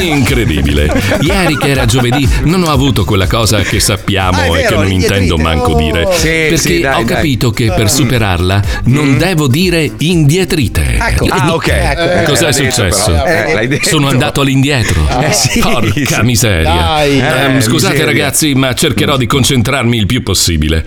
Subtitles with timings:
[0.00, 0.90] Incredibile.
[1.20, 4.62] Ieri che era giovedì non ho avuto quella cosa che sappiamo Ah, è e che
[4.62, 6.04] vero, non intendo manco dire.
[6.04, 6.12] Oh.
[6.12, 7.14] Sì, perché sì, dai, ho dai.
[7.16, 10.98] capito che per superarla non devo dire indietrite.
[11.00, 11.26] Ecco.
[11.26, 11.68] Ah, ok.
[11.68, 13.12] Ecco, eh, Cos'è detto, successo?
[13.12, 13.60] però.
[13.60, 13.88] Eh, detto.
[13.88, 15.06] Sono andato all'indietro.
[15.20, 15.60] Eh, sì.
[15.60, 16.72] Porca miseria.
[16.72, 17.18] Dai.
[17.18, 18.04] Eh, scusate miseria.
[18.04, 20.84] ragazzi, ma cercherò di concentrarmi il più possibile.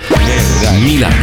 [0.80, 1.16] Milano,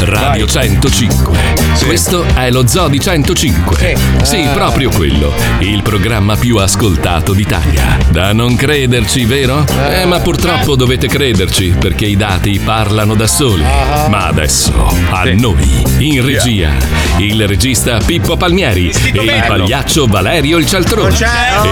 [0.00, 1.38] Radio 105.
[1.84, 3.96] Questo è lo Zoo di 105.
[4.22, 5.32] Sì, proprio quello.
[5.60, 7.98] Il programma più ascoltato d'Italia.
[8.10, 9.64] Da non crederci, vero?
[9.90, 13.62] Eh, ma purtroppo dovete crederci perché i dati parlano da soli.
[14.08, 14.72] Ma adesso,
[15.10, 16.72] a noi, in regia,
[17.18, 21.16] il regista Pippo Palmieri e il pagliaccio Valerio il Cialtrone.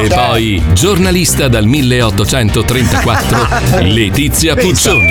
[0.02, 3.48] E poi, giornalista dal 1834,
[3.82, 5.06] Letizia Puccioni.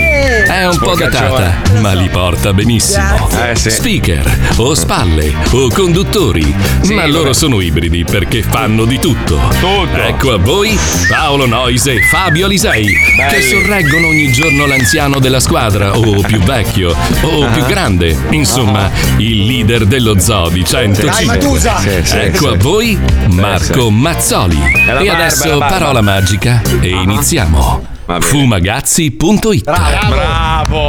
[0.47, 3.29] È un po' datata, ma li porta benissimo.
[3.43, 3.55] Eh.
[3.55, 6.53] Speaker, o spalle, o conduttori.
[6.93, 9.39] Ma loro sono ibridi perché fanno di tutto.
[9.59, 9.95] Tutto.
[9.95, 10.77] Ecco a voi
[11.09, 12.85] Paolo Noise e Fabio Alisei,
[13.29, 17.49] che sorreggono ogni giorno l'anziano della squadra, o più vecchio, o Ah.
[17.49, 18.17] più grande.
[18.29, 21.09] Insomma, il leader dello zoo di 105.
[21.09, 21.77] Dai, Matusa.
[21.79, 22.97] Sì, sì, ecco a voi
[23.29, 24.59] Marco Mazzoli.
[24.99, 27.87] E adesso parola magica e iniziamo.
[28.19, 30.80] Fumagazzi.it Bravo!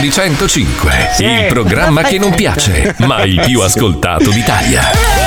[0.00, 5.19] Di 105, il programma che non piace, ma il più ascoltato d'Italia.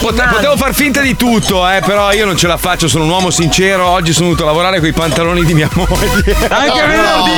[0.00, 0.32] In mano.
[0.32, 3.30] potevo far finta di tutto, eh, però io non ce la faccio, sono un uomo
[3.30, 3.86] sincero.
[3.86, 6.36] Oggi sono venuto a lavorare con i pantaloni di mia moglie.
[6.48, 7.30] Anche No, venerdì.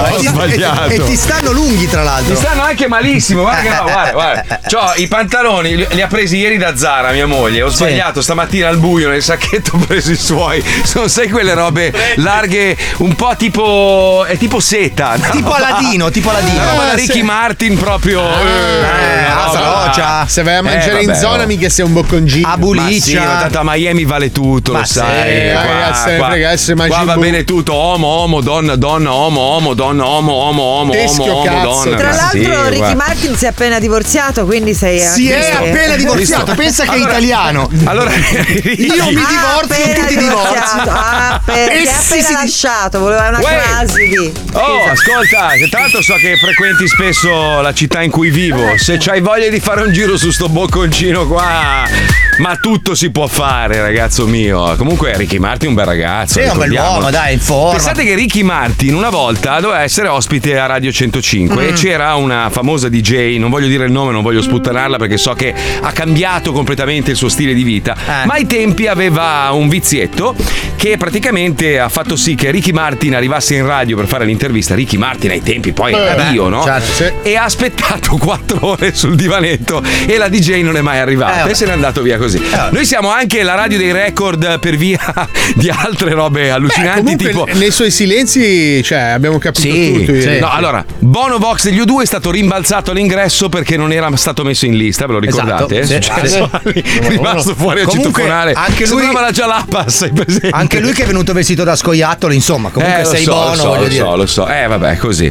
[0.00, 0.90] Ho E ti- sbagliato.
[0.90, 2.32] E, e ti stanno lunghi, tra l'altro.
[2.34, 4.60] Mi stanno anche malissimo, guarda che no, guarda, guarda.
[4.66, 7.62] C'ho i pantaloni, li, li ha presi ieri da Zara, mia moglie.
[7.62, 10.62] Ho sbagliato stamattina al buio nel sacchetto ho preso i suoi.
[10.84, 14.24] Sono sai quelle robe larghe, un po' tipo.
[14.26, 15.16] è tipo seta.
[15.16, 15.30] no?
[15.30, 16.54] Tipo Aladino, tipo Aladino.
[16.60, 17.22] Una roba da Eh, Ricky sì.
[17.22, 18.20] Martin proprio.
[18.22, 20.26] eh, ah, roba- Sarocia.
[20.26, 21.46] Se vai a mangiare Eh, in vabbè, zona, oh.
[21.46, 22.46] mica sei un bocconcino.
[22.48, 25.50] A Ma sì, ma tanto a Miami vale tutto, Ma lo sì, sai.
[25.52, 30.04] qua, ragazzi, qua- frega, qua va bene tutto, uomo, uomo, donna, donna, uomo, uomo, donna,
[30.04, 31.62] uomo, uomo, uomo, Teschio, cazzo.
[31.62, 31.96] donna.
[31.96, 32.94] Tra l'altro sì, Ricky.
[32.94, 37.10] Martin si è appena divorziato, quindi sei Si è appena divorziato, pensa che è Allora-
[37.10, 37.70] italiano.
[37.84, 40.82] Allora, Io mi divorzio, appena tutti divorziato.
[40.82, 40.88] divorzi.
[40.88, 43.60] Ah, perché ha sì, appena sì, lasciato, voleva una Uè.
[43.62, 44.32] crasi di.
[44.52, 48.76] Oh, ascolta, che tra l'altro so che frequenti spesso la città in cui vivo.
[48.76, 53.10] Se c'hai voglia di fare un giro su sto bocconcino qua, Uh, ma tutto si
[53.10, 54.74] può fare, ragazzo mio.
[54.76, 56.34] Comunque Ricky Martin è un bel ragazzo.
[56.34, 56.92] Sì, è un ricordiamolo.
[56.94, 57.72] bell'uomo, dai, in forma.
[57.72, 62.48] Pensate che Ricky Martin una volta doveva essere ospite a Radio 105 e c'era una
[62.50, 66.52] famosa DJ, non voglio dire il nome, non voglio sputtanarla perché so che ha cambiato
[66.52, 70.34] completamente il suo stile di vita, ma ai tempi aveva un vizietto
[70.76, 74.74] che praticamente ha fatto sì che Ricky Martin arrivasse in radio per fare l'intervista.
[74.74, 76.62] Ricky Martin ai tempi poi Eh, era Dio, no?
[76.62, 77.10] certo, sì.
[77.22, 81.36] E ha aspettato quattro ore sul divanetto e la DJ non è mai Eh, arrivata
[81.38, 81.50] vabbè.
[81.50, 82.25] e se n'è andato via così.
[82.28, 82.72] Vabbè.
[82.72, 84.98] Noi siamo anche la radio dei record per via
[85.54, 90.12] di altre robe allucinanti Comunque, tipo nei suoi silenzi, cioè, abbiamo capito tutto.
[90.12, 90.40] ieri.
[90.40, 94.66] No, allora, Bono Vox degli U2 è stato rimbalzato all'ingresso perché non era stato messo
[94.66, 95.80] in lista, ve lo ricordate?
[95.80, 98.52] Esatto, sì, successo lì, è rimasto fuori a citofonare.
[98.52, 100.08] anche lui- Sembrava la Jalapas?
[100.50, 103.56] Anche lui che è venuto vestito da scoiattolo, insomma, comunque Eh, sei so, buono, lo
[103.56, 104.04] so, voglio lo dire.
[104.04, 104.48] so, lo so.
[104.48, 105.30] Eh, vabbè, così.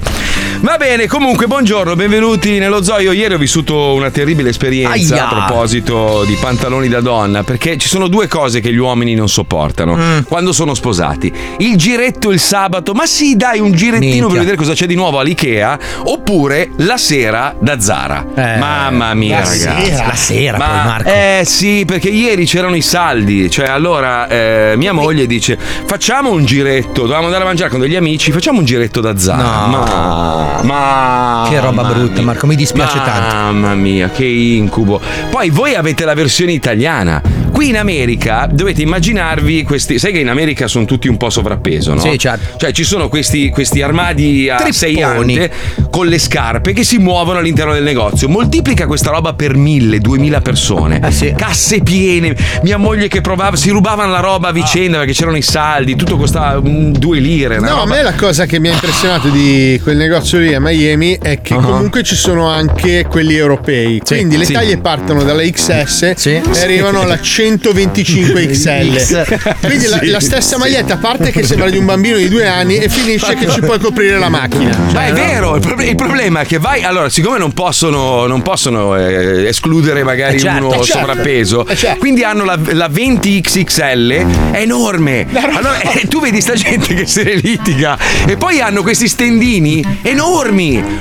[0.66, 2.98] Va bene, comunque, buongiorno, benvenuti nello zoo.
[3.00, 5.30] Io ieri ho vissuto una terribile esperienza Aia.
[5.30, 9.30] a proposito di pantaloni da donna, perché ci sono due cose che gli uomini non
[9.30, 10.20] sopportano Mm.
[10.28, 11.32] quando sono sposati.
[11.60, 14.28] Il giretto il sabato, ma sì, dai, un girettino Minchia.
[14.28, 18.26] per vedere cosa c'è di nuovo all'Ikea, oppure la sera da Zara.
[18.34, 19.86] Eh, Mamma mia, la ragazzi.
[19.86, 20.08] sera.
[20.08, 21.10] La sera, Ma- poi, Marco.
[21.10, 26.44] Eh sì, perché ieri c'erano i saldi, cioè allora eh, mia moglie dice facciamo un
[26.44, 29.44] giretto, dovevamo andare a mangiare con degli amici, facciamo un giretto da Zara.
[29.68, 29.68] No.
[29.78, 32.24] Ma, ma Che roba mamma brutta, mia.
[32.24, 33.36] Marco, mi dispiace tanto.
[33.36, 35.00] Mamma mia, che incubo.
[35.30, 37.22] Poi voi avete la versione italiana.
[37.52, 39.98] Qui in America dovete immaginarvi questi.
[39.98, 42.02] Sai che in America sono tutti un po' sovrappeso, no?
[42.02, 42.58] Sì, certo.
[42.58, 44.74] Cioè ci sono questi, questi armadi a Tripponi.
[44.74, 45.52] sei ante
[45.90, 48.28] con le scarpe che si muovono all'interno del negozio.
[48.28, 51.00] Moltiplica questa roba per mille, duemila persone.
[51.02, 51.34] Eh sì.
[51.38, 52.36] Casse piene.
[52.64, 56.18] Mia moglie che provava, si rubavano la roba a vicenda perché c'erano i saldi, tutto
[56.18, 57.60] costava mm, due lire.
[57.60, 60.60] No, a roba- me la cosa che mi ha impressionato di quel negozio lì a
[60.60, 64.02] Miami è che comunque ci sono anche quelli europei.
[64.06, 64.54] Quindi le Sì.
[64.54, 66.30] taglie partono dalla XS Sì.
[66.32, 69.26] e arrivano alla 125 XL.
[69.66, 70.60] Quindi la, Sì, la stessa sì.
[70.62, 73.80] maglietta parte che sembra di un bambino di due anni e finisce che ci puoi
[73.80, 74.78] coprire la macchina.
[74.94, 76.84] Ma è vero, il, proble- il problema è che vai.
[76.84, 81.00] Allora, siccome non possono, non possono eh, escludere magari Eh, certo, uno certo.
[81.00, 82.00] sovrappeso, Eh, certo.
[82.00, 85.26] quindi hanno la, la 20XXL, è enorme.
[85.54, 89.84] Allora, eh, tu vedi sta gente che se ne litiga e poi hanno questi stendini
[90.02, 90.24] enormi,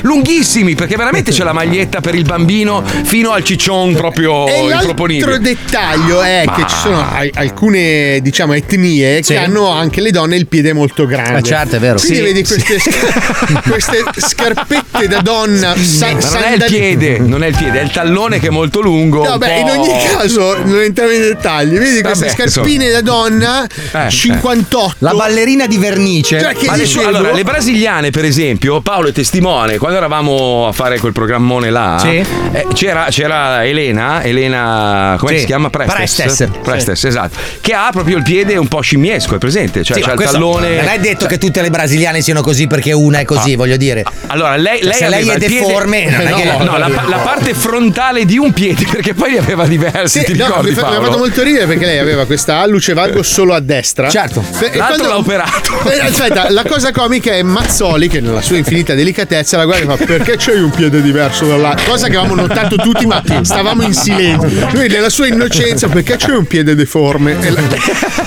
[0.03, 4.91] lunghissimi, perché veramente c'è la maglietta per il bambino fino al ciccion proprio E l'altro
[4.91, 5.39] improponibile.
[5.41, 9.33] dettaglio è che Ma- ci sono al- alcune diciamo etnie Sì.
[9.33, 11.39] che hanno anche le donne il piede molto grande.
[11.39, 11.99] Eh, certo, è vero.
[11.99, 16.71] Quindi Sì, vedi queste, sca- queste scarpette da donna sa- Ma non è il sandali-
[16.77, 19.21] piede, non è il piede, è il tallone che è molto lungo.
[19.23, 21.79] un Vabbè, in ogni caso, non entriamo nei dettagli.
[21.79, 24.95] Vedi queste Vabbè, scarpine da donna Eh, 58.
[24.99, 26.41] La ballerina di vernice.
[26.41, 30.73] Cioè, che Ma dicevo- allora, le brasiliane, per esempio, Paolo è testimone, quando eravamo a
[30.73, 32.17] fare quel programmone là, Sì.
[32.53, 35.39] eh, c'era, c'era Elena, Elena, come Sì.
[35.41, 35.71] si chiama?
[35.71, 36.15] Prestes.
[36.15, 36.49] Prestes.
[36.63, 37.39] Prestes, esatto.
[37.61, 39.83] Che ha proprio il piede un po' scimmiesco, è presente?
[39.83, 40.77] Cioè, Sì, c'ha il questo tallone.
[40.77, 44.03] Non è detto che tutte le brasiliane siano così perché una è così, voglio dire.
[44.27, 47.19] Allora, lei, lei se lei è piede- deforme, non è no, che- no, la, la
[47.19, 50.75] parte frontale di un piede, perché poi li aveva diversi, Sì, ti no, ricordi mi,
[50.75, 51.07] fa- mi ha Paolo?
[51.07, 54.09] fatto molto ridere perché lei aveva questa alluce valgo solo a destra.
[54.09, 54.43] Certo.
[54.61, 55.73] E- e L'altro quando- l'ha operato.
[55.91, 59.97] Eh, aspetta, la cosa comica è Mazzoli che nella sua infinita delicatezza la guarda e
[59.99, 61.91] fa perché c'hai un piede diverso dall'altro?
[61.91, 64.69] Cosa che avevamo notato tutti ma stavamo in silenzio.
[64.73, 67.37] Lui nella sua innocenza perché c'hai un piede deforme?
[67.41, 67.61] E, la-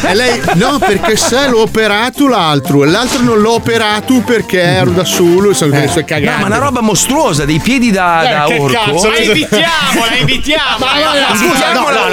[0.10, 4.92] e lei no perché se l'ho operato l'altro e l'altro non l'ho operato perché ero
[4.92, 6.36] da solo e sono quelle sue cagate.
[6.36, 8.92] No, ma una roba mostruosa, dei piedi da, Eh, da che orco.
[8.92, 10.78] cazzo, La invitiamo, la invitiamo.
[10.80, 11.48] Ma no, ragazzi.
[11.48, 12.08] Scusa, no, no,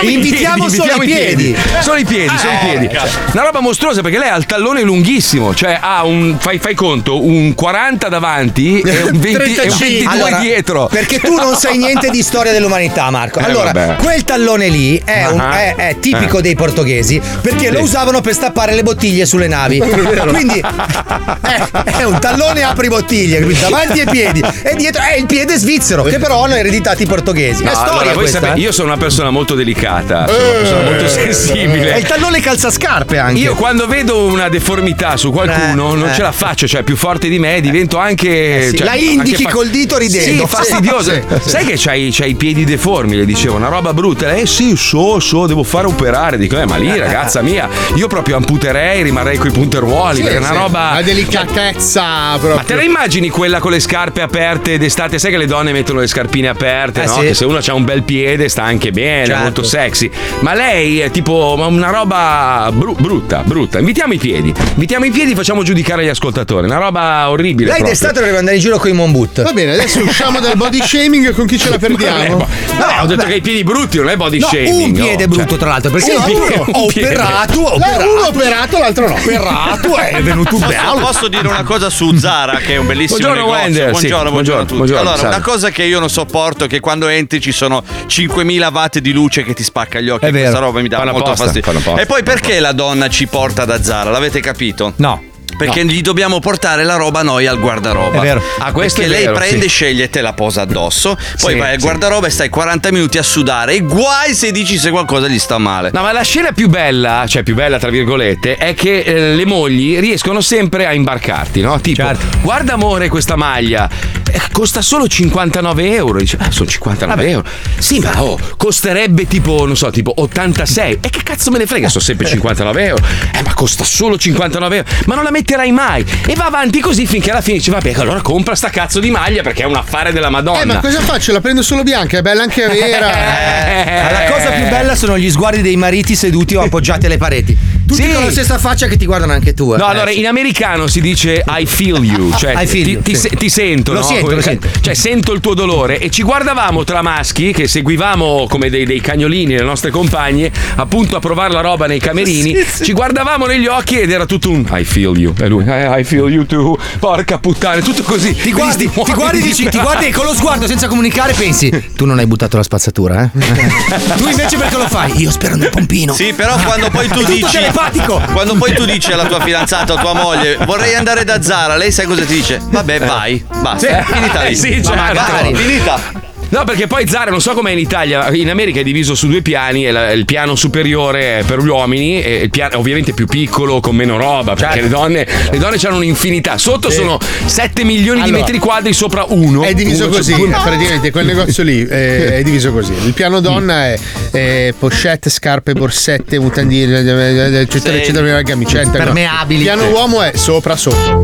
[0.00, 1.56] no, invitiamo solo i piedi.
[1.80, 2.88] Solo i piedi, solo i piedi.
[3.32, 7.22] Una roba mostruosa perché lei ha il tallone lunghissimo, cioè ha un, fai, fai conto,
[7.24, 9.86] un 40 davanti e un 20 e un 35.
[9.88, 10.86] 22 Allora, dietro.
[10.86, 13.40] Perché tu non sai niente di storia dell'umanità, Marco.
[13.40, 13.96] Eh, allora, vabbè.
[13.96, 15.58] quel tallone lì è, un- Ah.
[15.60, 16.42] è- è tipico Eh.
[16.42, 17.82] dei portoghesi perché lo Sì.
[17.82, 19.80] usavano per stappare le bottiglie sulle navi.
[20.28, 25.56] Quindi è, è un tallone apri bottiglie, davanti ai piedi e dietro è il piede
[25.56, 27.64] svizzero che però hanno ereditato i portoghesi.
[27.64, 28.38] No, è storia allora, voi questa.
[28.40, 28.62] sapete, eh?
[28.62, 31.98] io sono una persona molto delicata, sono una persona molto È sensibile.
[31.98, 33.40] il tallone calzascarpe anche.
[33.40, 36.14] Io quando vedo una deformità su qualcuno Eh, non eh.
[36.14, 38.68] ce la faccio, cioè più forte di me, divento anche.
[38.70, 38.76] sì.
[38.76, 40.46] cioè, La indichi anche col dito ridendo.
[40.46, 41.12] Sì, fastidioso.
[41.12, 41.48] Sì, sì.
[41.48, 44.32] Sai che c'hai, c'hai i piedi deformi, le dicevo, una roba brutta.
[44.34, 46.36] Eh sì, so, so, devo fare operare.
[46.36, 50.50] Dico, eh, ma lì, ragazza mia, io proprio amputerei, rimarrei coi punteruoli, perché è una
[50.52, 50.90] roba.
[50.92, 52.54] Una delicatezza proprio.
[52.56, 55.18] Ma te la immagini quella con le scarpe aperte d'estate?
[55.18, 57.16] Sai che le donne mettono le scarpine aperte, Eh, no?
[57.18, 59.42] Che se uno ha un bel piede sta anche bene, Certo.
[59.42, 60.10] molto sexy.
[60.40, 63.78] Ma lei è tipo una roba bru- brutta, brutta.
[63.78, 64.52] Invitiamo i piedi.
[64.74, 66.66] Invitiamo i piedi, facciamo giudicare gli ascoltatori.
[66.66, 67.72] Una roba orribile.
[67.72, 67.88] Lei proprio.
[67.88, 69.42] d'estate dovrebbe andare in giro con i moon boot.
[69.42, 72.36] Va bene, adesso usciamo dal body shaming con chi ce la Vabbè, perdiamo.
[72.38, 72.46] ma-
[72.78, 74.86] Vabbè, ho detto che hai i piedi brutti, non è body No, shaming.
[74.86, 75.34] un piede no.
[75.34, 78.10] brutto, Cioè, tra l'altro, perché un l'altro piede- ho un operato, ho No, operato.
[78.12, 79.14] uno operato, l'altro no.
[79.14, 80.98] operato è venuto Posso, bello.
[80.98, 83.62] posso dire una cosa su Zara, che è un bellissimo Buongiorno, negozio.
[83.64, 84.76] Wender, sì, buongiorno, buongiorno a tutti.
[84.76, 88.68] buongiorno, allora, una cosa che io non sopporto è che quando entri ci sono 5000
[88.72, 90.24] watt di luce che ti spacca gli occhi.
[90.26, 90.44] È vero.
[90.44, 91.96] Questa roba mi dà molto fastidio.
[91.96, 94.10] E poi perché la donna ci porta da Zara?
[94.10, 94.92] L'avete capito?
[94.96, 95.22] No.
[95.58, 98.18] Perché gli dobbiamo portare la roba noi al guardaroba.
[98.18, 98.42] È vero.
[98.58, 99.68] Ah, questo Perché è lei vero, prende, sì.
[99.68, 101.16] sceglie e te la posa addosso.
[101.40, 101.84] Poi Sì, vai al sì.
[101.84, 103.74] guardaroba e stai 40 minuti a sudare.
[103.74, 105.90] E guai se dici se qualcosa gli sta male.
[105.92, 109.44] No, ma la scena più bella, cioè più bella tra virgolette, è che eh, le
[109.46, 111.80] mogli riescono sempre a imbarcarti, no?
[111.80, 112.38] Tipo, Certo.
[112.42, 113.88] guarda amore questa maglia,
[114.30, 116.18] eh, costa solo 59 euro.
[116.18, 117.44] Dice, ah, sono 59 euro.
[117.78, 120.98] Sì, ma oh, costerebbe tipo, non so, tipo 86.
[121.00, 121.88] E che cazzo me ne frega?
[121.88, 123.04] Sono sempre 59 euro.
[123.32, 124.88] Eh, ma costa solo 59 euro.
[125.06, 126.04] Ma non la metterai mai.
[126.26, 129.42] E va avanti così finché alla fine dice, vabbè, allora compra sta cazzo di maglia
[129.42, 130.60] perché è un affare della Madonna.
[130.60, 131.32] Eh, ma cosa faccio?
[131.32, 133.10] La prendo solo bianca, è bella anche vera.
[133.10, 137.56] Eh, La cosa più bella sono gli sguardi dei mariti seduti o appoggiati alle pareti.
[137.88, 138.12] Tutti Sì.
[138.12, 139.72] con la stessa faccia che ti guardano anche tu.
[139.74, 139.78] eh.
[139.78, 143.14] No, allora in americano si dice I feel you, cioè I feel ti, you, ti
[143.14, 143.20] sì.
[143.22, 144.04] se- ti sento, Lo no?
[144.06, 144.68] sento, lo sento.
[144.80, 149.00] Cioè sento il tuo dolore e ci guardavamo tra maschi che seguivamo come dei, dei
[149.00, 153.98] cagnolini le nostre compagne appunto a provare la roba nei camerini, ci guardavamo negli occhi
[154.00, 157.38] ed era tutto un I feel you e lui "Eh, I feel you too, porca
[157.38, 158.34] puttana, tutto così.
[158.34, 162.04] Ti guardi, ti guardi, dici, ti guardi e con lo sguardo senza comunicare pensi tu
[162.04, 163.30] non hai buttato la spazzatura eh?
[164.16, 165.20] tu invece perché lo fai?
[165.20, 167.56] io spero nel pompino Sì, però quando poi tu dici.
[167.78, 168.20] Telepatico.
[168.32, 171.92] Quando poi tu dici alla tua fidanzata o tua moglie vorrei andare da Zara, lei
[171.92, 172.60] sai cosa ti dice?
[172.62, 173.44] Vabbè, vai.
[173.60, 174.04] Basta.
[174.04, 174.12] Sì.
[174.12, 174.56] Finita lì.
[174.58, 175.14] Sì, Ma certo.
[175.14, 175.54] magari.
[175.54, 176.26] Finita.
[176.50, 179.42] No, perché poi Zara non so com'è in Italia, in America è diviso su due
[179.42, 183.80] piani, la- il piano superiore è per gli uomini e il piano ovviamente più piccolo,
[183.80, 186.56] con meno roba, perché le donne, le donne hanno un'infinità.
[186.56, 189.62] Sotto sono 7 milioni di Allora, metri quadri sopra uno.
[189.62, 192.92] È diviso Uno, così, cioè, due- praticamente quel negozio lì eh, è diviso così.
[193.04, 193.98] Il piano donna è,
[194.30, 198.00] è pochette, scarpe, borsette, mutandine, eh, eccetera, Sì.
[198.02, 198.96] eccetera, camicette.
[198.96, 199.60] Permeabili.
[199.60, 201.18] Il piano uomo è sopra, sopra.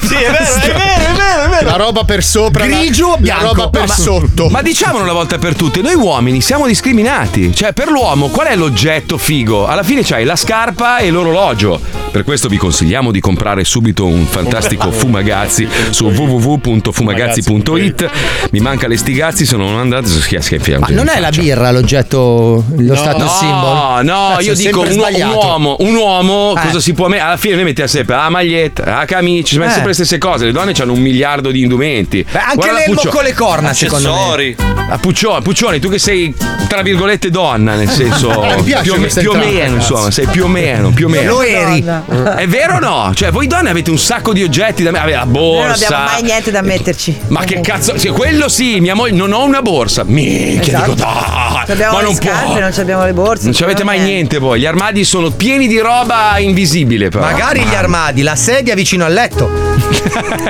[0.00, 1.66] Sì, è vero, è vero, è vero, è vero.
[1.70, 3.44] La roba per sopra, la- Grigio, la, bianco.
[3.44, 3.94] roba per Ma-
[4.50, 7.54] Ma diciamolo una volta per tutte, noi uomini siamo discriminati.
[7.54, 9.66] Cioè, per l'uomo, qual è l'oggetto figo?
[9.66, 12.05] Alla fine c'hai la scarpa e l'orologio.
[12.16, 18.10] Per questo vi consigliamo di comprare subito un fantastico Fumagazzi su www.fumagazzi.it.
[18.52, 21.70] Mi manca le stigazzi, se non andate su schia schia ma non è la birra
[21.70, 26.60] l'oggetto lo status symbol No, no, Cazzo, io dico un, un uomo, un uomo Eh.
[26.62, 27.26] cosa si può mettere?
[27.26, 29.72] Alla fine noi mettiamo sempre la maglietta, la camicia, ci mettiamo Eh.
[29.74, 30.46] sempre le stesse cose.
[30.46, 32.24] Le donne hanno un miliardo di indumenti.
[32.32, 34.56] Beh, anche l'elmo con le corna secondo me Accessori.
[34.88, 36.34] Ah, Puccioni, Puccioni, tu che sei
[36.66, 38.42] tra virgolette donna, nel senso
[38.82, 41.30] più, questa più o meno, insomma, sei più o meno, più o meno.
[41.32, 43.12] lo eri È vero o no?
[43.14, 45.84] Cioè, voi donne avete un sacco di oggetti da me, avete la Noi non borsa.
[45.86, 47.18] abbiamo mai niente da metterci.
[47.28, 47.98] Ma che cazzo?
[47.98, 50.04] Sì, quello sì, mia moglie non ho una borsa.
[50.04, 50.92] Minchia, Esatto.
[50.94, 51.14] dico dai.
[51.16, 52.58] Non abbiamo ma le non scarpe, può.
[52.60, 53.44] non abbiamo le borse.
[53.44, 54.60] Non ci avete mai niente voi.
[54.60, 57.24] Gli armadi sono pieni di roba invisibile, però.
[57.24, 59.50] magari gli armadi la sedia vicino al letto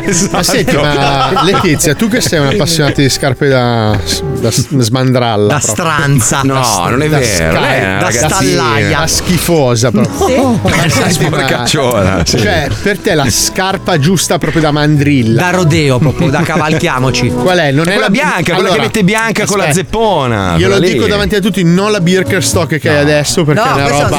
[0.04, 0.30] esatto.
[0.36, 3.98] Ma senti, ma Letizia, tu che sei un'appassionata di scarpe da,
[4.40, 5.46] da smandralla.
[5.54, 5.84] da proprio.
[5.84, 7.56] stranza No, non è Da vero.
[7.56, 8.98] sky- è una da stallaia.
[9.00, 10.60] Da schifosa proprio.
[10.88, 12.38] Senti, ma- Sporcacciona, sì.
[12.38, 15.42] Cioè, per te la scarpa giusta proprio da mandrilla.
[15.42, 17.70] da rodeo proprio da cavalchiamoci Qual è?
[17.72, 19.86] Non è quella la bianca, quella che mette bianca con la aspetta.
[19.88, 20.54] zeppona.
[20.56, 20.92] Quella lì.
[20.92, 23.88] dico davanti a tutti, non la Birkenstock che hai adesso perché No, è una è
[23.90, 24.18] roba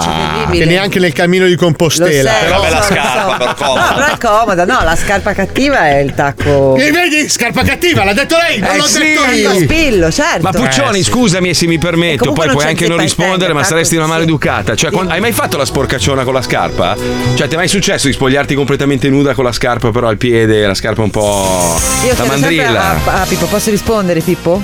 [0.00, 0.64] terribile.
[0.64, 2.30] che neanche nel cammino di Lo Compostela.
[2.30, 3.36] sei, Però lo bella so, lo scarpa, so.
[3.38, 3.80] però comoda.
[3.88, 4.64] No, però è comoda.
[4.64, 6.76] No, la scarpa cattiva è il tacco.
[6.76, 8.98] E vedi, scarpa cattiva, l'ha detto lei, non Eh, l'ho sì.
[9.00, 9.50] detto io.
[9.64, 10.42] Spillo, certo.
[10.42, 14.06] Ma Puccioni, scusami se mi permetto, comunque poi puoi anche non rispondere, ma saresti una
[14.06, 14.74] maleducata.
[14.74, 14.94] Cioè, sì.
[14.94, 16.96] quando- hai mai fatto la sporcacciona con la scarpa?
[17.34, 20.66] Cioè, ti è mai successo di spogliarti completamente nuda con la scarpa, però al piede,
[20.66, 21.78] la scarpa un po'.
[22.04, 23.00] Io la mandrilla?
[23.04, 24.62] a, a Pippo, posso rispondere Pippo?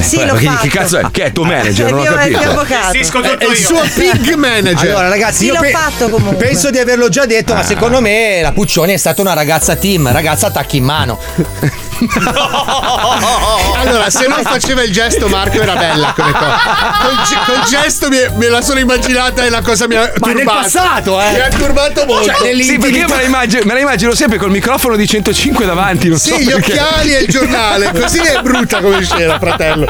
[0.00, 0.62] sì, Beh, l'ho perché- fatto.
[0.62, 1.02] che cazzo è?
[1.10, 1.86] Che è tuo manager?
[1.86, 3.22] È Non ho capito.
[3.38, 4.90] È il suo pig manager.
[4.90, 6.46] allora ragazzi Sì, io l'ho fatto comunque.
[6.46, 7.56] penso di averlo già detto Ah.
[7.56, 11.18] ma secondo me la Puccioni è stata una ragazza team ragazza attacchi in mano
[13.76, 16.58] Allora, se non faceva il gesto, Marco era bella come cosa.
[17.00, 20.26] Col, ge- col gesto mi- me la sono immaginata e la cosa mi ha Ma
[20.28, 20.60] nel turbato.
[20.60, 21.32] passato, eh.
[21.32, 22.32] Mi ha turbato molto.
[22.32, 25.64] Cioè, Sì, perché io me la, immagino, me la immagino sempre col microfono di 105
[25.66, 26.08] davanti.
[26.08, 26.72] Non Sì, so gli perché.
[26.72, 29.86] occhiali e il giornale, così è brutta come scena, fratello.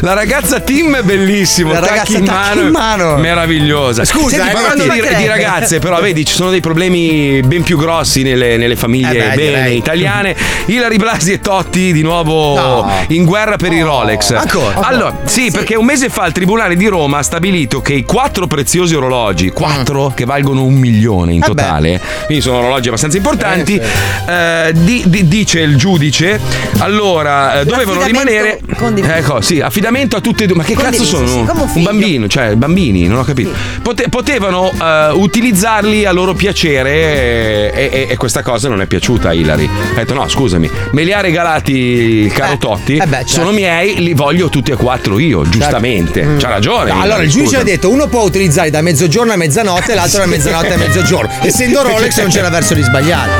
[0.00, 1.72] La ragazza team è bellissimo.
[1.72, 3.16] La ragazza in mano, in mano.
[3.16, 4.04] Meravigliosa.
[4.04, 7.62] Scusa, Senti, eh, parlando ma di, di ragazze, però vedi, ci sono dei problemi ben
[7.62, 9.76] più grossi nelle, nelle famiglie Eh beh, bene direi.
[9.76, 10.36] italiane.
[10.66, 12.90] Ilari Blasi e Totti di nuovo No.
[13.08, 14.32] in guerra per i Rolex.
[14.32, 14.80] Ancora?
[14.80, 18.46] Allora, sì, perché un mese fa il Tribunale di Roma ha stabilito che i quattro
[18.46, 21.42] preziosi orologi, quattro che valgono un milione in Mm.
[21.42, 23.80] Eh totale, quindi sono orologi abbastanza importanti,
[24.28, 26.40] eh, di- di- dice il giudice,
[26.78, 28.58] allora eh, dovevano rimanere...
[29.16, 30.56] Ecco, sì, affidamento a tutte e due.
[30.56, 31.26] Ma che cazzo sono?
[31.26, 33.50] sì, un un bambino, cioè bambini, non ho capito.
[33.82, 36.90] Pote- potevano eh, utilizzarli a loro piacere
[37.72, 39.66] e, e- e questa cosa non è piaciuta a Hillary.
[39.66, 43.32] Ha detto no, scusami, me li ha regalati caro Totti, eh beh, certo.
[43.32, 46.36] sono miei, li voglio tutti e quattro io, giustamente.
[46.38, 46.92] C'ha ragione.
[46.92, 50.20] No, allora il giudice ha detto uno può utilizzare da mezzogiorno a mezzanotte e l'altro
[50.20, 51.30] da mezzanotte a mezzogiorno.
[51.42, 53.30] Essendo Rolex non c'era verso di sbagliare.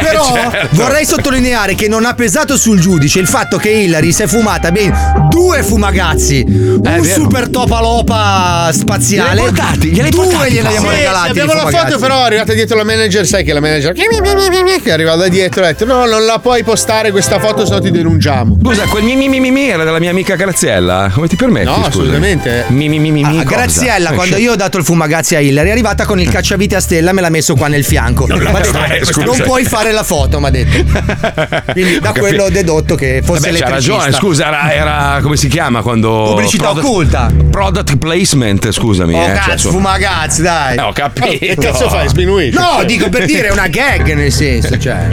[0.00, 0.68] Però certo.
[0.72, 4.70] vorrei sottolineare che non ha pesato sul giudice il fatto che Hillary si è fumata
[4.70, 4.92] ben
[5.30, 7.04] due fumagazzi, un vero.
[7.04, 9.34] super topalopa spaziale.
[9.34, 9.88] Gliel'hai portati?
[9.88, 10.52] Gliel'hai due portati?
[10.52, 11.30] glieli abbiamo Sì, regalati.
[11.30, 13.26] abbiamo la foto, però è arrivata dietro la manager.
[13.26, 16.62] Sai che la manager che è arrivata dietro e ha detto: No, non la puoi
[16.62, 18.58] postare questa foto, se no ti denunciamo.
[18.62, 21.10] Scusa, quel mi mi mi mi era della mia amica Graziella.
[21.12, 21.66] Come ti permetti?
[21.66, 21.88] No, scusa?
[21.88, 22.64] assolutamente.
[22.68, 23.38] Mi mi mi mi mi.
[23.38, 23.56] Ah, cosa?
[23.56, 26.76] Graziella, Eh, quando io ho dato il fumagazzi a Hillary, è arrivata con il cacciavite
[26.76, 28.24] a stella, me l'ha messo qua nel fianco.
[28.24, 29.24] Ha detto, Eh, scusa.
[29.24, 30.68] non puoi fare la foto, mi ha detto.
[31.72, 32.20] Quindi da capito.
[32.20, 36.24] quello ho dedotto che fosse Vabbè, c'ha ragione, scusa, era, era- come si chiama quando.
[36.30, 37.30] Pubblicità Product- occulta.
[37.50, 39.14] Product placement, scusami.
[39.14, 40.76] Oh eh, cioè, cazzo, insomma- fumagazzi, dai.
[40.76, 41.28] Eh, ho capito.
[41.38, 42.08] Che cazzo fai?
[42.08, 42.56] Sminuisci?
[42.58, 45.08] No, dico per dire è una gag nel senso, cioè.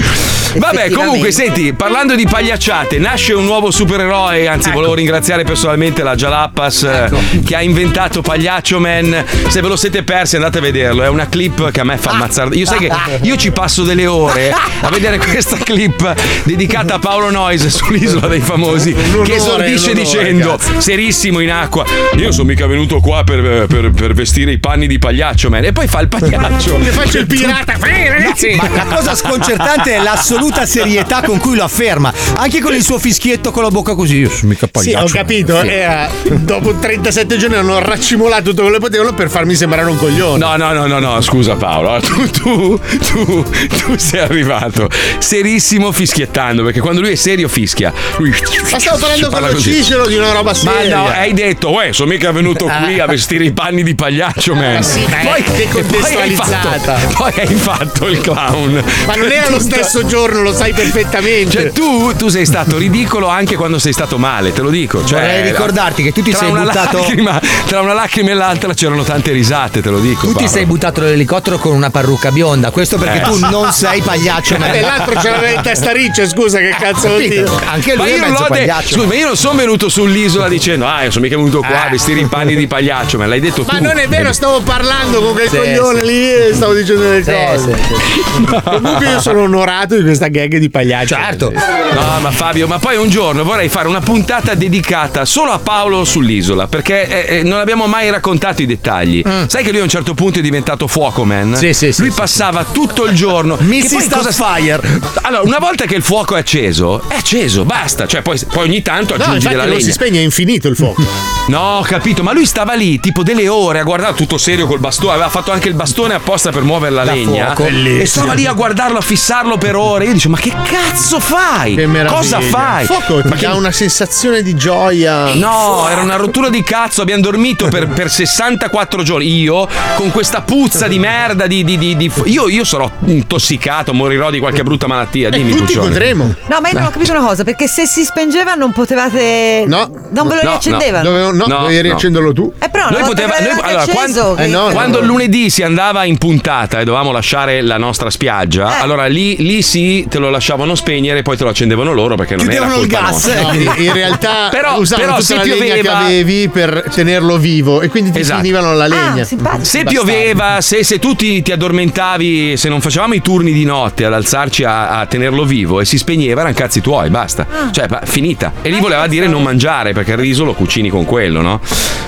[0.56, 4.48] Vabbè, comunque, senti, parlando di pagliacciate, nasce un nuovo supereroe.
[4.48, 7.10] Anzi, volevo ringraziare personalmente la Jalappas eh,
[7.44, 9.24] che ha inventato Pagliaccio Man.
[9.48, 11.04] Se ve lo siete persi, andate a vederlo.
[11.04, 12.56] È una clip che a me fa ammazzare.
[12.56, 17.30] Io sai che io ci passo delle ore a vedere questa clip dedicata a Paolo
[17.30, 18.94] Noyes sull'isola dei famosi.
[18.94, 20.80] onore, che esordisce dicendo, cazzo.
[20.80, 21.86] serissimo in acqua.
[22.16, 25.64] Io sono mica venuto qua per, per- per vestire i panni di Pagliaccio Man.
[25.66, 26.78] E poi fa il pagliaccio.
[26.78, 27.74] Che faccio il pirata.
[27.74, 28.56] Eh, ragazzi.
[28.56, 31.97] Ma la cosa sconcertante è l'assoluta serietà con cui lo afferma.
[32.36, 34.18] Anche con il suo fischietto con la bocca così.
[34.18, 35.04] Io sono mica Sì, pagliaccio.
[35.06, 35.62] ho capito.
[35.62, 40.38] Era, dopo 37 giorni hanno raccimolato tutto quello che potevano per farmi sembrare un coglione.
[40.38, 42.80] No, no, no, no, no, scusa Paolo, tu, tu,
[43.12, 44.90] tu, tu sei arrivato
[45.20, 47.92] serissimo fischiettando, perché quando lui è serio fischia.
[48.18, 48.30] Lui
[48.72, 49.60] Ma stavo parlando con lo.
[49.60, 50.98] Cicero di una roba Ma seria.
[50.98, 54.74] no, hai detto, uè, sono mica venuto qui a vestire i panni di pagliaccio, man.
[54.76, 58.84] Ma sì, ma poi, che e poi hai fatto, poi hai fatto il clown.
[59.06, 61.52] Ma non era lo stesso giorno, lo sai perfettamente.
[61.52, 61.87] Cioè, tu,
[62.18, 65.04] tu sei stato ridicolo anche quando sei stato male, te lo dico.
[65.06, 69.04] Cioè, Vorrei ricordarti che tu ti sei buttato- Lacrima, tra una lacrima e l'altra c'erano
[69.04, 70.22] tante risate, te lo dico.
[70.22, 70.50] Tu ti Paolo.
[70.50, 72.72] sei buttato dall'elicottero con una parrucca bionda.
[72.72, 73.22] Questo perché Eh.
[73.24, 74.56] tu non sei pagliaccio.
[74.56, 74.80] E man.
[74.82, 77.46] l'altro ce l'aveva in testa riccia, scusa, che cazzo vuol dire?
[77.70, 78.94] Anche Ma lui è io, non mezzo pagliaccio.
[78.96, 81.90] Scusa, ma io non sono venuto sull'isola dicendo, ah, io sono mica venuto qua a
[81.90, 83.72] vestire i panni di pagliaccio, me l'hai detto tu.
[83.72, 86.06] Ma non è vero, stavo parlando con quel Sì, coglione sì.
[86.06, 87.76] lì e stavo dicendo delle Sì, cose.
[87.76, 88.62] sì, sì.
[88.64, 91.16] Comunque io sono onorato di questa gag di pagliaccio.
[91.16, 91.52] Certo.
[91.94, 96.04] No, ma Fabio, ma poi un giorno vorrei fare una puntata dedicata solo a Paolo
[96.06, 99.22] sull'isola, perché eh, eh, non abbiamo mai raccontato i dettagli.
[99.48, 101.50] Sai che lui a un certo punto è diventato fuoco man?
[101.50, 101.54] Mm.
[101.56, 103.58] Sì, sì, sì, Lui passava tutto il giorno.
[103.62, 104.08] Mrs.
[104.10, 105.00] Cosa- Fire.
[105.22, 108.06] Allora, una volta che il fuoco è acceso, è acceso, basta.
[108.08, 109.86] Cioè, poi, poi ogni tanto No, aggiungi infatti della non legna.
[109.86, 111.04] si spegne, è infinito il fuoco.
[111.48, 114.80] No, ho capito, ma lui stava lì tipo delle ore a guardare tutto serio col
[114.80, 117.56] bastone, aveva fatto anche il bastone apposta per muovere la Da legna.
[118.02, 120.04] E stava lì a guardarlo, a fissarlo per ore.
[120.08, 121.22] Io dicevo, ma che cazzo
[121.58, 121.76] fai?
[121.76, 122.06] Che.
[122.06, 122.86] Cosa fai?
[122.86, 125.34] Fuoco ti Ma che- dà una sensazione di gioia.
[125.34, 127.02] No, era una rottura di cazzo.
[127.02, 129.40] Abbiamo dormito per, per 64 giorni.
[129.42, 131.48] Io, con questa puzza di merda.
[131.48, 135.30] Di, di- di- di- Io, io sarò intossicato, morirò di qualche brutta malattia.
[135.30, 135.88] Dimmi, e tutti Puccione.
[135.90, 136.36] godremo.
[136.48, 139.64] No, ma io non ho capito una cosa, perché se si spengeva non potevate.
[139.68, 139.90] No.
[140.10, 141.04] Non ve lo No, riaccendevano.
[141.04, 141.82] Dovevo, no, No, dovevi no.
[141.82, 142.54] riaccenderlo tu.
[142.60, 144.76] Eh, però Noi una volta poteva- che noi- l'avevate allora, acceso, quando- che- Eh, no,
[144.78, 148.82] Quando il lunedì si andava in puntata e dovevamo lasciare la nostra spiaggia, Eh.
[148.82, 152.36] allora lì, lì sì te lo lasciavano spegnere e poi te lo accendevano loro perché
[152.36, 153.26] non era Chiudevano il colpa gas.
[153.26, 153.42] nostra.
[153.52, 157.82] No, in realtà Però- usavano però tutta se la legna che avevi per tenerlo vivo
[157.82, 158.42] e quindi ti Esatto.
[158.42, 159.28] finivano la legna.
[159.44, 159.64] Ah.
[159.64, 164.06] Se pioveva, se, se tu ti, ti addormentavi, se non facevamo i turni di notte
[164.06, 167.46] ad alzarci a, a tenerlo vivo e si spegneva, erano cazzi tuoi, basta.
[167.50, 167.72] Ah.
[167.72, 168.54] Cioè, ma- finita.
[168.62, 171.60] E lì voleva dire non mangiare perché il riso lo cucini con quello, no?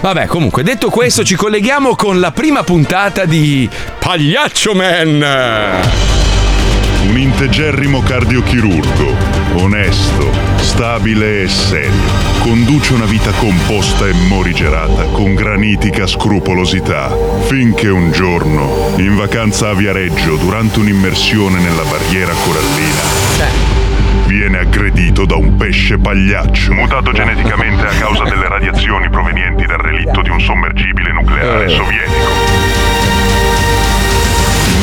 [0.02, 3.67] Vabbè, comunque, detto questo, ci colleghiamo con la prima puntata di
[3.99, 6.19] Pagliaccio Man.
[7.20, 9.14] Un integerrimo cardiochirurgo,
[9.56, 12.08] onesto, stabile e serio.
[12.40, 17.14] Conduce una vita composta e morigerata con granitica scrupolosità.
[17.42, 23.02] Finché un giorno, in vacanza a Viareggio, durante un'immersione nella barriera corallina,
[24.26, 26.72] viene aggredito da un pesce pagliaccio.
[26.72, 33.09] Mutato geneticamente a causa delle radiazioni provenienti dal relitto di un sommergibile nucleare sovietico.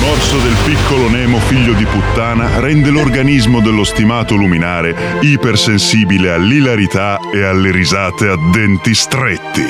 [0.06, 7.18] Il morso del piccolo Nemo figlio di puttana rende l'organismo dello stimato luminare ipersensibile all'ilarità
[7.34, 9.64] e alle risate a denti stretti.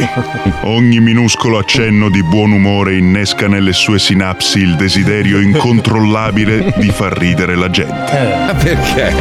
[0.65, 7.17] Ogni minuscolo accenno di buon umore innesca nelle sue sinapsi il desiderio incontrollabile di far
[7.17, 9.15] ridere la gente, Perché?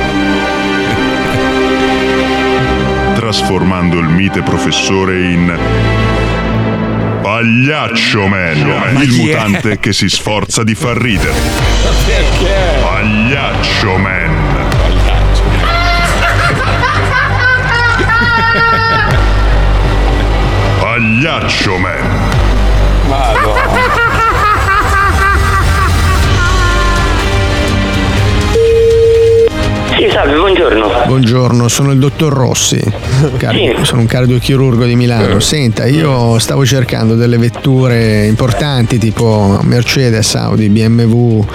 [3.16, 5.58] trasformando il mite professore in
[7.26, 9.34] Pagliaccio Man, il chi è?
[9.34, 11.34] mutante che si sforza di far ridere.
[12.84, 14.70] Pagliaccio Man.
[20.80, 22.15] Pagliaccio Man.
[29.98, 31.04] Sì, salve, buongiorno.
[31.06, 32.82] Buongiorno, sono il dottor Rossi,
[33.38, 35.40] Car- sono un cardiochirurgo di Milano.
[35.40, 41.46] Senta, io stavo cercando delle vetture importanti tipo Mercedes, Audi, BMW.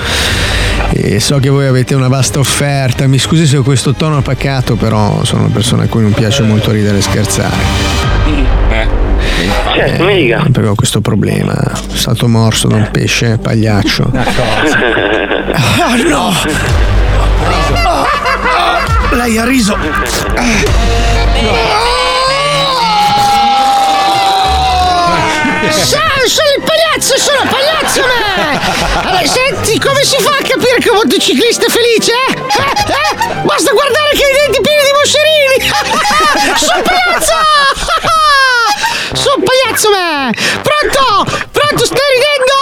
[0.93, 4.75] E so che voi avete una vasta offerta, mi scusi se ho questo tono pacato,
[4.77, 7.57] però sono una persona a cui non piace molto ridere e scherzare.
[9.75, 10.45] Certo, mi dica.
[10.51, 14.11] Perché ho questo problema, sono stato morso da un pesce pagliaccio.
[15.53, 16.31] Ah no!
[19.13, 19.77] Lei ha riso.
[25.71, 28.61] Sai, sono il pagliazzo, sono pagliazzo me!
[29.03, 32.13] Allora, senti, come si fa a capire che un motociclista è felice?
[32.13, 32.33] Eh?
[32.33, 32.93] Eh?
[32.93, 33.35] Eh?
[33.43, 35.73] Basta guardare che ha i denti pieni di moscerini!
[36.57, 37.35] sono pagliazzo!
[39.21, 40.33] sono pagliazzo me!
[40.63, 41.25] Pronto?
[41.51, 42.55] Pronto, stai ridendo?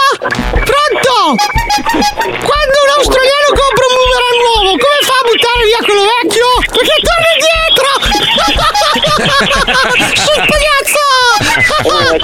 [0.65, 0.88] Pronto?
[1.09, 6.45] Quando un australiano compra un boomerang nuovo, come fa a buttare via quello vecchio?
[6.69, 7.89] Perché torna indietro!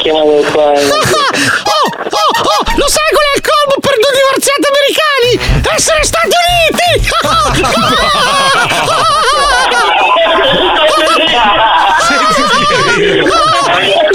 [0.06, 0.70] chiamato qua?
[0.70, 5.32] Oh, oh, oh, lo sai qual è il colmo per due divorziati americani?
[5.76, 7.10] Essere Stati Uniti!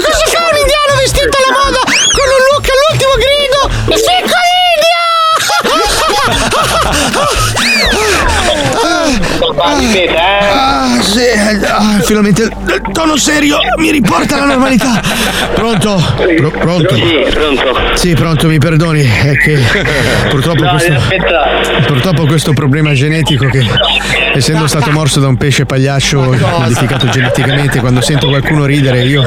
[0.01, 0.10] Cosa
[9.63, 11.19] Ah, sì,
[11.65, 15.01] ah, finalmente il tono serio mi riporta alla normalità.
[15.53, 16.01] Pronto?
[16.35, 16.95] Pro- pronto?
[16.95, 17.77] Sì, pronto.
[17.93, 19.59] Sì, pronto, mi perdoni, è che
[20.29, 20.93] purtroppo No, questo,
[21.87, 23.63] purtroppo questo problema genetico che
[24.33, 26.19] essendo stato morso da un pesce pagliaccio
[26.57, 29.23] modificato geneticamente, quando sento qualcuno ridere io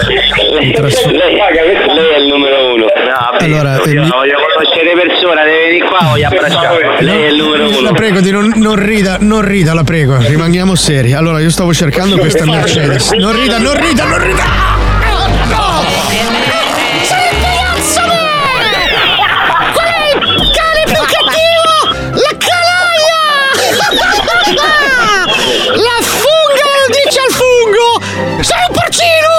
[0.60, 1.16] mi trasformo.
[1.18, 2.86] Lei, lei è il numero uno.
[3.38, 4.36] Allora, eh, mi- voglio
[4.84, 6.96] conoscere persona, deve venire qua, voglio abbracciare.
[7.00, 7.80] Lei è il numero uno.
[7.80, 11.14] La prego di non, non rida, non rida, la prego, rimaniamo seri.
[11.14, 13.10] Allora, io stavo cercando questa Mercedes.
[13.12, 14.42] Non rida, non rida, non rida!
[17.02, 18.14] Sei il pagliazzo me!
[19.72, 20.20] Qual è il
[20.52, 21.66] cane più cattivo?
[22.12, 23.22] La calaia!
[25.74, 27.88] La funga lo dice al fungo!
[28.42, 29.32] Sei un porcino!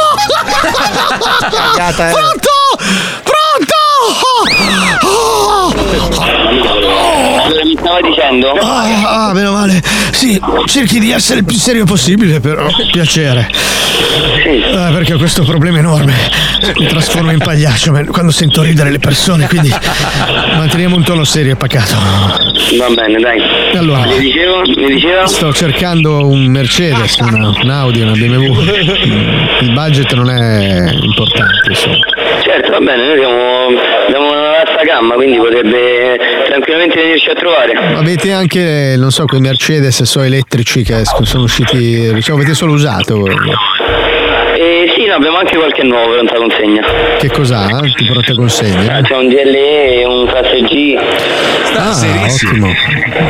[1.88, 2.12] Eh.
[2.12, 2.55] Pronto?
[7.86, 8.52] Stava dicendo?
[8.54, 9.80] Ah, ah, meno male.
[10.12, 12.66] Sì, cerchi di essere il più serio possibile, però.
[12.92, 13.48] Piacere.
[14.44, 16.14] Eh, perché ho questo problema enorme.
[16.80, 21.54] Mi trasformo in pagliaccio man, quando sento ridere le persone, quindi manteniamo un tono serio
[21.54, 21.94] e pacato.
[22.76, 23.40] Va bene, dai.
[23.76, 24.08] Allora.
[24.08, 25.28] Mi dicevo, mi diceva?
[25.28, 28.62] Sto cercando un Mercedes, una, un Audi, una BMW.
[29.62, 31.98] Il budget non è importante, insomma.
[32.42, 33.68] Certo, va bene, noi siamo,
[34.86, 36.18] gamma, quindi potrebbe
[36.48, 37.74] tranquillamente venirci a trovare.
[37.74, 43.18] Avete anche, non so, quei Mercedes so elettrici che sono usciti, diciamo, avete solo usato
[43.18, 43.36] voi.
[44.58, 46.82] E sì, no, abbiamo anche qualche nuovo pronta consegna.
[47.20, 47.68] Che cos'ha?
[47.94, 48.96] Ti porta consegna?
[48.98, 50.98] Ah, C'è un GLE, un classe G.
[51.76, 51.92] Ah,
[52.32, 52.72] ottimo.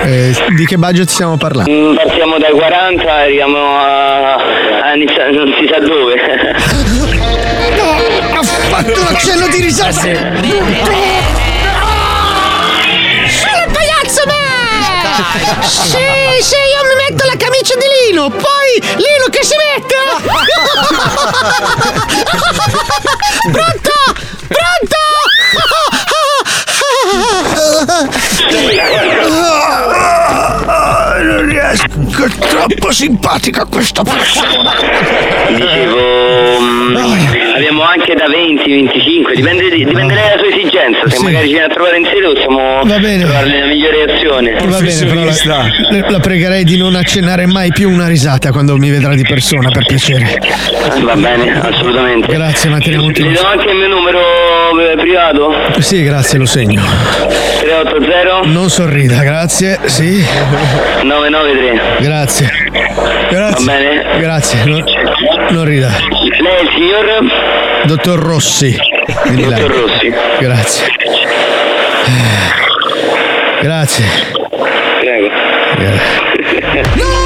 [0.03, 1.71] Eh, di che budget stiamo parlando?
[1.71, 6.13] Mm, Partiamo dai 40 e arriviamo a, a iniziare non si sa dove.
[7.75, 11.43] No, ha fatto l'accenno di risata!
[15.15, 19.95] Sì, sì, io mi metto la camicia di Lino, poi Lino che si mette?
[23.51, 23.91] Pronto?
[24.47, 24.97] Pronto?
[32.15, 34.71] È troppo simpatica questa persona.
[35.49, 36.95] Dicevo, mm,
[37.55, 41.09] abbiamo anche da 20, 25, dipende, dipende dalla sua esigenza.
[41.09, 43.25] Se magari ci viene a trovare in sede possiamo Va bene.
[43.25, 44.53] la migliore azione.
[44.65, 48.89] Va bene, però la, la pregherei di non accennare mai più una risata quando mi
[48.89, 50.39] vedrà di persona, per piacere.
[51.01, 52.33] Va bene, assolutamente.
[52.33, 53.33] Grazie, manteniamo un Ti tono.
[53.33, 54.19] do anche il mio numero
[54.91, 55.53] eh, privato?
[55.79, 56.81] Sì, grazie, lo segno.
[57.59, 60.23] 380 Non sorrida, grazie, sì.
[61.03, 61.97] 993.
[62.05, 62.51] Grazie.
[63.31, 63.65] Grazie.
[63.65, 64.19] Va bene?
[64.19, 64.83] Grazie, non,
[65.49, 65.89] non rida.
[65.89, 67.85] Lei è il signor?
[67.85, 68.77] Dottor Rossi.
[69.31, 70.13] Dottor Rossi.
[70.39, 70.85] Grazie.
[73.59, 74.05] Grazie.
[74.99, 75.29] Prego.
[76.95, 77.24] Sono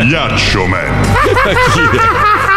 [0.00, 0.88] Pagliaccio Man.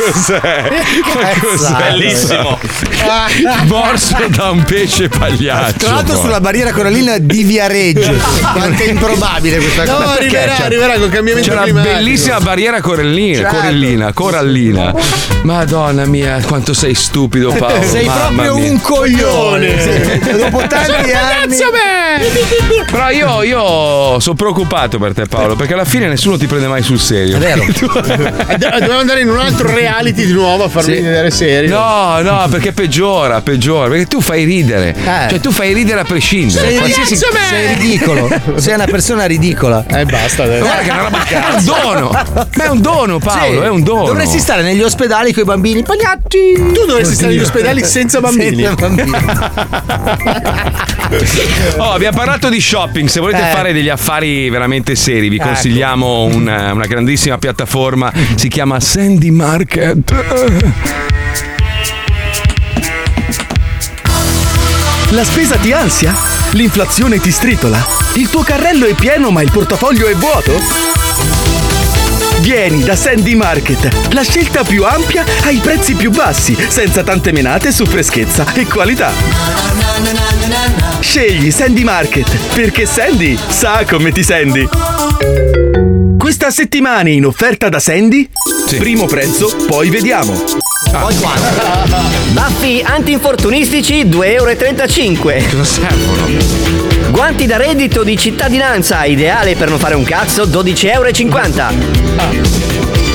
[0.00, 0.70] cos'è?
[1.14, 1.76] Ma cos'è?
[1.76, 2.58] Bellissimo.
[3.66, 5.78] Morso da un pesce pagliaccio.
[5.78, 8.14] Tra l'altro sulla barriera corallina di Viareggio.
[8.52, 10.10] Quanto è improbabile questa No, cosa.
[10.12, 10.56] arriverà, Perché?
[10.56, 13.56] Cioè, arriverà col cambiamento C'è una bellissima barriera corallina, Certo.
[13.56, 14.94] corallina, corallina.
[15.42, 17.82] Madonna mia, quanto sei stupido Paolo.
[17.82, 18.70] Sei mamma proprio mia.
[18.70, 19.80] un coglione.
[19.80, 21.56] Sì, Dopo tanti anni.
[22.90, 26.82] Però io, io sono preoccupato per te Paolo, perché alla fine nessuno ti prende mai
[26.82, 27.36] sul serio.
[27.36, 27.62] È vero.
[27.62, 31.00] Eh, do- Dobbiamo andare in un altro reality di nuovo a farmi Sì.
[31.00, 31.78] vedere serio.
[31.78, 34.94] No, no, perché peggiora, peggiora, perché tu fai ridere.
[34.96, 35.28] Eh.
[35.30, 36.68] Cioè tu fai ridere a prescindere.
[36.68, 37.16] Sei, Qualsiasi...
[37.16, 38.28] sei ridicolo.
[38.56, 39.84] Sei una persona ridicola.
[39.86, 40.64] Eh, basta adesso.
[40.64, 42.10] Guarda che è una roba è un dono.
[42.10, 43.66] Ma è un dono, Paolo, Sì.
[43.66, 44.06] è un dono.
[44.06, 46.72] Dovresti stare negli ospedali con i bambini pagliacci.
[46.72, 48.64] Tu dovresti stare negli ospedali senza bambini.
[48.64, 49.10] Senza bambini.
[51.76, 53.08] Oh, abbiamo parlato di shopping.
[53.08, 53.52] Se volete Eh.
[53.52, 55.46] fare degli affari veramente seri, vi Ecco.
[55.46, 58.12] consigliamo una, una grandissima piattaforma.
[58.36, 59.79] Si chiama Sandy Market.
[65.10, 66.14] La spesa ti ansia?
[66.50, 67.82] L'inflazione ti stritola?
[68.16, 70.52] Il tuo carrello è pieno ma il portafoglio è vuoto?
[72.40, 77.72] Vieni da Sandy Market, la scelta più ampia ai prezzi più bassi, senza tante menate
[77.72, 79.10] su freschezza e qualità.
[81.00, 85.59] Scegli Sandy Market, perché Sandy sa come ti senti.
[86.20, 88.28] Questa settimana in offerta da Sandy?
[88.78, 90.34] Primo prezzo, poi vediamo.
[92.32, 95.48] Baffi antinfortunistici 2,35 euro.
[95.48, 96.26] Cosa servono?
[97.08, 101.10] Guanti da reddito di cittadinanza, ideale per non fare un cazzo, 12,50 euro.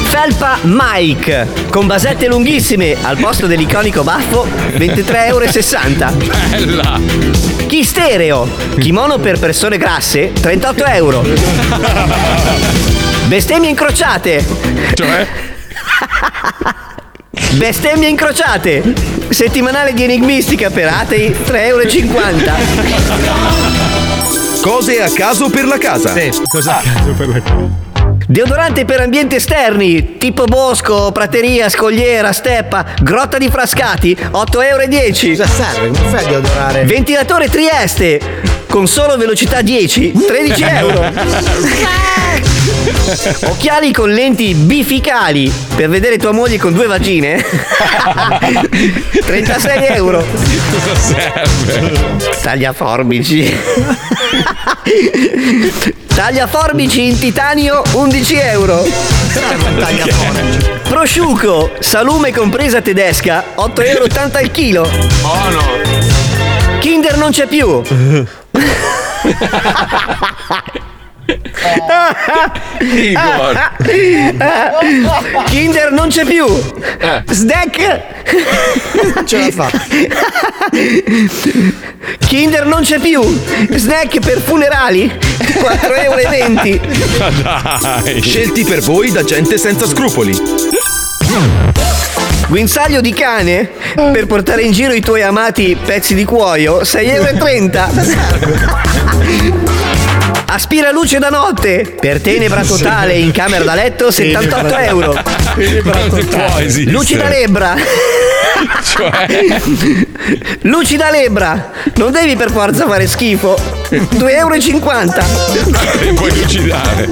[0.06, 5.46] Felpa Mike, con basette lunghissime, al posto dell'iconico baffo, 23,60 euro.
[6.50, 7.00] Bella!
[7.68, 11.24] Chi stereo, kimono per persone grasse, 38 euro.
[13.28, 14.46] Bestemmie incrociate.
[14.94, 15.28] Cioè?
[17.58, 18.84] Bestemmie incrociate.
[19.30, 21.84] Settimanale di enigmistica per atei, 3,50 euro.
[24.62, 26.14] Cose a caso per la casa.
[26.48, 27.42] Cosa a caso per la
[28.28, 34.84] Deodorante per ambienti esterni, tipo bosco, prateria, scogliera, steppa, grotta di frascati, 8,10 euro.
[35.44, 35.88] Cosa serve?
[35.88, 36.86] Come fai a deodorare?
[36.86, 38.20] Ventilatore Trieste,
[38.68, 41.04] con solo velocità 10, 13 euro.
[43.50, 47.44] Occhiali con lenti bifocali per vedere tua moglie con due vagine,
[49.26, 50.24] 36 euro.
[50.72, 52.00] Cosa serve?
[52.42, 53.56] Taglia forbici.
[56.14, 58.86] Taglia forbici in titanio 11 euro.
[60.88, 64.88] Prosciuco, salume compresa tedesca 8,80 euro al chilo.
[65.22, 65.64] Buono!
[66.80, 67.82] Kinder non c'è più.
[72.80, 73.72] Igor!
[75.46, 76.46] Kinder non c'è più.
[77.30, 78.02] Snack.
[79.26, 79.70] Ce la fa.
[82.28, 83.22] Kinder non c'è più.
[83.76, 86.22] Snack per funerali 4,20 euro.
[87.42, 88.22] Dai!
[88.22, 90.40] Scelti per voi da gente senza scrupoli.
[92.48, 97.30] Guinzaglio di cane per portare in giro i tuoi amati pezzi di cuoio 6,30 euro.
[100.48, 105.22] Aspira luce da notte per tenebra totale in camera da letto 78 euro.
[106.86, 107.76] Luci da lebbra.
[108.82, 109.62] Cioè?
[110.62, 111.72] Luci da lebbra.
[111.96, 113.58] Non devi per forza fare schifo.
[113.90, 114.56] 2,50 euro.
[116.16, 117.10] Puoi lucidare.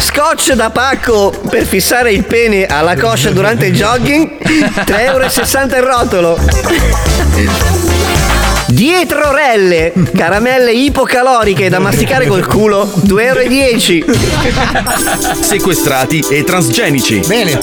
[0.00, 5.26] Scotch da pacco per fissare il pene alla coscia durante il jogging 3,60 euro
[5.76, 6.38] il rotolo
[8.68, 17.20] Dietrorelle caramelle ipocaloriche da masticare col culo 2,10 euro Sequestrati e transgenici.
[17.26, 17.60] Bene.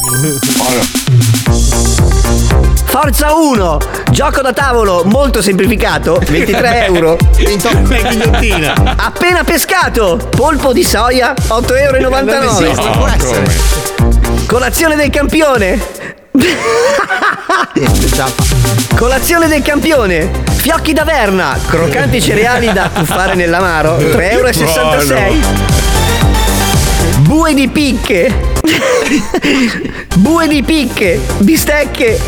[2.85, 3.77] Forza 1
[4.09, 7.17] gioco da tavolo molto semplificato 23 euro.
[8.95, 11.97] Appena pescato polpo di soia 8,99
[12.77, 13.45] euro?
[14.47, 15.94] Colazione del campione
[18.95, 20.29] Colazione del campione.
[20.55, 21.57] Fiocchi d'Averna.
[21.67, 23.97] Croccanti cereali da tuffare nell'amaro.
[23.97, 24.53] 3,66 euro
[27.19, 28.53] Bue di picche.
[30.15, 31.19] Bue di picche.
[31.37, 32.19] Bistecche.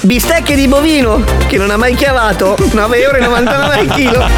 [0.00, 2.56] Bistecche di bovino Che non ha mai chiavato.
[2.58, 3.32] 9,99 euro
[3.70, 4.28] al chilo.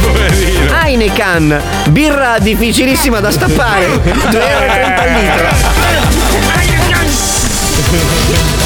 [0.00, 0.74] Poverino.
[0.82, 1.60] Heineken.
[1.90, 3.86] Birra difficilissima da stappare.
[3.86, 6.65] 2,30 euro al litro
[7.92, 8.56] Yeah.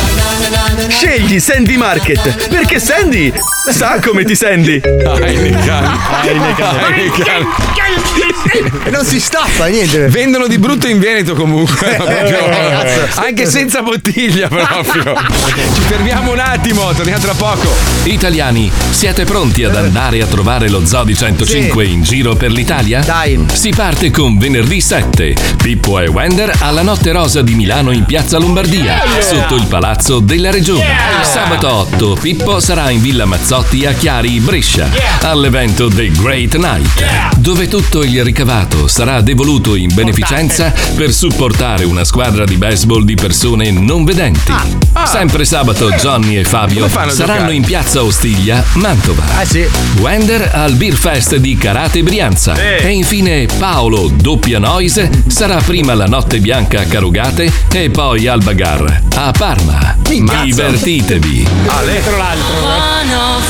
[0.89, 3.33] Scegli Sandy Market perché Sandy
[3.71, 4.81] sa come ti senti.
[8.85, 10.09] E non si stappa niente.
[10.09, 11.95] Vendono di brutto in Veneto comunque.
[11.97, 12.39] proprio.
[13.15, 15.15] Anche senza bottiglia proprio.
[15.75, 17.69] Ci fermiamo un attimo, torniamo tra poco.
[18.05, 23.01] Italiani, siete pronti ad andare a trovare lo Zodi 105 in giro per l'Italia?
[23.01, 23.45] Dai.
[23.53, 25.35] Si parte con venerdì 7.
[25.63, 30.51] Pippo e Wender alla Notte Rosa di Milano in Piazza Lombardia, sotto il Palazzo della
[30.51, 30.70] Regione.
[31.23, 32.17] Sabato 8.
[32.21, 34.89] Pippo sarà in Villa Mazzotti a Chiari, Brescia,
[35.23, 42.05] all'evento The Great Night, dove tutto il ricavato sarà devoluto in beneficenza per supportare una
[42.05, 44.53] squadra di baseball di persone non vedenti.
[45.07, 49.25] Sempre sabato Johnny e Fabio saranno in piazza Ostiglia, Mantova.
[49.39, 49.69] Ah sì.
[49.99, 52.55] Wender al Beer Fest di Karate Brianza.
[52.55, 58.43] E infine Paolo, doppia noise, sarà prima la Notte Bianca a Carugate e poi al
[58.43, 59.97] Bagar a Parma.
[60.71, 61.49] Divertitevi.
[62.05, 63.49] Tra l'altro.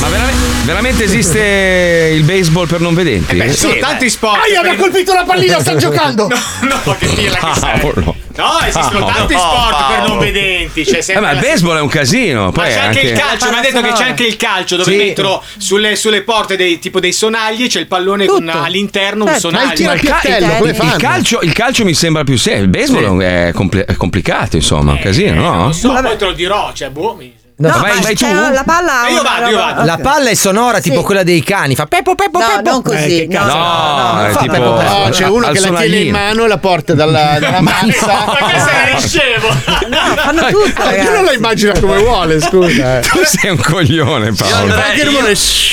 [0.00, 3.34] Ma veramente, veramente esiste il baseball per non vedenti?
[3.36, 4.38] Beh, ci sono tanti sport.
[4.44, 6.26] Aia, mi ha colpito la pallina, sta giocando.
[6.28, 7.70] No, che pirla che sei.
[7.80, 8.14] Cavolo.
[8.36, 9.12] No, esistono Paolo.
[9.14, 10.20] tanti sport per non Paolo.
[10.20, 10.84] vedenti.
[10.84, 12.44] C'è Eh, ma il baseball è un casino.
[12.44, 14.90] Ma Poi c'è anche, il calcio, mi ha detto che c'è anche il calcio dove
[14.90, 14.96] Sì.
[14.96, 19.48] mettono sulle, sulle porte dei, tipo dei sonagli c'è il pallone con all'interno un Certo.
[19.50, 19.84] sonaglio.
[19.84, 22.62] Ma il, ca- il- il calcio, il calcio mi sembra più serio.
[22.62, 25.54] Il baseball è, compl- è complicato, insomma, un casino, no?
[25.56, 27.14] Non so, poi te lo dirò, cioè, boh.
[27.14, 28.24] mi- No, vai, ma vai tu?
[28.24, 29.06] La palla.
[29.06, 29.84] Eh, io vado, io vado.
[29.84, 31.02] La palla è sonora, tipo Sì.
[31.04, 31.74] quella dei cani.
[31.74, 32.70] Fa peppo, peppo, No, peppo.
[32.70, 33.24] non così.
[33.24, 34.96] Eh, no, no, no, No, no, è tipo- peppo, peppo.
[34.98, 38.06] No, c'è uno al che la tiene in mano e la porta dalla, dalla mazza.
[38.06, 39.48] Ma che sei scemo?
[39.88, 41.24] No, fanno tutto, Io non ragazzi.
[41.24, 42.98] la immagina come vuole, scusa.
[42.98, 43.02] eh.
[43.02, 44.74] Tu sei un coglione, Paolo.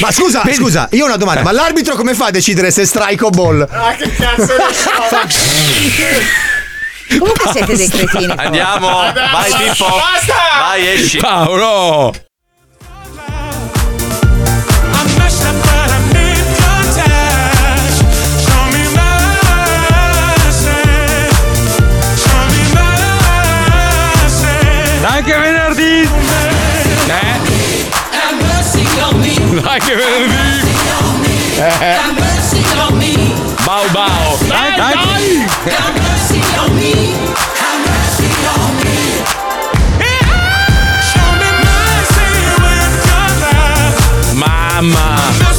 [0.02, 1.42] Ma scusa, scusa, io ho una domanda.
[1.42, 3.66] Ma l'arbitro come fa a decidere se strike o ball?
[3.72, 6.57] Ah, che cazzo ne so.
[7.10, 8.34] Comunque siete dei cretini.
[8.36, 9.86] Andiamo, vai Pippo.
[9.86, 10.34] Basta!
[10.60, 11.18] Vai, esci.
[11.18, 12.14] Paolo!
[25.18, 26.02] Anche venerdì!
[27.08, 27.40] Eh?
[29.62, 30.68] Dai che venerdì!
[31.58, 31.98] Eh.
[33.64, 34.38] Bau bau!
[34.46, 34.94] Dai, dai!
[34.96, 36.07] Mamma!
[45.38, 45.57] Che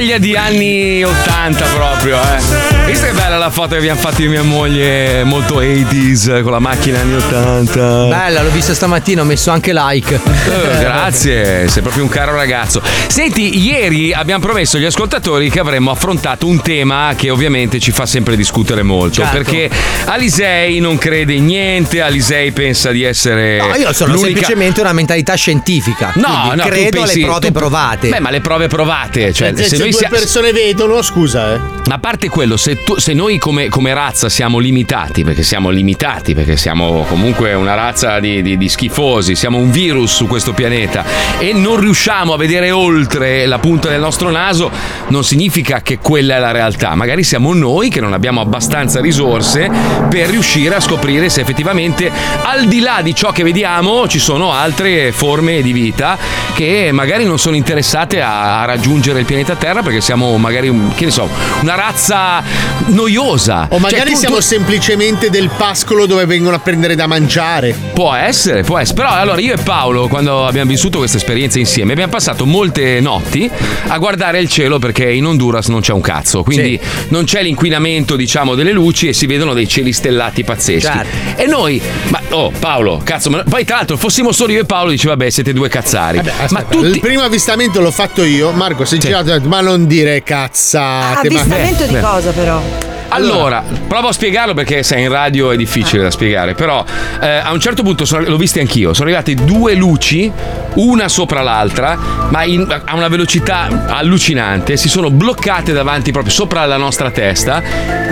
[0.00, 2.68] voglia di anni 80 proprio, eh!
[2.84, 6.52] Questa è bella la foto che abbiamo fatto io e mia moglie, molto 80s, con
[6.52, 8.06] la macchina anni 80.
[8.06, 10.14] Bella, l'ho vista stamattina, ho messo anche like.
[10.14, 12.80] Eh, grazie, sei proprio un caro ragazzo.
[13.08, 18.06] Senti, ieri abbiamo promesso agli ascoltatori che avremmo affrontato un tema che ovviamente ci fa
[18.06, 19.20] sempre discutere molto.
[19.20, 19.36] Certo.
[19.36, 19.68] Perché
[20.06, 23.58] Alisei non crede in niente, Alisei pensa di essere.
[23.58, 26.12] No, io sono l'unica- semplicemente una mentalità scientifica.
[26.14, 28.08] No, no, credo pensi- alle prove tu- provate.
[28.08, 30.16] Beh, ma le prove provate, cioè, Se, se noi due siamo.
[30.16, 31.60] persone vedono, scusa, eh.
[31.90, 36.34] A parte quello, se, tu- se noi come, come razza siamo limitati, perché siamo limitati,
[36.34, 41.04] perché siamo comunque una razza di, di- di schifosi, siamo un virus su questo pianeta
[41.38, 44.70] e non riusciamo a vedere oltre la punta del nostro naso,
[45.08, 46.94] non significa che quella è la realtà.
[46.94, 49.68] Magari siamo noi che non abbiamo abbastanza risorse
[50.08, 52.10] per riuscire a scoprire se effettivamente
[52.42, 56.16] al di là di ciò che vediamo ci sono altre forme di vita
[56.54, 61.06] che magari non sono interessate a, a raggiungere il pianeta Terra perché siamo magari, che
[61.06, 61.28] ne so,
[61.62, 62.42] una razza
[62.86, 63.68] noiosa.
[63.70, 67.74] O magari Cioè, tu- siamo tu- semplicemente del pascolo dove vengono a prendere da mangiare.
[67.92, 68.96] Può essere, può essere.
[68.96, 73.48] Però allora io e Paolo, quando abbiamo vissuto questa esperienza insieme, abbiamo passato molte notti
[73.88, 76.42] a guardare il cielo perché in Honduras non c'è un cazzo.
[76.42, 80.80] Quindi non c'è l'inquinamento, diciamo, delle luci e si vedono dei cieli stellati pazzeschi.
[80.80, 81.40] Certo.
[81.40, 84.90] E noi, ma oh Paolo, cazzo, ma poi tra l'altro fossimo solo io e Paolo,
[84.90, 86.16] dice vabbè, siete due cazzari.
[86.18, 86.86] Vabbè, ma aspetta, tutti.
[86.86, 88.50] Il primo avvistamento l'ho fatto io.
[88.52, 91.30] Marco si è girato ha detto: Ma non dire cazzate.
[91.30, 92.00] ma- Avvistamento di Beh.
[92.00, 92.89] cosa però?
[93.10, 96.84] Allora, provo a spiegarlo perché sai, in radio è difficile da spiegare, però
[97.20, 100.30] eh, a un certo punto sono- l'ho visto anch'io, sono arrivate due luci,
[100.74, 101.98] una sopra l'altra,
[102.30, 107.62] ma in- a una velocità allucinante, si sono bloccate davanti proprio sopra la nostra testa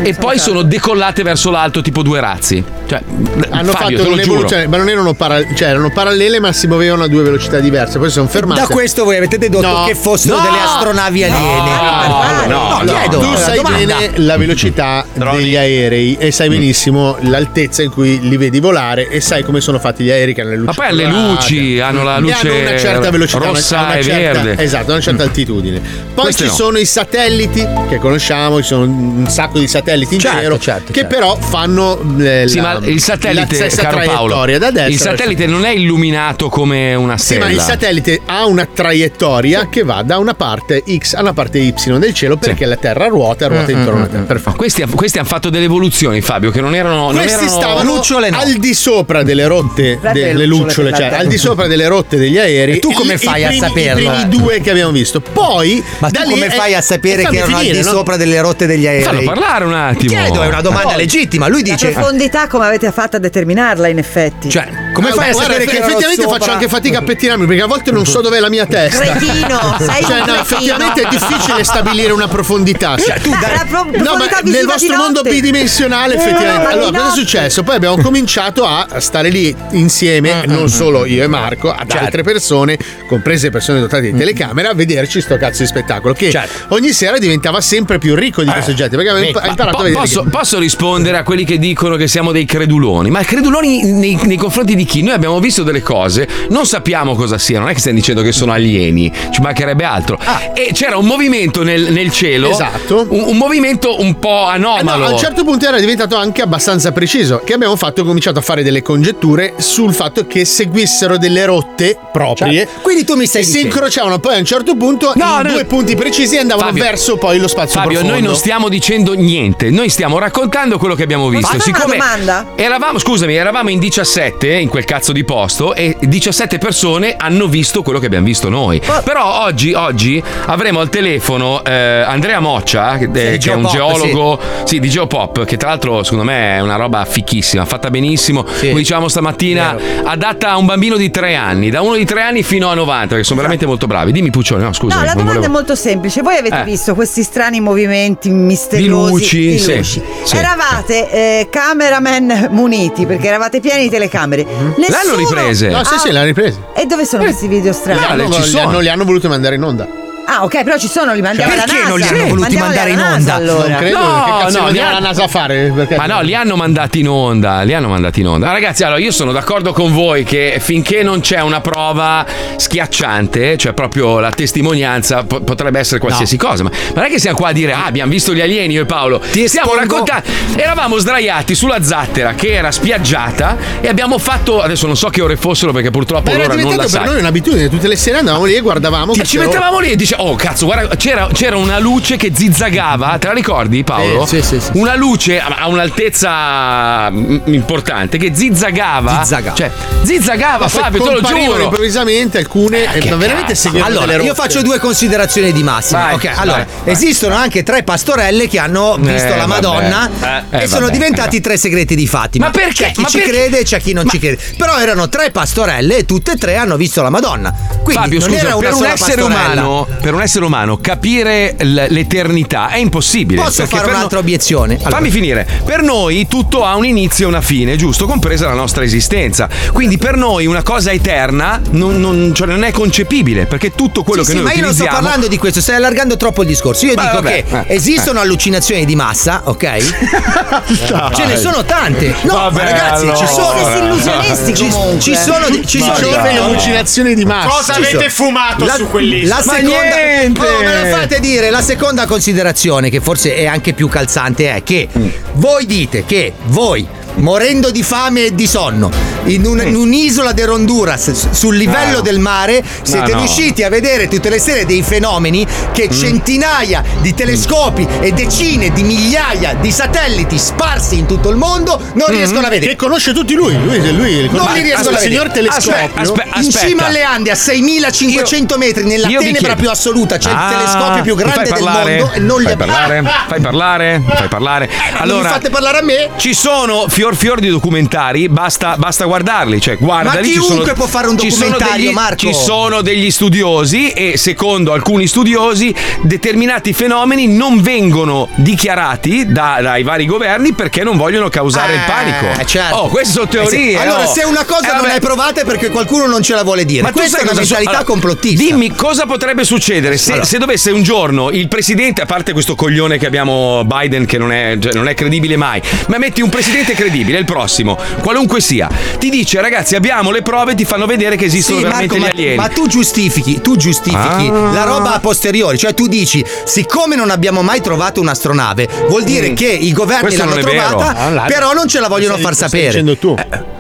[0.02, 2.62] e poi sono decollate verso l'alto tipo due razzi.
[2.88, 3.02] Cioè,
[3.50, 4.12] Hanno Fabio, te fatto lo giuro.
[4.14, 7.98] un'evoluzione, ma non erano, para- cioè, erano parallele, ma si muovevano a due velocità diverse.
[7.98, 8.61] Poi si sono fermate.
[8.62, 9.84] Da questo voi avete dedotto No.
[9.84, 10.42] che fossero No.
[10.42, 11.66] delle astronavi aliene.
[12.08, 12.92] no, no, no, no.
[12.92, 13.96] chiedo, tu una sai domanda.
[13.96, 19.09] bene la velocità profondità degli aerei e sai benissimo l'altezza in cui li vedi volare
[19.09, 20.66] e sai come sono fatti gli aerei che hanno le luci.
[20.79, 21.29] Ma poi le colorate.
[21.33, 24.62] luci hanno la luce hanno una certa velocità, una- rossa una e certa- verde.
[24.62, 25.81] Esatto, una certa altitudine.
[26.14, 26.55] Poi Queste ci no.
[26.55, 30.92] sono i satelliti che conosciamo, ci sono un sacco di satelliti in Certo, cielo certo,
[30.92, 31.14] che certo.
[31.14, 35.64] però fanno eh, Sì, la, il satellite, la stessa traiettoria da destra il satellite non
[35.64, 37.44] è illuminato come una Sì, stella.
[37.46, 41.59] ma il satellite ha una traiettoria che va da una parte X a una parte
[41.59, 44.40] Y del cielo perché la Terra ruota e ruota Mm, intorno mm, a te.
[44.44, 47.07] Ma Questi, questi hanno fatto delle evoluzioni, Fabio, che non erano.
[47.11, 47.49] non Questi erano...
[47.49, 48.01] stavano
[48.39, 51.89] al di sopra delle rotte, delle le lucciole, lucciole cioè la al di sopra delle
[51.89, 52.76] rotte degli aerei.
[52.76, 54.01] E tu come I- fai a primi- saperlo?
[54.01, 55.20] I primi due che abbiamo visto.
[55.20, 57.85] Poi, Ma da tu lì come è- fai a sapere che erano al finire, di
[57.85, 57.91] no?
[57.91, 59.03] sopra delle rotte degli aerei?
[59.05, 60.11] Fallo parlare un attimo.
[60.12, 60.97] Chiedo, è una domanda No.
[60.97, 61.49] legittima.
[61.49, 61.89] Lui La dice.
[61.91, 64.49] profondità come avete fatto a determinarla in effetti?
[64.49, 67.91] Cioè, come fai a sapere che effettivamente faccio anche fatica a pettinarmi perché a volte
[67.91, 69.01] non so dov'è la mia testa.
[69.03, 72.97] Cretino, sei cioè, no, effettivamente è difficile stabilire una profondità.
[72.97, 76.73] Cioè, tu La- dai- la pro- No, ma nel vostro mondo bidimensionale, Eh, effettivamente.
[76.73, 77.62] Allora, cosa è successo?
[77.62, 82.77] Poi abbiamo cominciato a stare lì insieme, non solo io e Marco, ad altre persone,
[83.07, 86.14] comprese persone dotate di telecamera, a vederci sto cazzo di spettacolo.
[86.14, 86.33] Che
[86.69, 88.97] ogni sera diventava sempre più ricco di questi oggetti.
[88.97, 90.01] Perché abbiamo Ma imparato po- a vedere.
[90.03, 93.11] posso, che- posso rispondere a quelli che dicono che siamo dei creduloni?
[93.11, 95.03] Ma creduloni nei, nei confronti di chi?
[95.03, 98.33] Noi abbiamo visto delle cose, non sappiamo cosa siano, non è che stiamo dicendo che
[98.33, 100.19] sono alieni, ci mancherebbe altro.
[100.55, 102.51] E c'era un movimento nel, nel cielo, Ah.
[102.51, 103.07] Esatto.
[103.11, 105.04] un, un movimento un po' Eh no, anomalo.
[105.06, 107.40] a un certo punto era diventato anche abbastanza preciso.
[107.44, 112.66] Che abbiamo fatto, cominciato a fare delle congetture sul fatto che seguissero delle rotte proprie.
[112.66, 115.46] Cioè, quindi tu mi stai e si incrociavano poi a un certo punto No, in
[115.46, 115.52] no.
[115.52, 118.12] due punti precisi e andavano Fabio, verso poi lo spazio Fabio, profondo.
[118.14, 121.56] noi non stiamo dicendo niente, noi stiamo raccontando quello che abbiamo visto.
[121.56, 122.46] Posso fare una domanda?
[122.56, 127.82] Eravamo, scusami, eravamo in 17 in quel cazzo di posto e 17 persone hanno visto
[127.82, 128.80] quello che abbiamo visto noi.
[129.04, 133.66] Però oggi, oggi avremo al telefono eh, Andrea Moccia, che, eh, Sì, che è un
[133.66, 134.78] geologo sì.
[134.80, 138.42] di Geopop, che tra l'altro secondo me è una roba fichissima, fatta benissimo.
[138.42, 142.42] Come dicevamo stamattina, adatta a un bambino di 3 anni, da uno di 3 anni
[142.42, 144.12] fino a 90, che sono veramente molto bravi.
[144.12, 144.96] Dimmi Puccione, no scusa.
[144.96, 146.22] No, la non domanda volevo- è molto semplice.
[146.22, 146.64] Voi avete Eh.
[146.64, 150.03] visto questi strani movimenti misteriosi Di luci, di sì, luci.
[150.24, 150.36] sì.
[150.36, 154.44] Eravate eh, cameraman muniti perché eravate pieni di telecamere.
[154.44, 155.68] L'hanno Nessuno- riprese.
[155.68, 156.59] No, sì, Ah, sì, l'hanno ripresi.
[156.74, 158.30] E dove sono questi video strani?
[158.32, 158.68] Ci sono.
[158.68, 159.97] hanno- li hanno voluti mandare in onda.
[160.31, 161.89] Ah, ok, però ci sono, li mandiamo alla Perché NASA.
[161.89, 163.53] non li hanno Sì, voluti mandiamoli mandare alla in NASA, onda?
[163.53, 163.68] allora.
[163.68, 163.99] Non credo.
[163.99, 165.72] No, che cazzo no, no, li andiamo ha- alla NASA a fare?
[165.74, 168.53] Perché- Ma no, li hanno mandati in onda, li hanno mandati in onda.
[168.53, 172.26] Ragazzi, allora io sono d'accordo con voi che finché non c'è una prova
[172.57, 177.37] schiacciante, cioè proprio la testimonianza, po- potrebbe essere qualsiasi cosa, ma non è che siamo
[177.37, 179.20] qua a dire "Ah, abbiamo visto gli alieni io e Paolo".
[179.47, 180.26] Stiamo raccontando
[180.57, 185.37] Eravamo sdraiati sulla zattera che era spiaggiata e abbiamo fatto adesso non so che ore
[185.37, 187.11] fossero perché purtroppo Ma era l'ora non la diventato per sai.
[187.12, 187.68] noi un'abitudine.
[187.68, 189.12] Tutte le sere andavamo lì e guardavamo.
[189.14, 192.33] Ci, che ci mettevamo lì e dice: Oh, cazzo, guarda, c'era, c'era una luce che
[192.35, 193.16] zizzagava.
[193.19, 194.27] Te la ricordi, Paolo?
[194.27, 194.71] Sì, sì, sì.
[194.75, 199.21] Una luce a un'altezza mm, importante che zizzagava.
[199.23, 199.55] Zizzagava.
[199.57, 199.71] Cioè,
[200.03, 201.62] zizzagava, Ma Fabio, te lo giuro.
[201.62, 202.83] improvvisamente alcune.
[202.95, 203.61] Eh, ma veramente cazzo.
[203.69, 206.01] seguivano Allora, io faccio due considerazioni di massima.
[206.07, 206.93] Vai, ok, allora, vai.
[206.93, 210.57] esistono anche tre pastorelle che hanno visto Eh, la Madonna vabbè.
[210.59, 212.47] Eh, e sono diventati eh, tre segreti di Fatima.
[212.47, 212.87] Ma perché?
[212.87, 213.33] C'è chi Ma ci perché?
[213.33, 214.39] crede e c'è chi non ci crede.
[214.57, 217.55] Però erano tre pastorelle e tutte e tre hanno visto la Madonna.
[217.85, 219.62] Quindi Fabio, non scusa, per un, essere pastorella.
[219.62, 223.42] umano, per un essere umano capire l- l'eternità è impossibile.
[223.42, 224.76] Posso fare per un'altra no- obiezione?
[224.76, 224.90] Allora.
[224.90, 225.46] Fammi finire.
[225.66, 228.06] Per noi tutto ha un inizio e una fine, giusto?
[228.06, 229.50] Compresa la nostra esistenza.
[229.70, 234.22] Quindi per noi una cosa eterna non, non- cioè non è concepibile, perché tutto quello
[234.24, 236.40] Sì, che sì, noi ma io non sto utilizziamo parlando di questo, stai allargando troppo
[236.40, 236.86] il discorso.
[236.86, 239.76] Io Beh, dico vabbè, che eh, esistono allucinazioni di massa, ok?
[241.14, 242.14] Ce ne sono tante.
[242.22, 243.26] No, Vabbè, ma ragazzi, ci allora.
[243.26, 243.56] sono.
[243.68, 247.48] Siete illusionisti Ci, ci sono, ci sono Ci sono delle allucinazioni di massa.
[247.48, 248.28] Cosa Ci avete sono.
[248.30, 249.36] fumato La- su quell'isola?
[249.38, 249.74] La Ma seconda,
[250.05, 250.40] niente!
[250.40, 254.62] Oh, me la fate dire, la seconda considerazione, che forse è anche più calzante, è
[254.62, 254.88] che
[255.34, 256.86] voi dite che voi,
[257.19, 258.91] morendo di fame e di sonno,
[259.25, 262.01] in, un- in un'isola dell'Honduras, s- sul livello No.
[262.01, 263.19] del mare, siete no.
[263.19, 268.83] riusciti a vedere tutte le sere dei fenomeni che centinaia di telescopi e decine di
[268.83, 272.73] migliaia di satelliti sparsi in tutto il mondo non riescono a vedere.
[272.73, 273.53] Che conosce tutti lui.
[273.62, 275.01] Lui, lui li Non li riescono il a vedere.
[275.01, 275.73] signor telescopio.
[275.73, 280.31] Aspetta, aspetta, In cima alle Ande, a 6500 metri, nella Io tenebra più assoluta, c'è
[280.33, 281.97] Ah, il telescopio più grande del parlare?
[281.99, 282.73] mondo e non li fai abbiamo.
[282.73, 284.66] parlare, fai parlare, fai parlare.
[284.69, 286.11] non Allora, mi fate parlare a me?
[286.16, 290.24] Ci sono fior fior di documentari, basta, basta guardarli, cioè guardali.
[290.26, 292.16] ci chiunque sono- può fare un documentario, degli- Marco.
[292.16, 299.82] Ci sono degli studiosi e secondo alcuni studiosi determinati fenomeni non vengono dichiarati da- dai
[299.82, 302.40] vari governi perché non vogliono causare il panico.
[302.40, 302.76] Eh, certo.
[302.76, 303.50] Oh, queste sono Eh sì.
[303.50, 303.78] teorie.
[303.78, 304.12] Allora, oh.
[304.12, 304.88] se una cosa Eh, non vabbè.
[304.88, 306.82] l'hai provata è perché qualcuno non ce la vuole dire.
[306.82, 308.42] Ma Questa è una mentalità allora, complottista.
[308.44, 310.26] Dimmi cosa potrebbe succedere se, Allora.
[310.26, 314.32] se dovesse un giorno il presidente, a parte questo coglione che abbiamo Biden che non
[314.32, 318.68] è, cioè, non è credibile mai, ma metti un presidente credibile, il prossimo, qualunque sia,
[318.99, 322.18] ti dice ragazzi abbiamo le prove, ti fanno vedere che esistono Sì, veramente Marco, gli
[322.20, 322.36] alieni.
[322.36, 324.53] ma, ma tu giustifichi, tu giustifichi Ah.
[324.53, 329.30] la roba a posteriori, cioè tu dici, siccome non abbiamo mai trovato un'astronave, vuol dire
[329.30, 329.34] Mm.
[329.34, 330.49] che i governi Questo l'hanno vero.
[330.51, 332.66] trovata, là- però non ce la vogliono far sapere.
[332.66, 333.14] dicendo tu.
[333.18, 333.57] Eh,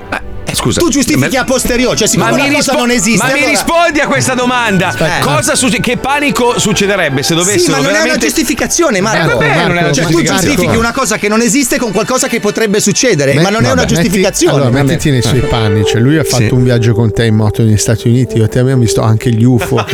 [0.54, 0.80] scusa.
[0.80, 3.18] Tu giustifichi Ma- a posteriori, cioè siccome ma mi, rispo- non esiste.
[3.24, 4.88] ma mi allora- rispondi a questa domanda?
[4.88, 5.18] Aspetta.
[5.20, 9.30] Cosa succe- che panico succederebbe se dovessero Sì, ma non è una veramente giustificazione, Marco.
[9.40, 12.26] Eh, vabbè, non è una cioè, tu giustifichi una cosa che non esiste con qualcosa
[12.28, 14.54] che potrebbe succedere, ma non è una Vabbè, giustificazione.
[14.56, 15.84] Metti, allora, mettiti nei suoi panni.
[15.84, 18.36] Cioè, lui ha fatto un viaggio con te in moto negli Stati Uniti.
[18.38, 19.84] Io e te abbiamo visto anche gli UFO.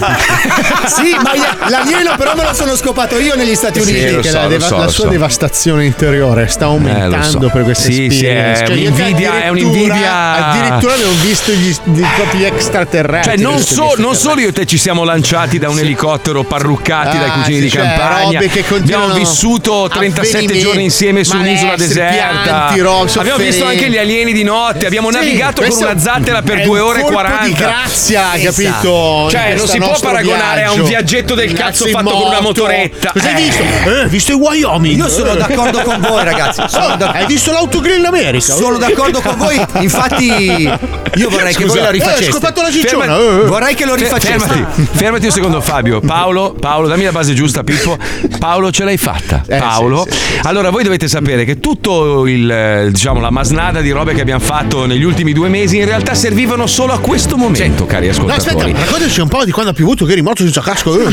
[0.86, 4.16] sì, ma io- l'alieno però me lo sono scopato io negli Stati Sì, Uniti.
[4.20, 5.10] che so, la, deva- so, la sua so.
[5.10, 7.50] devastazione interiore sta aumentando Eh, lo so.
[7.52, 12.44] per queste Sì, sì, è Cioè, un'invidia- è un'invidia- Addirittura abbiamo visto gli, gli propri
[12.44, 13.36] extraterrestri.
[13.38, 17.18] Cioè, non, so- non solo io e te ci siamo lanciati da un elicottero parruccati
[17.18, 18.38] dai Ah, cugini sì, di cioè, campagna.
[18.40, 22.12] robe che continuano- Abbiamo vissuto 37 avvenimenti, giorni insieme su un'isola deserta.
[22.42, 24.86] pianti, robe, abbiamo visto anche gli alieni di notte.
[24.86, 27.44] Abbiamo Sì, navigato con una zattera per è 2 un ore e colpo 40.
[27.44, 28.44] di grazia, Esatto.
[28.62, 29.28] capito?
[29.30, 30.88] Cioè, non si può paragonare a un viaggio.
[30.88, 32.42] viaggetto del cazzo fatto con una moto.
[32.42, 33.10] motoretta.
[33.12, 33.44] Cosa hai Eh.
[33.46, 33.62] visto?
[33.62, 34.98] Eh, hai visto i Wyoming?
[34.98, 36.62] Io sono d'accordo con voi, ragazzi.
[36.68, 38.54] Sono d'ac- Hai visto l'autogrill in America?
[38.54, 39.60] Sono d'accordo con voi.
[39.80, 41.66] Infatti, io vorrei che Scusa.
[41.74, 42.24] voi la Eh, rifaceste.
[42.26, 43.04] hai scopato la cicciona.
[43.04, 43.44] Ferma- eh, eh.
[43.46, 44.38] Vorrei che lo rifaceste.
[44.48, 46.00] Fermati, fermati un secondo, Fabio.
[46.00, 47.96] Paolo, Paolo, dammi la base giusta, Pippo.
[48.38, 49.42] Paolo, ce l'hai fatta.
[49.46, 50.06] Eh, Paolo.
[50.08, 54.14] sì, sì, Allora, voi dovete sapere che tutto il, eh, diciamo, la masnada di robe
[54.14, 58.06] che abbiamo fatto negli ultimi due mesi in realtà servivano solo a questo momento, cari
[58.06, 58.70] No, ascoltatori.
[58.70, 60.98] aspetta, raccontaci un po' di quando ha piovuto che eri morto senza casco.
[60.98, 61.12] Eh, eh.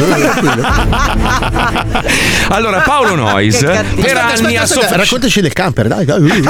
[2.49, 4.19] Allora, Paolo Nois Che per cattivo.
[4.19, 4.95] anni Aspetta, ha aspetta, sofferto.
[4.97, 6.05] raccontaci del camper, dai.
[6.05, 6.43] dai.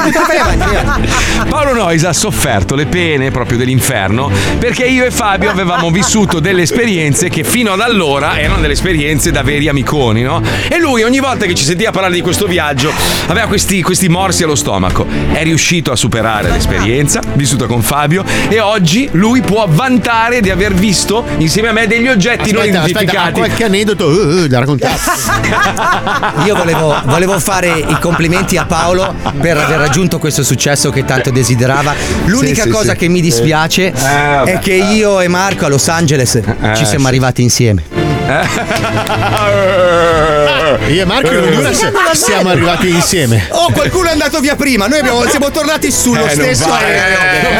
[1.50, 6.62] Paolo Nois ha sofferto le pene proprio dell'inferno perché io e Fabio avevamo vissuto delle
[6.62, 10.42] esperienze che fino ad allora erano delle esperienze da veri amiconi, no?
[10.70, 12.92] E lui ogni volta che ci sentiva parlare di questo viaggio
[13.28, 15.06] aveva questi, questi morsi allo stomaco.
[15.32, 20.74] È riuscito a superare l'esperienza vissuta con Fabio e oggi lui può vantare di aver
[20.74, 23.40] visto insieme a me degli oggetti non Aspetta, aspetta, ha identificati.
[23.40, 24.96] qualche aneddoto eh, eh, da raccontare.
[26.46, 31.32] Io volevo, volevo fare i complimenti a Paolo per aver raggiunto questo successo che tanto
[31.32, 31.94] desiderava.
[32.26, 32.98] L'unica Sì, sì, cosa sì.
[32.98, 34.54] che mi dispiace vabbè.
[34.54, 36.40] è che io e Marco a Los Angeles
[36.76, 37.84] ci siamo arrivati insieme.
[40.88, 43.48] Io e Marco in Honduras siamo arrivati insieme.
[43.52, 44.88] Oh, qualcuno è andato via prima.
[44.88, 47.18] Noi abbiamo- siamo tornati sullo Eh, stesso vale, aereo.
[47.44, 47.54] non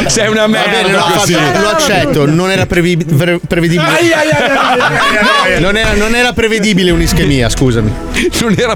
[0.00, 0.08] vale.
[0.10, 1.32] Sei una Va bene, merda no, così.
[1.60, 3.88] Lo accetto, non era previ- pre- prevedibile.
[3.88, 5.60] Ai, ai, ai, ai, ai, ai, ai.
[5.60, 7.92] Non era, non era prevedibile un'ischemia, scusami.
[8.40, 8.74] Non era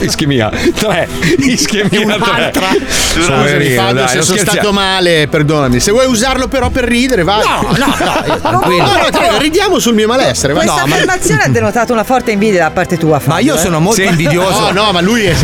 [0.00, 0.50] ischemia.
[0.74, 1.08] Tre.
[1.38, 2.16] Ischemia
[2.52, 2.80] tre.
[2.88, 4.50] Scusami, Fabio, dai, se sono scherziamo.
[4.50, 5.80] stato male, perdonami.
[5.80, 7.42] Se vuoi usarlo però per ridere, vai.
[7.44, 8.82] No, no, no, tranquillo.
[8.84, 10.52] No, no, dai, ridiamo sul mio malessere.
[10.52, 13.32] Questa affermazione ha denotato una forte invidia da parte tua, Fabio.
[13.34, 13.58] Ma io eh.
[13.58, 14.06] sono molto Sì.
[14.06, 14.70] invidioso.
[14.70, 15.34] No, no, ma lui è.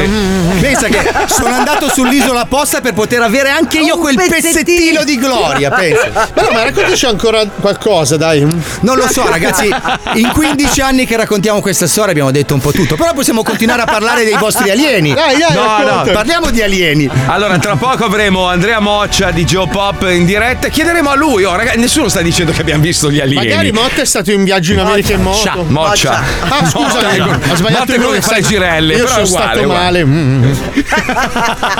[0.60, 4.42] Pensa che sono andato sull'isola apposta per poter avere anche io Un quel pezzettino.
[4.52, 6.10] pezzettino di gloria, pensa.
[6.32, 8.46] Ma no, ma raccontaci ancora qualcosa, dai.
[8.82, 9.68] Non lo so, ragazzi.
[10.14, 12.94] In 15 anni che raccontiamo questa storia abbiamo detto un po' tutto.
[12.94, 15.12] Però possiamo continuare a parlare dei vostri alieni.
[15.12, 16.04] Dai, dai, No, racconta.
[16.04, 17.10] no, Parliamo di alieni.
[17.26, 20.68] Allora, tra poco avremo Andrea Moccia di Joe Pop in diretta.
[20.68, 21.42] Chiederemo a lui.
[21.44, 23.46] Oh, ragazzi, nessuno sta dicendo che abbiamo visto gli alieni.
[23.48, 25.66] Magari Motta è stato in viaggio in America in Moccia, moto.
[25.70, 26.22] Moccia.
[26.48, 27.52] Ah, scusami, Moccia.
[27.52, 28.14] ho sbagliato Motta è il quello nome.
[28.18, 28.94] che fa le girelle.
[28.94, 30.04] Io però sono uguale, stato uguale.
[30.04, 30.04] male.
[30.04, 30.52] Mm.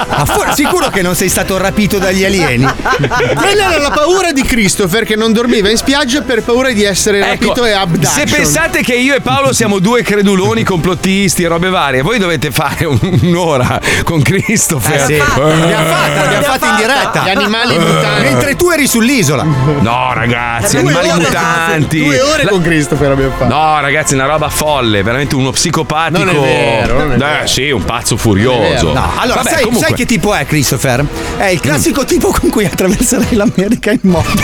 [0.09, 2.67] Ma for- sicuro che non sei stato rapito dagli alieni?
[3.35, 7.21] Quella era la paura di Christopher che non dormiva in spiaggia per paura di essere
[7.21, 8.31] rapito e Ecco, se abduction.
[8.31, 12.85] pensate che io e Paolo siamo due creduloni complottisti e robe varie, voi dovete fare
[12.85, 15.01] un- un'ora con Christopher.
[15.01, 15.17] Eh sì.
[15.17, 17.23] L'abbiamo fatta, l'abbiamo fatta in diretta.
[17.25, 18.23] Gli animali mutanti.
[18.23, 19.43] Mentre tu eri sull'isola.
[19.43, 22.05] No, ragazzi, Due animali ore- mutanti.
[22.05, 23.53] Due ore con Christopher abbiamo fatto.
[23.55, 26.19] No, ragazzi, una roba folle, veramente uno psicopatico.
[26.25, 27.47] Non è vero, non è Eh, vero.
[27.47, 28.93] sì, un pazzo furioso.
[28.93, 31.05] No, allora, Vabbè, sai, comunque- sai che tipo è Christopher?
[31.37, 34.29] È il classico tipo con cui attraverserai l'America in moto.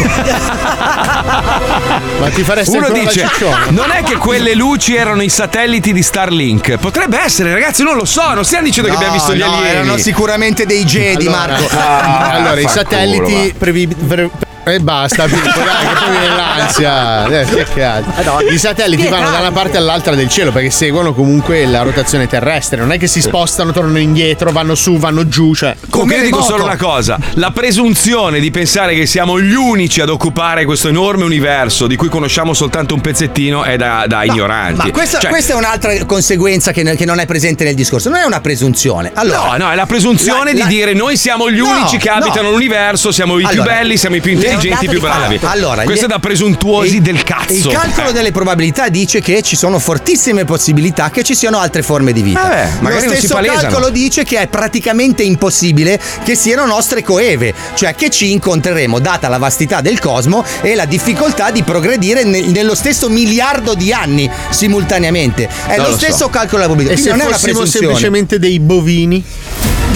[2.18, 3.28] Ma ti faresti Uno dice?
[3.70, 6.76] Non è che quelle luci erano i satelliti di Starlink.
[6.78, 8.32] Potrebbe essere, ragazzi, non lo so.
[8.34, 9.68] Non stiamo dicendo che abbiamo visto gli no, alieni.
[9.68, 11.76] erano sicuramente dei Jedi, Allora, Marco.
[11.76, 14.30] ah, allora, i satelliti culo, previ- pre-
[14.68, 17.26] E basta, Pippo, dai, che poi viene l'ansia.
[17.28, 18.40] Eh, che cazzo.
[18.50, 22.78] I satelliti vanno da una parte all'altra del cielo perché seguono comunque la rotazione terrestre.
[22.80, 25.54] Non è che si spostano, tornano indietro, vanno su, vanno giù.
[25.54, 30.00] Cioè, Comunque io dico solo una cosa, la presunzione di pensare che siamo gli unici
[30.00, 34.86] ad occupare questo enorme universo di cui conosciamo soltanto un pezzettino è da, da ignoranti.
[34.88, 38.08] Ma questa, Cioè, questa è un'altra conseguenza che, che non è presente nel discorso.
[38.08, 39.12] Non è una presunzione.
[39.14, 41.98] Allora, No, no, è la presunzione La- la- di dire noi siamo gli No, unici
[41.98, 42.16] che no.
[42.16, 45.40] abitano l'universo, siamo i più Allora, belli, siamo i più intelligenti, più bravi.
[45.42, 47.52] Allora, Questo è da presuntuosi il- del cazzo.
[47.52, 48.12] Il calcolo Eh.
[48.12, 52.40] delle probabilità dice che ci sono fortissime possibilità che ci siano altre forme di vita.
[52.40, 57.54] Lo magari non si stesso calcolo dice che è praticamente impossibile che siano nostre coeve,
[57.74, 62.42] cioè che ci incontreremo data la vastità del cosmo e la difficoltà di progredire ne-
[62.42, 65.48] nello stesso miliardo di anni simultaneamente.
[65.66, 66.04] È Non lo, lo so.
[66.04, 66.94] stesso calcolo della probabilità.
[66.94, 67.86] E se Quindi non è una fossimo presunzione.
[67.86, 69.24] semplicemente dei bovini?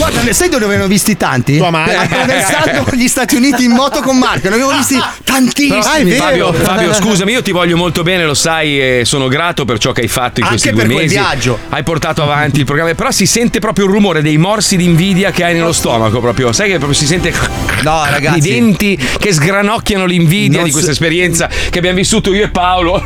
[0.00, 1.58] Guarda, ne sai dove ne abbiamo visti tanti?
[1.58, 1.96] Tua madre.
[2.00, 5.68] Attraversando gli Stati Uniti in moto con Marco, ne abbiamo visti tantissimi.
[6.12, 9.76] Però, Fabio, Fabio, scusami, io ti voglio molto bene, lo sai, e sono grato per
[9.78, 11.14] ciò che hai fatto in Anche questi per due quel mesi.
[11.18, 11.58] viaggio.
[11.68, 15.30] Hai portato avanti il programma, però si sente proprio il rumore dei morsi di invidia
[15.32, 16.50] che hai nello stomaco, proprio.
[16.52, 17.32] Sai che proprio si sente
[17.82, 18.38] No, ragazzi.
[18.38, 22.48] i denti che sgranocchiano l'invidia Non di questa so- esperienza che abbiamo vissuto io e
[22.48, 23.02] Paolo.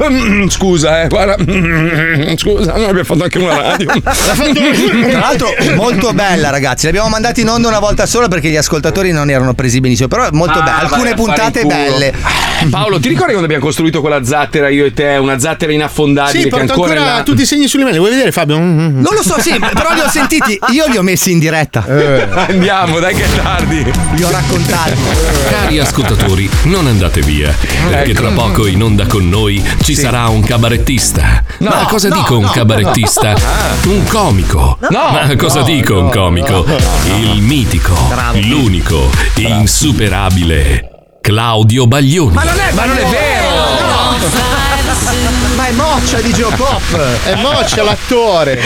[0.49, 1.36] Scusa, eh, guarda.
[2.36, 3.92] Scusa, noi abbiamo fatto anche una radio.
[4.01, 9.11] Tra l'altro molto bella ragazzi, l'abbiamo mandata in onda una volta sola perché gli ascoltatori
[9.12, 12.14] non erano presi benissimo, però molto Ah, bella, vai alcune fare puntate belle.
[12.70, 15.16] Paolo, ti ricordi quando abbiamo costruito quella zattera io e te?
[15.16, 17.22] Una zattera inaffondabile Sì, che porto ancora, ancora là?
[17.22, 17.99] tutti i segni sulle mani.
[17.99, 18.59] Vuoi vedere, Fabio?
[18.59, 21.85] Mm, Non lo so, sì, però li ho sentiti, io li ho messi in diretta.
[21.87, 22.28] Eh.
[22.49, 23.93] Andiamo, dai che è tardi.
[24.12, 24.93] Li ho raccontati.
[25.51, 27.55] Cari ascoltatori, non andate via,
[27.89, 28.20] perché Ecco.
[28.22, 31.43] tra poco in onda con noi ci sarà un cabarettista.
[31.59, 33.32] No, Ma cosa no, dico un no, cabarettista?
[33.32, 33.93] no.
[33.93, 34.78] Un comico.
[34.91, 36.64] No, Ma cosa no, dico un no, comico?
[37.04, 37.96] Il mitico,
[38.32, 40.88] l'unico, insuperabile
[41.20, 42.34] Claudio Baglioni.
[42.34, 43.74] Ma non è, ma non è vero!
[45.56, 47.24] Ma è moccia di Geopop!
[47.24, 48.60] È Moccia l'attore.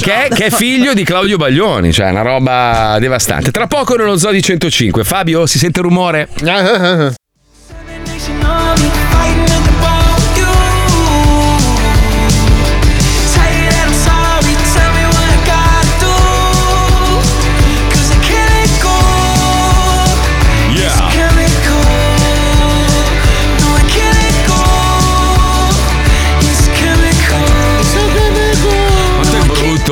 [0.00, 3.50] Che è, che è figlio di Claudio Baglioni, cioè una roba devastante.
[3.50, 5.04] Tra poco nello Zoo di 105.
[5.04, 6.28] Fabio, si sente rumore?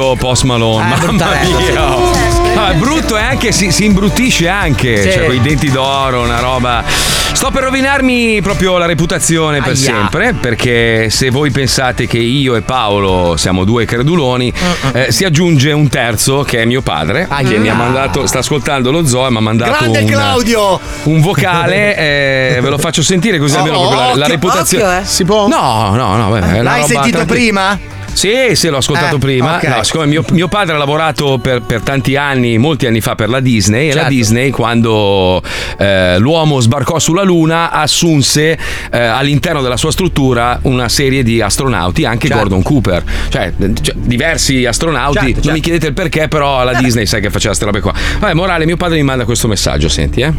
[0.06, 1.70] Brutto Post Malone, mamma bruttarello, sì.
[1.72, 2.64] mia.
[2.64, 5.10] Ah, è brutto e anche si, si imbruttisce anche, Sì.
[5.12, 6.84] cioè quei denti d'oro, una roba.
[6.86, 9.76] Sto per rovinarmi proprio la reputazione per Aia.
[9.76, 14.50] sempre, perché se voi pensate che io e Paolo siamo due creduloni,
[14.92, 17.46] eh, si aggiunge un terzo che è mio padre, Aia.
[17.50, 21.94] che mi ha mandato, sta ascoltando lo zoo e mi ha mandato un, un vocale,
[22.56, 24.84] eh, ve lo faccio sentire così Oh, almeno proprio la, la occhio, reputazione.
[24.84, 25.04] occhio, eh.
[25.04, 25.46] Si può?
[25.48, 27.24] No, no, no, beh, L'hai sentito tranquilla.
[27.26, 27.78] prima?
[28.16, 29.56] Sì, sì, l'ho ascoltato Eh, prima.
[29.56, 29.62] ok.
[29.64, 33.28] No, siccome mio, mio padre ha lavorato per, per tanti anni, molti anni fa per
[33.28, 34.08] la Disney, e la Certo.
[34.08, 35.42] Disney quando
[35.76, 38.58] eh, l'uomo sbarcò sulla Luna assunse
[38.90, 42.42] eh, all'interno della sua struttura una serie di astronauti, anche Certo.
[42.42, 43.52] Gordon Cooper, cioè,
[43.82, 45.18] cioè, diversi astronauti.
[45.18, 45.52] Certo, non certo.
[45.52, 47.92] mi chiedete il perché, però la Disney sai che faceva queste robe qua.
[48.18, 50.32] Vabbè, morale, mio padre mi manda questo messaggio, senti, eh.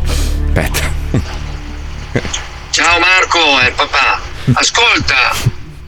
[0.48, 0.96] Aspetta.
[2.72, 4.20] Ciao Marco, è papà.
[4.54, 5.16] Ascolta,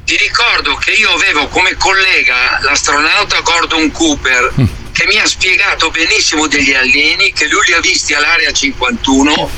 [0.10, 4.52] ti ricordo che io avevo come collega l'astronauta Gordon Cooper
[4.92, 9.52] che mi ha spiegato benissimo degli alieni che lui li ha visti all'area 51,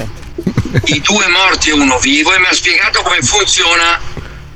[0.88, 3.98] i due morti e uno vivo e mi ha spiegato come funziona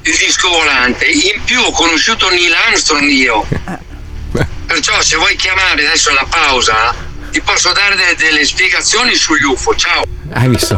[0.02, 1.06] il disco volante.
[1.06, 3.48] In più ho conosciuto Neil Armstrong io.
[4.66, 6.94] Perciò se vuoi chiamare adesso la pausa
[7.32, 9.74] ti posso dare de- delle spiegazioni sugli UFO.
[9.78, 10.04] Ciao.
[10.32, 10.76] Hai visto?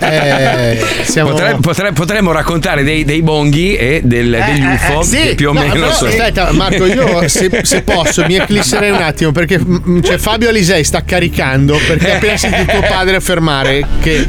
[0.00, 1.30] Eh, siamo...
[1.30, 5.34] Potre- potre- potremmo raccontare dei, dei bonghi e del- degli Eh, UFO eh, sì.
[5.34, 5.86] più o No, meno però.
[5.88, 10.84] Aspetta, Marco, io se, se posso mi eclisserei un attimo perché mm, cioè, Fabio Alisei
[10.84, 14.26] sta caricando perché ha appena sentito tuo padre affermare che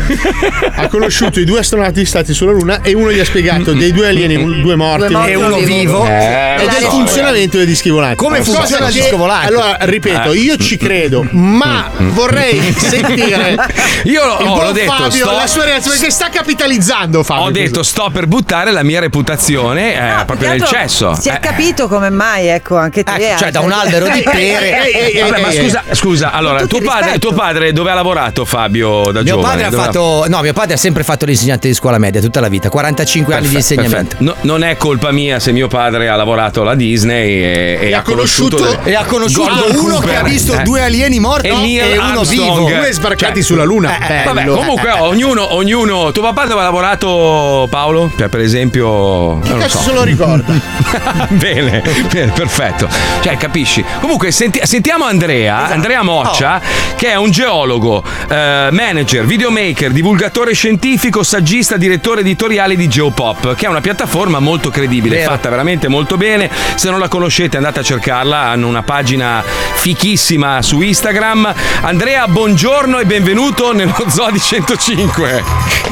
[0.76, 4.08] ha conosciuto i due astronauti stati sulla Luna e uno gli ha spiegato dei due
[4.08, 6.06] alieni, due morti, Due morti e uno vivo.
[6.08, 8.16] Eh, e lo del so, funzionamento dei dischi volanti.
[8.18, 9.48] Come funziona il disco volante?
[9.48, 10.38] Allora, ripeto, Eh.
[10.38, 13.56] io ci credo, ma vorrei sentire
[14.06, 17.44] Io il l'ho- detto, Fabio, sto- la sua reazione perché sta capitalizzando Fabio.
[17.46, 21.16] Ho detto sto per buttare la mia reputazione eh, proprio nel cesso.
[21.20, 23.14] Si è Eh, capito come mai, ecco, anche te.
[23.32, 24.92] Ecco, cioè, da un albero di pere.
[24.92, 29.22] Ehi, Vabbè, ma scusa, scusa, allora, tuo padre, tuo padre dove ha lavorato Fabio da
[29.22, 29.62] Mio giovane?
[29.64, 30.26] padre ha fatto.
[30.28, 33.48] No, mio padre ha sempre fatto l'insegnante di scuola media tutta la vita, 45 anni
[33.48, 34.16] di Perfetto, insegnamento.
[34.18, 34.38] perfetto.
[34.44, 38.00] No, non è colpa mia se mio padre ha lavorato alla Disney e, e ha
[38.00, 40.64] ha conosciuto, conosciuto- E ha conosciuto uno Cooper, che ha visto eh.
[40.64, 42.28] due alieni morti E e uno Armstrong.
[42.66, 42.70] vivo.
[42.80, 43.95] Due sbarcati Cioè, sulla Luna.
[44.26, 46.12] Vabbè, comunque ognuno, ognuno.
[46.12, 48.12] Tuo papà dove ha lavorato Paolo?
[48.18, 48.88] Cioè, per esempio.
[48.88, 49.84] Non lo Cazzo so.
[49.90, 50.54] se lo ricorda.
[51.30, 51.82] bene,
[52.12, 52.88] bene, perfetto.
[53.22, 53.84] Cioè, capisci?
[54.02, 55.74] Comunque, senti- sentiamo Andrea, Esatto.
[55.74, 56.96] Andrea Moccia, Oh.
[56.96, 63.66] che è un geologo, eh, manager, videomaker, divulgatore scientifico, saggista, direttore editoriale di Geopop, che
[63.66, 65.32] è una piattaforma molto credibile, Vero.
[65.32, 66.50] fatta veramente molto bene.
[66.76, 68.38] Se non la conoscete, andate a cercarla.
[68.40, 69.44] Hanno una pagina
[69.76, 71.54] fichissima su Instagram.
[71.82, 75.44] Andrea, buongiorno e benvenuto nello Zoo di 105.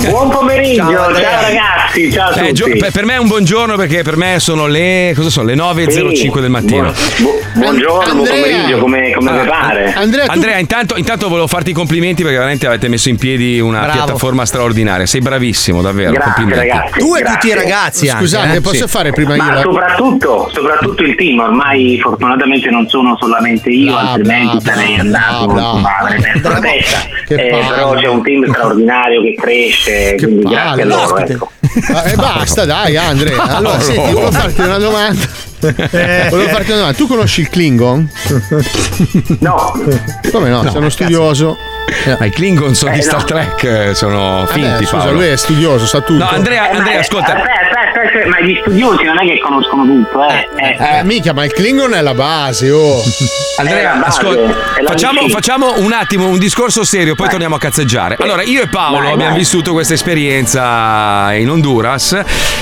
[0.10, 2.78] Buon pomeriggio, ciao, ragazzi, ciao a Eh, tutti.
[2.80, 6.39] gio- per, me è un buongiorno perché per me sono le, cosa sono, le 9.05
[6.41, 6.91] del mattino.
[7.54, 8.41] Buongiorno, buon Andrea.
[8.41, 9.94] pomeriggio, come, come Allora, pare?
[9.94, 13.60] Andrea, tu- Andrea, intanto, intanto volevo farti i complimenti perché veramente avete messo in piedi
[13.60, 13.94] una Bravo.
[13.94, 15.06] piattaforma straordinaria.
[15.06, 16.12] Sei bravissimo, davvero.
[16.14, 16.68] Grazie, complimenti.
[16.70, 17.00] ragazzi.
[17.00, 17.34] Tu e grazie.
[17.39, 18.62] tutti i ragazzi anche, Scusate, eh?
[18.62, 18.91] posso Sì.
[18.91, 24.10] fare prima io Ma soprattutto, soprattutto il team, ormai fortunatamente non sono solamente io, Bla,
[24.10, 25.98] altrimenti bla, sarei bla, andato, bla, bla.
[26.02, 26.98] avrei perso la testa.
[27.28, 27.83] Che Eh, palle.
[27.90, 31.18] Però c'è un team straordinario che cresce, Che quindi grazie a loro.
[31.18, 31.52] Ecco.
[31.94, 33.42] Ah, eh, basta, dai, Andrea.
[33.56, 35.22] Allora, senti, volevo farti una domanda.
[35.60, 36.94] Volevo farti una domanda.
[36.98, 38.10] Tu conosci il Klingon?
[39.40, 39.72] No,
[40.32, 40.64] Come no?
[40.64, 41.58] Sei uno studioso.
[42.20, 43.26] Ma i Klingon sono Eh, di Star no.
[43.26, 45.12] Trek, eh, sono Eh, finti, scusa, Paolo.
[45.20, 46.24] lui è studioso, sa tutto.
[46.24, 47.36] No, Andrea, Eh, ma- Andrea, ascolta.
[47.36, 50.50] Aspetta, aspetta, aspetta, ma gli studiosi non è che conoscono tutto, eh.
[50.58, 50.98] eh.
[51.00, 53.02] Eh, mica, ma il Klingon è la base, oh.
[53.58, 54.54] Andrea, base, ascolta,
[54.86, 58.18] facciamo, facciamo un attimo un discorso serio, poi torniamo a cazzeggiare.
[58.20, 59.40] Allora, io e Paolo Vai, abbiamo vai.
[59.40, 62.20] vissuto questa esperienza in Honduras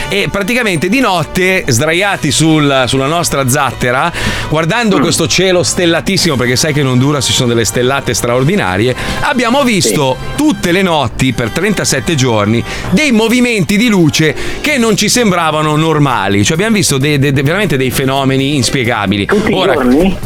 [0.10, 4.12] e praticamente di notte, sdraiati sul- sulla nostra zattera,
[4.50, 5.02] guardando Mm.
[5.02, 10.18] questo cielo stellatissimo, perché sai che in Honduras ci sono delle stellate straordinarie, abbiamo visto
[10.36, 16.44] tutte le notti per 37 giorni dei movimenti di luce che non ci sembravano normali.
[16.44, 19.26] Cioè abbiamo visto dei- dei- veramente dei fenomeni inspiegabili.
[19.26, 20.18] Tutti i Ora, giorni?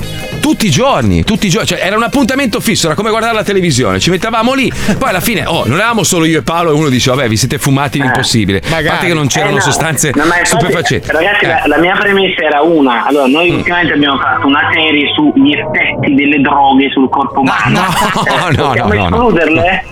[0.45, 3.41] Tutti i giorni, tutti i giorni, cioè era un appuntamento fisso, era come guardare la
[3.43, 6.73] televisione, ci mettevamo lì, poi alla fine, oh, non eravamo solo io e Paolo e
[6.73, 9.61] uno dice, vabbè, vi siete fumati l'impossibile, a parte che non c'erano Eh, no.
[9.61, 11.07] sostanze No, infatti, stupefacenti.
[11.11, 11.47] Ragazzi, Eh.
[11.47, 13.05] la, la mia premessa era una.
[13.07, 13.55] Allora, noi Mm.
[13.55, 17.79] ultimamente abbiamo fatto una serie sugli effetti delle droghe sul corpo umano.
[17.79, 19.15] no, Eh, no, possiamo no, no.
[19.15, 19.83] escluderle?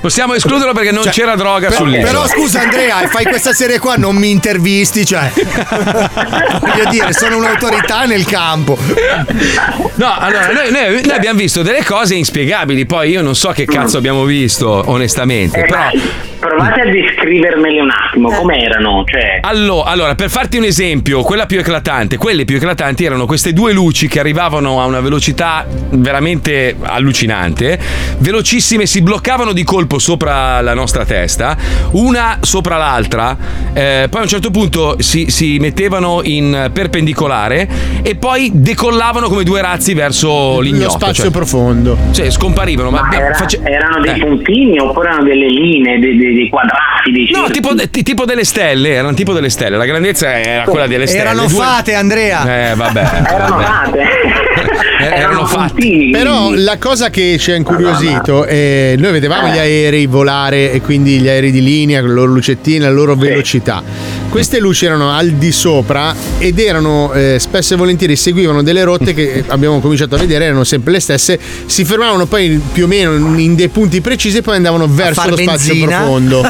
[0.00, 2.06] Possiamo escluderlo perché non Cioè, c'era droga per- sull'isola.
[2.10, 5.30] Però scusa Andrea, fai questa serie qua, non mi intervisti, cioè.
[5.34, 8.78] Voglio dire, sono un'autorità nel campo.
[9.94, 13.64] No, allora noi, noi- noi abbiamo visto delle cose inspiegabili, poi io non so che
[13.64, 15.90] cazzo abbiamo visto, onestamente, Eh, però...
[16.42, 19.04] provate a descrivermele un attimo, com'erano?
[19.06, 23.52] Cioè, Allo- allora, per farti un esempio, quella più eclatante, quelle più eclatanti erano queste
[23.52, 27.78] due luci che arrivavano a una velocità veramente allucinante,
[28.18, 31.56] velocissime, si bloccavano di colpo sopra la nostra testa,
[31.92, 33.36] una sopra l'altra,
[33.72, 37.68] eh, poi a un certo punto si, si mettevano in perpendicolare
[38.02, 40.84] e poi decollavano come due razzi verso l'ignoto.
[40.84, 41.96] Lo spazio cioè- profondo.
[42.10, 44.18] Cioè, scomparivano, ma, ma era- face- erano dei eh.
[44.18, 48.90] puntini oppure erano delle linee, dei, dei- dei quadrati, dei No, tipo, tipo delle stelle,
[48.90, 49.76] erano tipo delle stelle.
[49.76, 51.22] La grandezza era quella delle stelle.
[51.22, 52.70] Erano Due- fate, Andrea.
[52.70, 53.00] Eh, vabbè.
[53.32, 53.64] Erano vabbè.
[53.64, 54.00] fate.
[55.02, 56.10] Eh, erano fatti.
[56.12, 61.18] Però la cosa che ci ha incuriosito è noi vedevamo gli aerei volare e quindi
[61.18, 63.82] gli aerei di linea con le loro lucettine, la loro velocità.
[64.32, 69.12] Queste luci erano al di sopra ed erano eh, spesso e volentieri seguivano delle rotte
[69.12, 73.12] che abbiamo cominciato a vedere, erano sempre le stesse, si fermavano poi più o meno
[73.38, 75.98] in dei punti precisi e poi andavano verso lo spazio benzina.
[75.98, 76.40] profondo.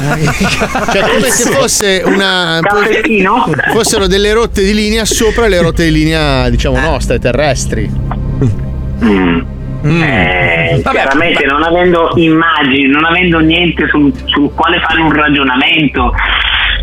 [0.93, 3.51] cioè come se fosse una Caffettino?
[3.73, 7.91] fossero delle rotte di linea sopra le rotte di linea, diciamo, nostre, terrestri.
[9.85, 16.15] Eh, Vabbè, chiaramente non avendo immagini, non avendo niente sul, sul quale fare un ragionamento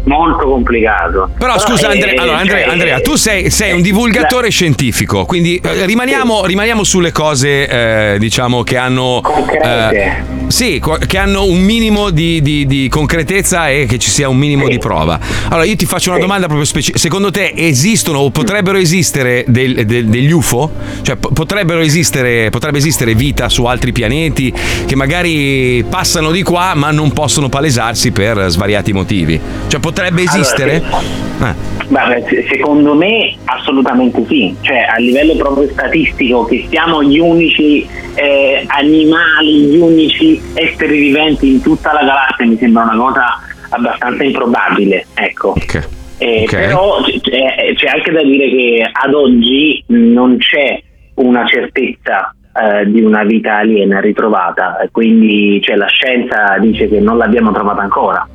[0.09, 1.29] molto complicato.
[1.37, 5.61] Però scusa eh, Andrea, allora, Andrea, cioè, Andrea, tu sei, sei un divulgatore scientifico, quindi
[5.63, 10.23] eh, rimaniamo, rimaniamo sulle cose eh, diciamo che hanno Concrete.
[10.47, 14.37] sì, co- che hanno un minimo di, di- di concretezza e che ci sia un
[14.37, 15.19] minimo di prova.
[15.49, 16.97] Allora io ti faccio una domanda proprio specifica.
[16.97, 20.71] Secondo te esistono o potrebbero esistere del- del- degli UFO?
[21.03, 24.51] Cioè po- potrebbero esistere, potrebbe esistere vita su altri pianeti
[24.85, 29.39] che magari passano di qua ma non possono palesarsi per svariati motivi?
[29.67, 30.83] Cioè potrebbe Allora, esistere?
[31.41, 32.27] Eh.
[32.27, 38.63] Se- secondo me assolutamente sì, cioè a livello proprio statistico che siamo gli unici eh,
[38.67, 43.39] animali, gli unici esseri viventi in tutta la galassia mi sembra una cosa
[43.69, 45.55] abbastanza improbabile, ecco.
[46.17, 46.49] Eh, Ok.
[46.53, 50.81] Però c'è, c'è anche da dire che ad oggi non c'è
[51.15, 57.17] una certezza eh, di una vita aliena ritrovata, quindi cioè, la scienza dice che non
[57.17, 58.27] l'abbiamo trovata ancora.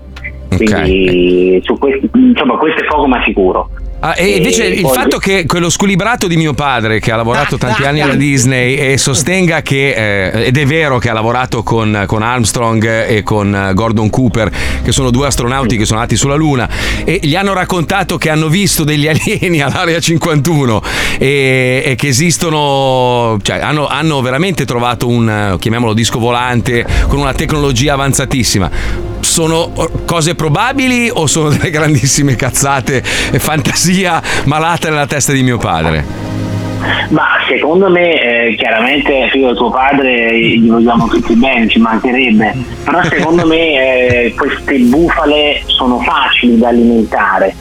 [0.56, 3.68] Quindi su questo, insomma, questo è poco ma sicuro.
[4.04, 7.56] Ah, e invece il poi- fatto che quello squilibrato di mio padre, che ha lavorato
[7.56, 9.94] tanti anni alla Disney e sostenga che,
[10.30, 14.50] eh, ed è vero che ha lavorato con, con Armstrong e con eh, Gordon Cooper,
[14.82, 16.68] che sono due astronauti che sono andati sulla Luna,
[17.02, 20.82] e gli hanno raccontato che hanno visto degli alieni all'area 51
[21.18, 27.20] e, e che esistono, cioè hanno, hanno veramente trovato un, eh, chiamiamolo disco volante, con
[27.20, 28.70] una tecnologia avanzatissima.
[29.20, 29.72] Sono
[30.04, 33.38] cose probabili o sono delle grandissime cazzate e
[33.94, 36.22] fantasia malata nella testa di mio padre?
[37.10, 42.54] Ma secondo me, eh, chiaramente, figlio di tuo padre, gli vogliamo tutti bene, ci mancherebbe.
[42.84, 43.56] Però secondo me
[44.26, 47.54] eh, queste bufale sono facili da alimentare.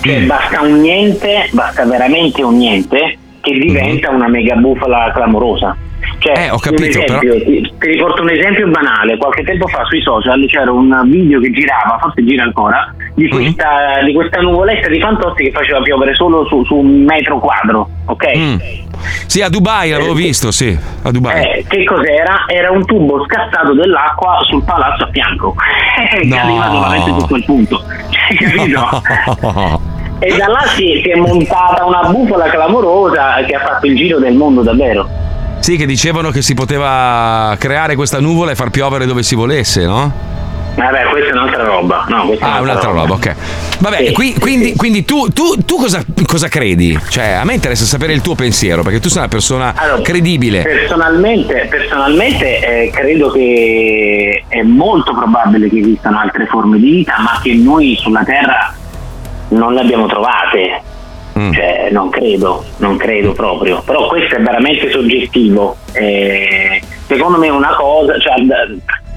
[0.00, 0.26] Cioè Mm.
[0.26, 5.76] basta un niente, basta veramente un niente, che diventa una mega bufala clamorosa.
[6.18, 6.38] Cioè.
[6.46, 9.16] Eh, ho capito, esempio, ti, ti riporto un esempio banale.
[9.16, 13.42] Qualche tempo fa sui social c'era un video che girava, forse gira ancora, di Mm-hmm.
[13.42, 13.68] questa,
[14.04, 18.36] di questa nuvoletta di Fantozzi che faceva piovere solo su, su un metro quadro, ok?
[18.36, 18.56] Mm.
[19.26, 21.42] Sì, a Dubai l'avevo visto, sì, a Dubai.
[21.44, 22.44] Eh, che cos'era?
[22.46, 25.54] Era un tubo scassato dell'acqua sul palazzo a fianco.
[26.20, 26.36] che No.
[26.36, 27.82] arriva solamente su quel punto.
[28.38, 29.80] Capito?
[30.24, 34.20] E da là si, si è montata una bufala clamorosa che ha fatto il giro
[34.20, 35.08] del mondo davvero.
[35.62, 39.86] Sì, che dicevano che si poteva creare questa nuvola e far piovere dove si volesse,
[39.86, 40.12] no?
[40.74, 42.04] Vabbè, questa è un'altra roba.
[42.08, 43.34] No, questa è Ah, un'altra roba, ok.
[43.78, 44.76] Vabbè, Sì, qui- quindi, sì.
[44.76, 46.98] quindi tu, tu- tu cosa, cosa credi?
[47.08, 50.62] Cioè, a me interessa sapere il tuo pensiero, perché tu sei una persona credibile.
[50.62, 57.38] Personalmente, personalmente eh, credo che è molto probabile che esistano altre forme di vita, ma
[57.40, 58.74] che noi sulla Terra
[59.50, 60.82] non le abbiamo trovate.
[61.32, 63.82] Cioè, non credo, non credo proprio.
[63.84, 65.76] Però questo è veramente soggettivo.
[65.92, 68.34] Eh, secondo me una cosa, cioè,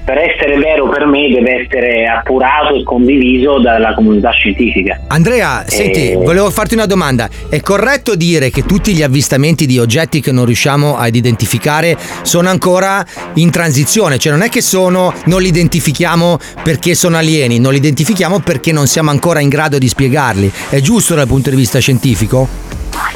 [0.06, 5.00] per essere vero per me deve essere appurato e condiviso dalla comunità scientifica.
[5.08, 6.16] Andrea, senti, Eh.
[6.16, 7.28] volevo farti una domanda.
[7.50, 12.50] È corretto dire che tutti gli avvistamenti di oggetti che non riusciamo ad identificare sono
[12.50, 13.04] ancora
[13.34, 14.20] in transizione?
[14.20, 18.72] Cioè non è che sono, non li identifichiamo perché sono alieni, non li identifichiamo perché
[18.72, 20.52] non siamo ancora in grado di spiegarli.
[20.70, 22.48] È giusto dal punto di vista scientifico?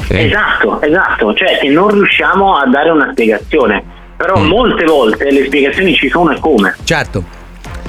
[0.08, 3.84] Esatto, esatto, cioè che non riusciamo a dare una spiegazione,
[4.20, 6.76] però molte volte le spiegazioni ci sono e come.
[6.84, 7.24] Certo.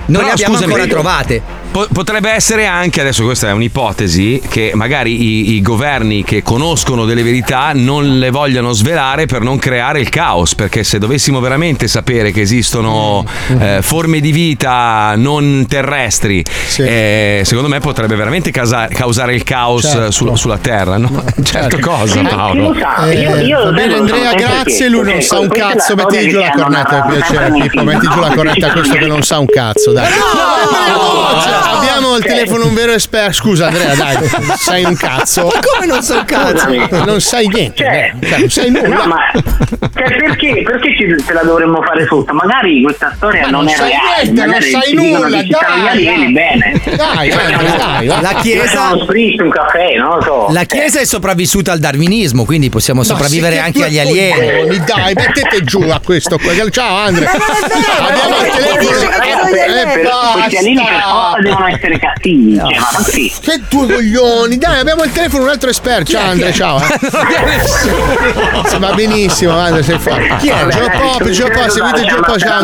[0.06, 1.42] Non Però, le abbiamo scusami, ancora trovate.
[1.72, 7.06] Po- potrebbe essere anche, adesso questa è un'ipotesi, che magari i, i governi che conoscono
[7.06, 11.88] delle verità non le vogliano svelare per non creare il caos, perché se dovessimo veramente
[11.88, 13.26] sapere che esistono
[13.60, 16.44] eh, forme di vita non terrestri,
[16.78, 20.12] eh, secondo me potrebbe veramente casa- causare il caos Certo.
[20.12, 20.98] sul- sulla Terra.
[20.98, 21.24] No?
[21.44, 22.74] Certo cosa, Paolo.
[22.74, 27.52] Eh, va bene Andrea, grazie, lui non sa un cazzo, metti giù la cornetta piacere
[27.52, 30.10] Pippo, metti giù la cornetta a questo che non sa un cazzo, dai.
[30.12, 34.18] Cioè, abbiamo il telefono un vero esperto, scusa Andrea, dai,
[34.58, 35.46] sai un cazzo.
[35.46, 36.68] Ma come non so un cazzo?
[37.06, 38.96] Non sai niente, Cioè, Andrea, cioè, non sai nulla.
[38.96, 42.34] No, ma cioè, perché, perché ci, ce la dovremmo fare sotto?
[42.34, 44.32] Magari questa storia Ma non, non è reale.
[44.32, 46.34] niente, non sai nulla, dai, alieni, dai.
[46.34, 46.82] bene.
[46.96, 48.22] Dai, Andrea, dai, va.
[48.22, 50.48] La Chiesa- un caffè, non lo so.
[50.52, 54.34] La Chiesa è sopravvissuta al darwinismo, quindi possiamo sopravvivere anche agli alieni.
[54.34, 56.38] coglioni, Dai, mettete giù a questo.
[56.70, 57.32] Ciao Andrea.
[57.32, 59.20] Abbiamo il telefono.
[59.52, 61.51] Eh, basta.
[61.52, 62.56] Devono essere cattivi.
[62.56, 63.32] Cioè, ma sì.
[63.42, 64.58] Che due coglioni!
[64.58, 66.12] Dai, abbiamo il telefono un altro esperto.
[66.12, 66.80] Ciao Andrea, ciao.
[66.82, 67.00] Eh.
[68.72, 70.36] Sì, Va benissimo, Andrea, sei forte.
[70.40, 70.66] Chi è?
[70.68, 72.38] Gio Pop, Gio Pop, seguite Gio Pop.
[72.38, 72.62] Ciao.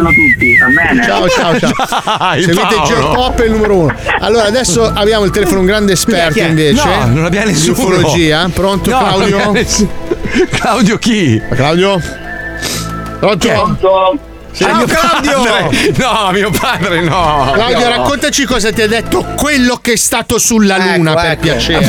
[1.29, 1.53] Ciao, ciao,
[2.39, 2.75] Seguite.
[2.85, 3.95] Gio Pop è il numero uno.
[4.19, 6.83] Allora, adesso abbiamo il telefono un grande esperto invece.
[6.85, 7.73] No, non abbiamo nessuno.
[7.73, 8.49] ufologia.
[8.53, 9.51] Pronto, No, Claudio?
[9.51, 9.89] nessuno.
[10.51, 11.41] Claudio chi?
[11.53, 12.01] Claudio?
[13.19, 13.47] Pronto?
[13.47, 14.35] Sì.
[14.65, 15.91] Ah, mio padre.
[15.97, 17.51] No, mio padre no.
[17.53, 21.41] Claudio, raccontaci cosa ti ha detto quello che è stato sulla Luna, Ecco, per ecco.
[21.41, 21.85] piacere.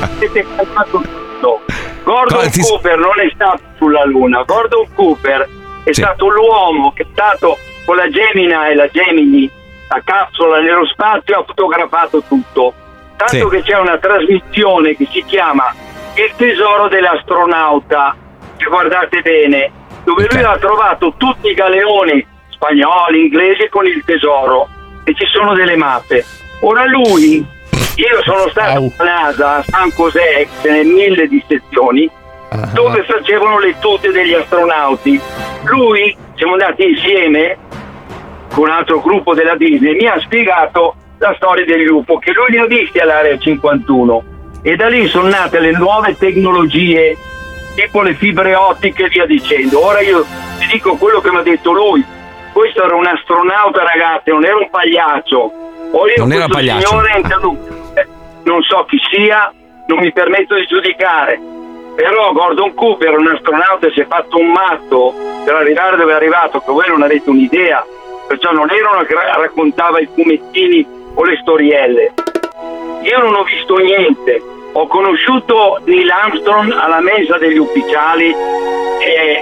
[0.00, 1.60] Avete calmato tutto.
[2.04, 4.42] Gordon ti- Cooper non è stato sulla Luna.
[4.44, 5.48] Gordon Cooper
[5.84, 6.00] è Sì.
[6.02, 9.48] stato l'uomo che è stato con la Gemina e la Gemini,
[9.88, 12.72] la capsula nello spazio, ha fotografato tutto.
[13.16, 13.56] Tanto Sì.
[13.56, 15.72] che c'è una trasmissione che si chiama
[16.18, 18.16] Il tesoro dell'astronauta,
[18.56, 19.70] se guardate bene,
[20.06, 24.68] dove lui ha trovato tutti i galeoni spagnoli, inglesi con il tesoro
[25.02, 26.24] e ci sono delle mappe.
[26.60, 27.44] Ora lui,
[27.96, 32.08] io sono stato a NASA, a San José, n'è mille di sezioni,
[32.72, 35.20] dove facevano le tute degli astronauti.
[35.64, 37.56] Lui, siamo andati insieme
[38.52, 42.50] con un altro gruppo della Disney, mi ha spiegato la storia del lupo, che lui
[42.50, 44.22] li ha visti all'area 51
[44.62, 47.16] e da lì sono nate le nuove tecnologie
[47.76, 49.84] tipo le fibre ottiche e via dicendo.
[49.84, 50.24] Ora io
[50.58, 52.04] ti dico quello che mi ha detto lui.
[52.52, 55.52] Questo era un astronauta, ragazzi, non era un pagliaccio.
[55.92, 56.88] O io Non era pagliaccio.
[56.88, 57.12] signore
[57.94, 58.06] eh,
[58.44, 59.52] non so chi sia,
[59.86, 61.38] non mi permetto di giudicare.
[61.94, 65.14] Però Gordon Cooper, un astronauta, si è fatto un matto
[65.44, 67.84] per arrivare dove è arrivato, che voi non avete un'idea.
[68.26, 72.12] Perciò non era uno che ra- raccontava i fumettini o le storielle.
[73.02, 74.42] Io non ho visto niente.
[74.78, 79.38] Ho conosciuto Neil Armstrong alla mesa degli ufficiali e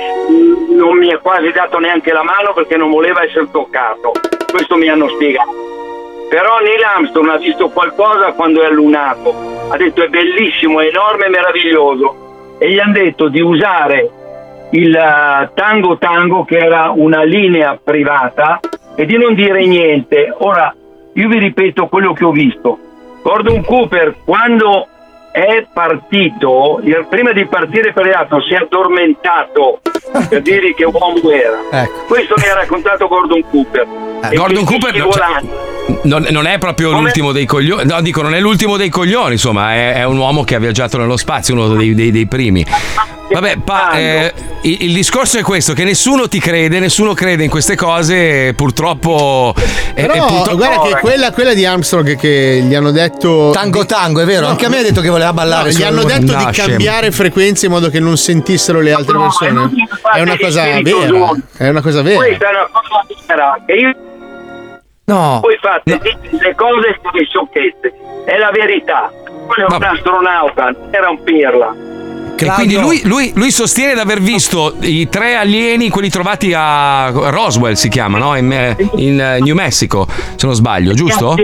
[0.77, 4.13] non mi ha quasi dato neanche la mano perché non voleva essere toccato.
[4.49, 5.51] Questo mi hanno spiegato.
[6.31, 9.35] Però Neil Armstrong ha visto qualcosa quando è allunato.
[9.71, 12.57] Ha detto è bellissimo, è enorme, meraviglioso.
[12.59, 14.11] E gli hanno detto di usare
[14.71, 18.61] il eh, Tango Tango, che era una linea privata,
[18.95, 20.33] e di non dire niente.
[20.39, 20.73] Ora,
[21.13, 22.79] io vi ripeto quello che ho visto.
[23.21, 24.89] Gordon Cooper, quando
[25.35, 29.81] è partito, il- prima di partire per l'altro, si è addormentato
[30.31, 31.59] per dire che uomo era.
[32.07, 33.85] Questo mi ha raccontato Gordon Cooper.
[34.31, 35.49] E Gordon Cooper volanti.
[36.05, 37.03] Non, non è proprio Come?
[37.03, 37.85] l'ultimo dei coglioni.
[37.87, 40.97] No, dico, non è l'ultimo dei coglioni, insomma, è, è un uomo che ha viaggiato
[40.99, 42.65] nello spazio, uno dei, dei- dei primi.
[43.31, 44.33] Vabbè, pa, eh,
[44.63, 49.55] il, il discorso è questo: che nessuno ti crede, nessuno crede in queste cose, purtroppo.
[49.95, 53.85] eh, Però eh, purtroppo- guarda che quella, quella di Armstrong che gli hanno detto Tango
[53.87, 54.47] tango, è vero?
[54.47, 55.71] Anche a me ha detto che voleva ballare.
[55.73, 56.69] No, gli hanno detto No, di scemo.
[56.69, 59.71] cambiare frequenze in modo che non sentissero le altre persone.
[60.15, 61.31] È una cosa vera.
[61.57, 62.17] È una cosa vera.
[62.19, 63.63] Questa è una cosa vera.
[63.67, 63.95] E io
[65.07, 65.41] No.
[65.43, 67.93] Voi fate dite le cose come sciocchezze.
[68.25, 69.11] È la verità.
[69.47, 71.75] Quello è un astronauta, non era un pirla.
[72.37, 77.11] E quindi lui, lui- lui sostiene di aver visto i tre alieni, quelli trovati a
[77.11, 78.35] Roswell, si chiama, no?
[78.37, 81.37] In, eh, in, eh, New Mexico, se non sbaglio, giusto?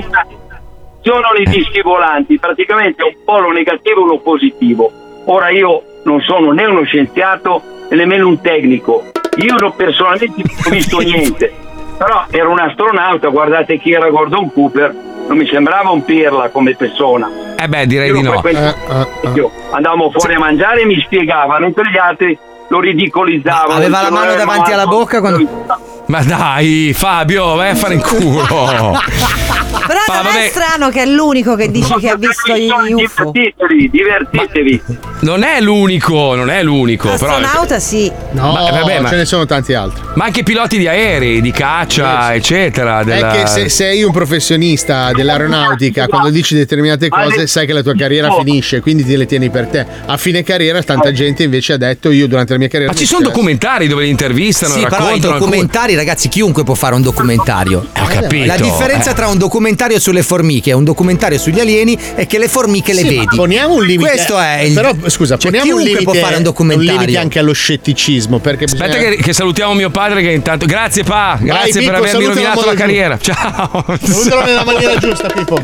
[1.03, 4.91] Sono i dischi volanti, praticamente un polo negativo e uno positivo.
[5.27, 9.05] Ora io non sono né uno scienziato né nemmeno un tecnico.
[9.37, 11.53] Io non- personalmente non ho visto niente.
[12.01, 14.94] Però era un astronauta, guardate chi era Gordon Cooper,
[15.28, 17.28] non mi sembrava un pirla come persona.
[17.59, 18.30] Eh beh, direi Io di no.
[18.40, 19.51] frequentavo io.
[19.70, 22.38] Andavamo fuori a mangiare e mi spiegavano, mentre gli altri
[22.68, 23.74] lo ridicolizzavano.
[23.74, 25.46] Aveva la mano "Eh, davanti alla bocca quando.
[26.07, 28.96] Ma dai, Fabio, vai a fare in culo.
[29.87, 30.45] Però Ma non vabbè.
[30.47, 33.31] è strano che è l'unico che dice che ha visto gli UFO.
[33.33, 34.83] Divertitevi, divertitevi.
[35.21, 37.09] Non è l'unico, non è l'unico.
[37.17, 38.11] Però, Astronauta sì.
[38.33, 40.01] No, Ma- vabbè, ma- ce ne sono tanti altri.
[40.15, 43.03] ma anche piloti di aerei, di caccia, eccetera.
[43.05, 43.33] Della...
[43.33, 47.95] È che se sei un professionista dell'aeronautica, quando dici determinate cose, sai che la tua
[47.95, 49.87] carriera finisce, quindi te le tieni per te.
[50.07, 52.93] A fine carriera, tanta gente invece ha detto: Io durante la mia carriera.
[52.93, 55.39] Ma ci sono documentari dove li intervistano, Sì, però i raccontano.
[55.39, 57.87] documentari, ragazzi, chiunque può fare un documentario.
[57.99, 58.47] ho capito.
[58.47, 59.15] La differenza Eh.
[59.15, 59.49] tra un documentario
[59.98, 63.36] sulle formiche e un documentario sugli alieni è che le formiche le Sì, ma vedi.
[63.36, 64.11] Poniamo un limite.
[64.11, 64.74] Questo è il.
[64.74, 66.98] Però, scusa, cioè, poniamo un chiunque limite, può fare un un documentario.
[67.01, 68.38] limite anche allo scetticismo.
[68.38, 70.66] Perché Aspetta bisogna- che, che salutiamo mio padre che intanto...
[70.66, 73.18] Grazie Pa, grazie Pippo, per avermi salutalo rovinato in la modo carriera.
[73.20, 73.84] Ciao.
[74.03, 75.61] Salutalo nella maniera giusta, Pippo.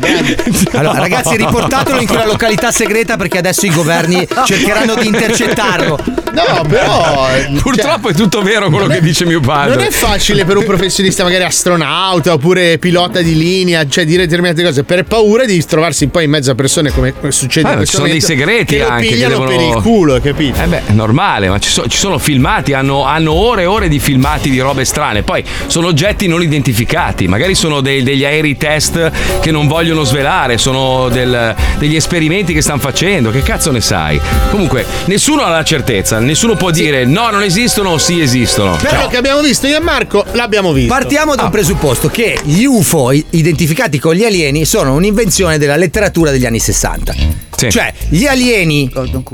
[0.73, 5.99] Allora, ragazzi, riportatelo in quella località segreta perché adesso i governi cercheranno di intercettarlo.
[6.33, 7.29] No, però.
[7.33, 9.75] eh, Purtroppo è tutto vero quello che dice mio padre.
[9.75, 14.63] Non è facile per un professionista, magari astronauta oppure pilota di linea, cioè dire determinate
[14.63, 17.91] cose per paura di trovarsi poi in mezzo a persone come succede Eh, in questo
[17.97, 20.61] ci sono dei segreti che lo anche che pigliano devono- per il culo, capito?
[20.61, 23.87] Eh beh, è normale, ma ci, so- ci sono filmati, hanno, hanno ore e ore
[23.87, 25.23] di filmati di robe strane.
[25.23, 29.11] Poi sono oggetti non identificati, magari sono dei- degli aerei test
[29.41, 33.31] che non vogliono svelare, sono del- degli esperimenti che stanno facendo.
[33.31, 34.19] Che cazzo ne sai?
[34.51, 38.75] Comunque, nessuno ha la certezza, nessuno può dire no, non esistono o sì esistono.
[38.77, 40.93] Quello Cioè, che abbiamo visto io e Marco l'abbiamo visto.
[40.93, 43.25] Partiamo da un presupposto che gli UFO i-
[43.57, 47.46] identificati con gli alieni sono un'invenzione della letteratura degli anni 60.
[47.57, 48.91] Cioè, gli alieni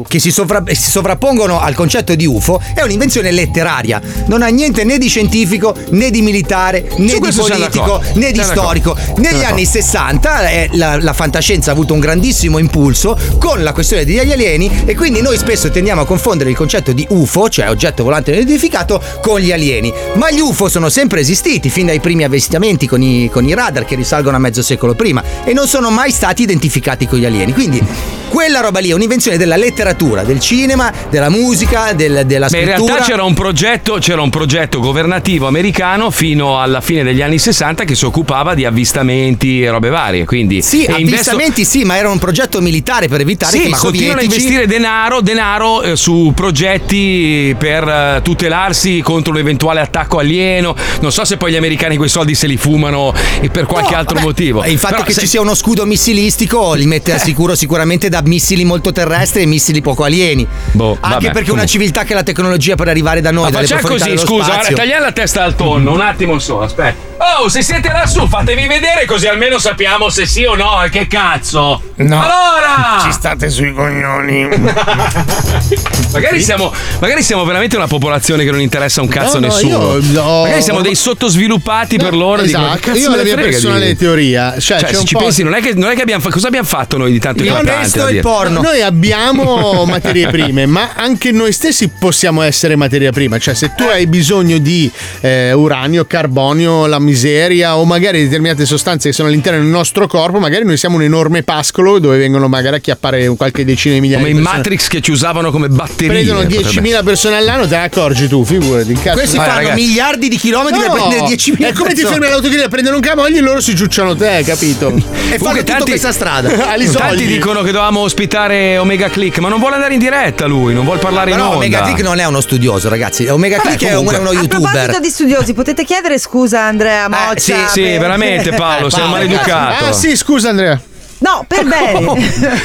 [0.07, 4.01] che si, sovra- si sovrappongono al concetto di UFO è un'invenzione letteraria.
[4.27, 8.41] Non ha niente né di scientifico, né di militare, né Su di politico, né di
[8.41, 8.95] storico.
[9.17, 14.05] Negli anni 60 eh, la, la fantascienza ha avuto un grandissimo impulso con la questione
[14.05, 18.03] degli alieni e quindi noi spesso tendiamo a confondere il concetto di UFO, cioè oggetto
[18.03, 19.93] volante non identificato, con gli alieni.
[20.15, 23.83] Ma gli UFO sono sempre esistiti fin dai primi avvistamenti con i, con i radar
[23.83, 27.51] che risalgono a mezzo secolo prima e non sono mai stati identificati con gli alieni.
[27.51, 27.81] Quindi
[28.29, 32.63] quella roba lì è un'invenzione della letteratura, del cinema, della musica, del- della Beh, in
[32.65, 32.93] scrittura.
[32.93, 37.83] realtà c'era un, progetto, c'era un progetto governativo americano fino alla fine degli anni 60
[37.83, 40.25] che si occupava di avvistamenti e robe varie.
[40.25, 43.67] Quindi, Sì, e investo- avvistamenti sì, ma era un progetto militare per evitare che Sì,
[43.67, 49.39] i ma continuano a investire denaro, denaro eh, su progetti per eh, tutelarsi contro un
[49.39, 50.75] eventuale attacco alieno.
[51.01, 54.19] Non so se poi gli americani quei soldi se li fumano e per qualche altro
[54.19, 54.63] motivo.
[54.63, 57.55] E il fatto Però che se- ci sia uno scudo missilistico li mette al sicuro
[57.55, 60.45] sicuramente dipendente da missili molto terrestri e missili poco alieni.
[60.71, 61.67] Boh, Anche vabbè, perché una comunque.
[61.67, 63.43] civiltà che ha la tecnologia per arrivare da noi.
[63.43, 64.75] Ma dalle facciamo così, scusa, spazio.
[64.75, 67.11] tagliamo la testa al tonno, un attimo solo, aspetta.
[67.39, 71.07] Oh, se siete lassù, fatevi vedere così almeno sappiamo se sì o no, e che
[71.07, 71.81] cazzo.
[71.95, 72.21] No.
[72.21, 73.01] Allora!
[73.03, 74.49] Ci state sui coglioni.
[76.11, 79.53] Magari siamo, magari siamo veramente una popolazione che non interessa un cazzo a No, no,
[79.53, 79.97] nessuno.
[79.97, 80.41] io- no.
[80.43, 82.41] Magari siamo dei sottosviluppati per loro.
[82.43, 82.77] esatto.
[82.79, 84.51] cazzo Io ho la mia frega di- personale teoria.
[84.59, 86.21] Cioè, Cioè, c'è se un ci po'- pensi, non è che, non è che abbiamo
[86.21, 87.92] fa- cosa abbiamo fatto noi di tanto eclatante?
[87.97, 88.21] Da dire?
[88.61, 93.37] Noi abbiamo materie prime, ma anche noi stessi possiamo essere materia prima.
[93.37, 94.89] Cioè, se tu hai bisogno di
[95.21, 100.39] eh, uranio, carbonio, la miseria o magari determinate sostanze che sono all'interno del nostro corpo,
[100.39, 104.19] magari noi siamo un enorme pascolo dove vengono magari a chiappare qualche decina di migliaia
[104.19, 104.61] Come di in persone.
[104.63, 106.07] Matrix che ci usavano come batterie.
[106.23, 108.93] Prendono potrebbe 10.000 persone all'anno, te ne accorgi tu, figurati.
[108.93, 109.17] Cazzo.
[109.17, 109.81] Questi Vai, fanno ragazzi.
[109.81, 113.01] miliardi di chilometri per No, prendere 10.000 È come ti fermi all'autogrill a prendere un
[113.01, 114.93] camogli e loro si giucciano te, capito?
[115.29, 116.49] E fanno tutta questa strada.
[116.93, 120.85] Tanti dicono che dovevamo ospitare Omega Click, ma non vuole andare in diretta lui, non
[120.85, 121.57] vuole parlare in Però onda.
[121.57, 123.27] Omega Click non è uno studioso, ragazzi.
[123.27, 124.15] Omega Click è un- comunque.
[124.15, 124.71] è uno A youtuber.
[124.71, 127.35] proposito di studiosi, potete chiedere scusa a Andrea Moccia?
[127.39, 129.85] sì, sì, per- veramente, Paolo, sei un maleducato.
[129.87, 130.79] Ah, sì, scusa, Andrea.
[131.19, 131.99] No, per bene.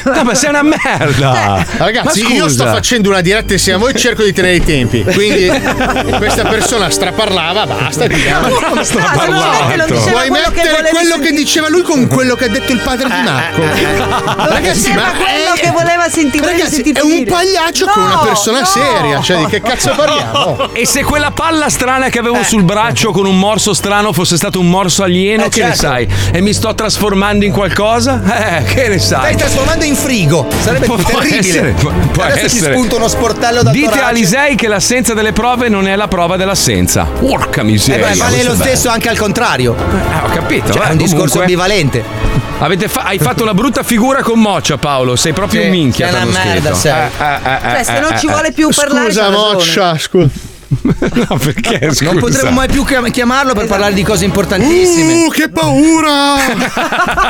[0.05, 1.65] No, ma sei una merda.
[1.77, 4.65] Ragazzi, Ma io sto facendo una diretta insieme a voi e cerco di tenere i
[4.65, 5.05] tempi.
[5.05, 5.49] Quindi
[6.17, 8.07] questa persona straparlava, basta.
[8.09, 8.49] diciamo.
[8.83, 9.77] straparlato?
[9.77, 11.35] non diceva Puoi quello che mettere volevi quello che sentire.
[11.37, 13.63] diceva lui con quello che ha detto il padre di Marco.
[14.53, 16.47] Ragazzi, diceva ma quello è- che voleva sentire.
[16.47, 18.67] Ragazzi, è un pagliaccio No, con una persona no.
[18.67, 19.21] seria.
[19.21, 20.71] Cioè, di che cazzo parliamo?
[20.73, 22.21] E se quella palla strana che Eh.
[22.21, 25.67] avevo sul braccio con un morso strano fosse stato un morso alieno, Eh, che ne
[25.75, 25.83] certo.
[25.87, 26.09] sai?
[26.33, 28.21] E mi sto trasformando in qualcosa?
[28.25, 29.21] Eh, che ne sai?
[29.21, 30.47] Stai trasformando in frigo.
[30.63, 31.39] Sarebbe Può terribile.
[31.39, 32.73] essere, può- può Adesso ti essere.
[32.75, 36.37] spunta uno sportello da Dite a Alisei che l'assenza delle prove non è la prova
[36.37, 37.05] dell'assenza.
[37.05, 38.07] Porca Eh miseria.
[38.09, 38.63] beh, vale lo è bello.
[38.63, 39.75] stesso anche al contrario.
[39.77, 40.73] Eh, ho capito.
[40.73, 41.41] Cioè, eh, è un discorso comunque.
[41.43, 42.05] ambivalente.
[42.61, 45.15] Avete fa- hai fatto una brutta figura con Moccia, Paolo.
[45.15, 46.11] Sei proprio Sì, un minchia.
[46.11, 46.93] sei una merda, sei.
[46.93, 48.31] Eh, eh, eh, Cioè, se non eh, ci eh.
[48.31, 49.07] vuole più parlare.
[49.13, 49.31] Scusa.
[49.31, 50.29] Moccia, scusa.
[51.29, 51.89] No, perché?
[51.95, 52.12] Scusa.
[52.12, 55.25] Non potremmo mai più chiam- chiamarlo per parlare di cose importantissime.
[55.25, 56.37] Uh, che paura!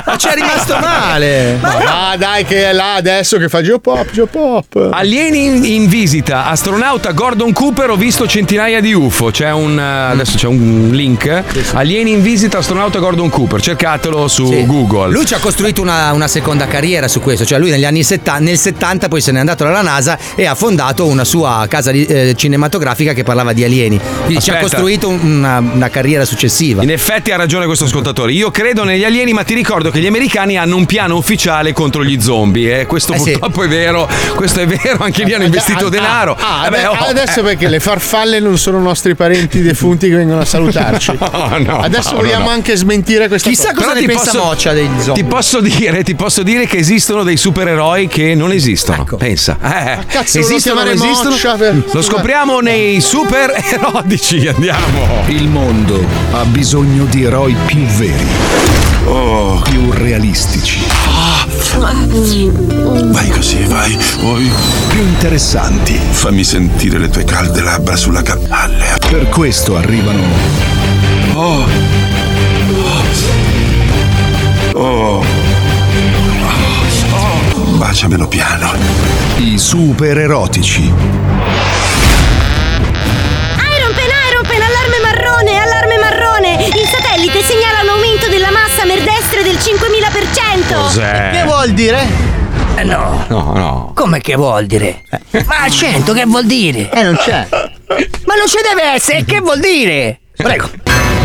[0.04, 1.56] Ma ci è rimasto male.
[1.60, 4.88] Ma va, dai, che è là adesso che fa Geopop, Geopop.
[4.92, 9.30] Alieni in, in visita, astronauta Gordon Cooper, ho visto centinaia di UFO.
[9.30, 9.78] C'è un.
[9.78, 11.42] eh, adesso c'è un link.
[11.74, 13.60] Alieni in visita, astronauta Gordon Cooper.
[13.60, 14.66] Cercatelo su Sì.
[14.66, 15.10] Google.
[15.12, 18.42] Lui ci ha costruito una, una seconda carriera su questo, cioè lui negli anni 70,
[18.42, 22.34] nel 70 poi se n'è andato dalla NASA e ha fondato una sua casa eh,
[22.36, 24.00] cinematografica che parlava di alieni.
[24.24, 26.82] Quindi ci ha costruito un- una, una carriera successiva.
[26.82, 28.32] In effetti ha ragione questo ascoltatore.
[28.32, 32.02] Io credo negli alieni, ma ti ricordo che gli americani hanno un piano ufficiale contro
[32.04, 32.80] gli zombie.
[32.80, 33.30] E questo Eh sì.
[33.32, 34.08] purtroppo è vero.
[34.34, 36.36] Questo è vero, anche lì hanno investito Ah, denaro.
[36.38, 37.42] Ah, Vabbè, ade- oh, adesso eh.
[37.42, 41.16] perché le farfalle non sono nostri parenti defunti che vengono a salutarci.
[41.38, 42.50] No, no, adesso Paolo, vogliamo no.
[42.50, 43.80] anche smentire questa Chissà cosa.
[43.80, 45.22] Però ne ti pensa posso- Moccia degli zombie.
[45.22, 49.04] Ti posso dire, ti posso dire che esistono dei supereroi che non esistono.
[49.18, 49.58] Pensa.
[49.62, 51.30] Eh, cazzo, esistono, non esistono.
[51.30, 54.46] Moccia per- Lo scopriamo nei super erodici.
[54.46, 55.24] Andiamo.
[55.26, 58.26] Il mondo ha bisogno di eroi più veri.
[59.64, 60.80] Più realistici.
[61.76, 63.98] Vai così, vai.
[64.20, 64.50] Poi.
[64.88, 65.98] Più interessanti.
[66.10, 68.98] Fammi sentire le tue calde labbra sulla cappella.
[69.08, 70.22] Per questo arrivano
[71.34, 71.64] Oh.
[74.74, 75.22] Oh.
[75.22, 75.24] Oh.
[77.76, 78.72] Baciamelo piano.
[79.38, 80.92] i super erotici.
[90.88, 91.30] 5000%!
[91.32, 92.06] Che vuol dire?
[92.76, 93.24] Eh no.
[93.28, 93.92] No, no.
[93.94, 95.02] Come che vuol dire?
[95.46, 96.90] Ma accento che vuol dire?
[96.90, 97.46] Eh, non c'è.
[97.50, 100.20] Ma non ci deve essere, che vuol dire?
[100.36, 100.70] Prego.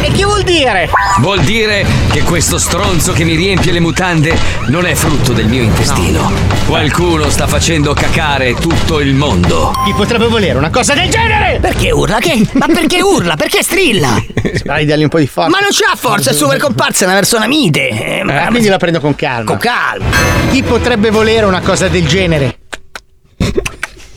[0.04, 0.90] E che vuol dire?
[1.20, 4.38] Vuol dire che questo stronzo che mi riempie le mutande
[4.68, 6.30] non è frutto del mio intestino.
[6.68, 9.72] Qualcuno sta facendo cacare tutto il mondo.
[9.86, 11.60] Chi potrebbe volere una cosa del genere?
[11.62, 12.20] Perché urla?
[12.20, 12.46] Che?
[12.54, 13.36] Ma perché urla?
[13.36, 14.22] Perché strilla?
[14.64, 15.50] Dai, dargli un po' di forza.
[15.50, 17.88] Ma non c'ha forza, è super comparsa, è una persona mite.
[18.20, 19.46] Eh, ma- Ah, quindi la prendo con calma.
[19.46, 20.06] Con calma.
[20.52, 22.58] Chi potrebbe volere una cosa del genere?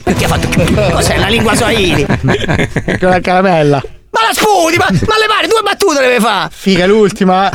[0.02, 0.48] Perché ha fatto.
[0.92, 2.04] Cos'è la lingua swahili?
[2.98, 3.82] Con la caramella.
[4.26, 6.50] La sputi, ma, ma le pare, due battute deve fare.
[6.52, 7.48] Figa l'ultima.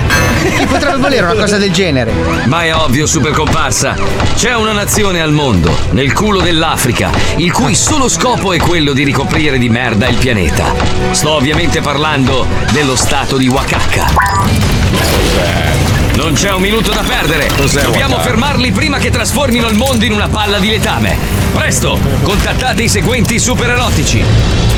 [0.58, 2.14] Chi potrebbe volere una cosa del genere?
[2.46, 3.94] Ma è ovvio, super comparsa.
[4.36, 9.04] C'è una nazione al mondo, nel culo dell'Africa, il cui solo scopo è quello di
[9.04, 10.74] ricoprire di merda il pianeta.
[11.12, 15.81] Sto ovviamente parlando dello stato di Wakaka.
[16.16, 17.48] Non c'è un minuto da perdere.
[17.56, 18.30] Cos'è Dobbiamo Wakaka?
[18.30, 21.18] fermarli prima che trasformino il mondo in una palla di letame.
[21.54, 24.24] Presto, contattate i seguenti supererotici.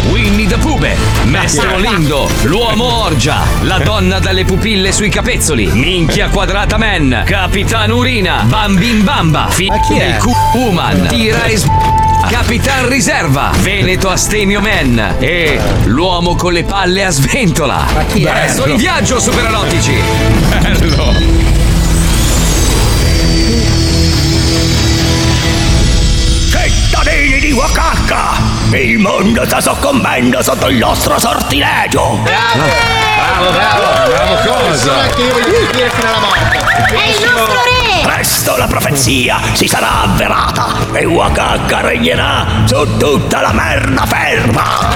[0.10, 6.78] Winnie the Pube, Mestro Lindo, l'uomo orgia, la donna dalle pupille sui capezzoli, Minchia Quadrata
[6.78, 10.18] Man, Capitan Urina, Bambin Bamba, Fi chi è?
[10.54, 11.66] Woman, Tira e s-
[12.30, 17.86] Capitan Riserva, Veneto Astemio Man e l'uomo con le palle a sventola.
[17.94, 18.32] Ma chi è?
[18.32, 19.94] Presto in viaggio, supererotici!
[20.60, 21.14] Bello!
[26.50, 28.32] Cittadini di Wakaka,
[28.72, 32.20] il mondo sta soccombendo sotto il nostro sortilegio.
[32.24, 33.03] Bravo,
[33.40, 35.08] bravo, bravo cosa?
[35.16, 36.58] che io voglio dire fino alla morte.
[36.94, 38.02] È il nostro re!
[38.04, 44.92] Presto la profezia si sarà avverata e Wakaka regnerà su tutta la merda ferma.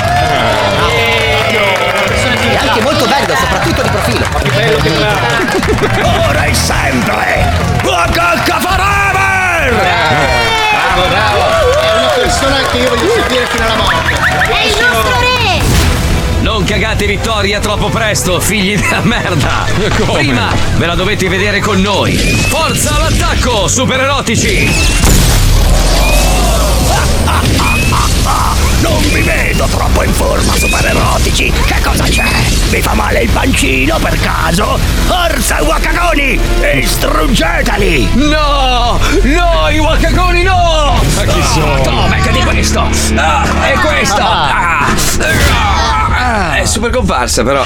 [2.49, 4.25] È anche molto bello, soprattutto di profilo.
[4.31, 9.73] Ma che bello che Ora e sempre, Wakaka forever!
[10.71, 11.79] Bravo, bravo.
[11.79, 14.13] È una persona che io voglio sentire fino alla morte.
[14.51, 15.76] È il nostro re!
[16.57, 19.67] Non cagate vittoria troppo presto, figli della merda!
[19.95, 20.17] Come?
[20.17, 22.15] Prima ve la dovete vedere con noi!
[22.15, 24.67] Forza all'attacco, supererotici!
[28.81, 31.51] Non mi vedo troppo in forma, super erotici.
[31.51, 32.27] Che cosa c'è?
[32.69, 34.77] Vi fa male il pancino per caso?
[35.05, 36.39] Forza, Wakagoni!
[36.73, 38.09] Distruggeteli!
[38.13, 38.99] No!
[39.23, 41.01] No, i wakagoni no!
[41.15, 41.81] Ma chi sono?
[41.85, 42.87] No, beccati questo!
[43.15, 44.21] Ah, e questo!
[44.21, 44.85] Ah,
[46.17, 47.63] ah, è super comparsa però!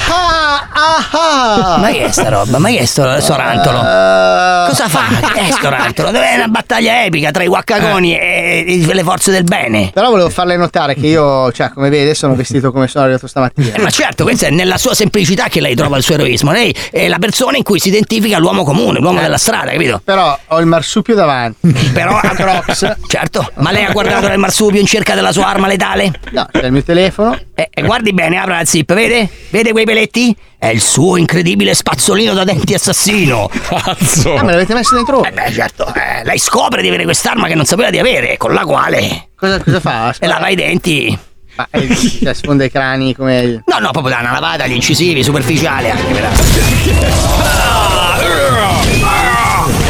[1.78, 2.58] Ma che è sta roba?
[2.58, 3.78] Ma che è sto sorantolo?
[3.78, 5.04] Cosa fa?
[5.32, 6.10] Che è sto rantolo?
[6.10, 9.90] È una battaglia epica tra i waccagoni e e le forze del bene.
[9.92, 13.74] Però volevo farle notare che io, cioè, come vede, sono vestito come sono arrivato stamattina.
[13.74, 16.52] Eh, ma certo, questa è nella sua semplicità che lei trova il suo eroismo.
[16.52, 20.00] Lei è la persona in cui si identifica l'uomo comune, l'uomo della strada, capito?
[20.04, 21.68] Però ho il marsupio davanti.
[21.92, 22.96] Però a Crocs.
[23.06, 26.12] Certo, ma lei ha guardato nel marsupio in cerca della sua arma letale?
[26.30, 27.38] No, c'è il mio telefono.
[27.54, 29.28] E, e guardi bene, apra la zip, vede?
[29.50, 30.36] Vede quei peletti?
[30.58, 33.48] È il suo incredibile spazzolino da denti assassino.
[33.68, 34.34] Cazzo!
[34.34, 35.24] Ah, me l'avete messo dentro?
[35.24, 38.52] Eh beh, certo, eh, lei scopre di avere quest'arma che non sapeva di avere, con
[38.52, 39.28] la quale.
[39.36, 40.14] Cosa, cosa fa?
[40.20, 41.18] E lava i denti.
[41.54, 43.62] Ma eh, cioè, sfonda i crani come.
[43.66, 46.28] No, no, proprio da una lavata agli incisivi, superficiale anche, però.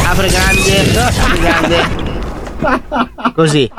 [0.05, 2.11] Apre grande, apre grande.
[3.33, 3.69] Così.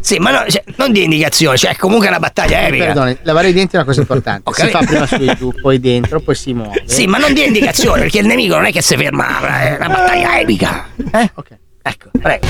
[0.00, 2.84] Sì, ma no, cioè, non di indicazione, cioè è comunque una battaglia epica.
[2.86, 4.42] Perdoni, lavare i denti è una cosa importante.
[4.44, 6.82] Ho Si fa prima su e giù, poi dentro, poi si muove.
[6.86, 9.88] Sì, ma non di indicazione, perché il nemico non è che si ferma, è una
[9.88, 10.86] battaglia epica.
[11.12, 11.30] Eh?
[11.34, 11.48] Ok.
[11.82, 12.46] Ecco, prego.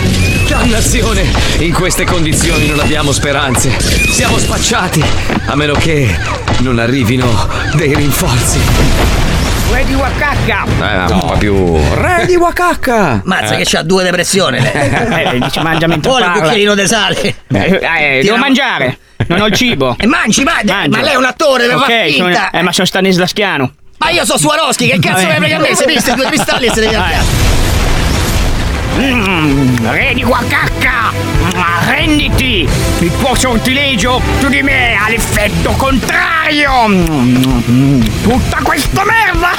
[0.49, 1.25] Dannazione!
[1.59, 3.79] In queste condizioni non abbiamo speranze.
[4.11, 5.05] Siamo spacciati.
[5.45, 6.09] A meno che
[6.61, 9.26] non arrivino dei rinforzi.
[9.73, 10.65] Re di Wakaka!
[10.65, 11.77] Eh, un po' più.
[11.95, 13.21] Re di Wakaka!
[13.25, 13.59] Mazza Eh.
[13.59, 15.35] che c'ha due depressione lei.
[15.35, 16.49] Eh, dice mangia mentre Vuole un parla.
[16.49, 17.21] cucchiaino di sale.
[17.49, 18.99] Eh, eh, devo mangiare.
[19.29, 19.97] Non ho il cibo.
[19.99, 20.67] E mangi, mangi.
[20.67, 20.97] Mangio.
[20.97, 22.51] Ma lei è un attore, deve Ok, far sono- finta.
[22.51, 23.73] eh, ma sono Stanislaschiano.
[23.99, 25.39] Ma io sono Swarovski, che cazzo Vabbè.
[25.39, 25.75] me frega a me?
[25.75, 27.56] Se viste due cristalli e se ne viene
[28.99, 31.13] Mm, re di Wakaka!
[31.55, 32.67] Ma renditi!
[33.01, 36.89] Il tuo sortilegio su di me ha l'effetto contrario!
[36.89, 39.51] Mm, Tutta questa merda!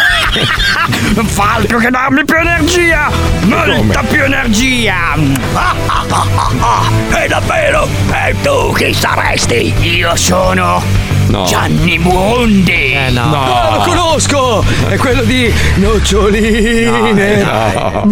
[1.14, 3.10] Non fa altro che darmi più energia!
[3.44, 4.96] Molta più energia!
[7.16, 7.88] E davvero?
[8.12, 9.74] E tu chi saresti?
[9.82, 10.82] Io sono
[11.28, 11.44] No.
[11.46, 12.94] Gianni Buondi!
[12.94, 13.30] Eh No,
[13.74, 14.64] lo conosco!
[14.88, 17.46] È quello di noccioline,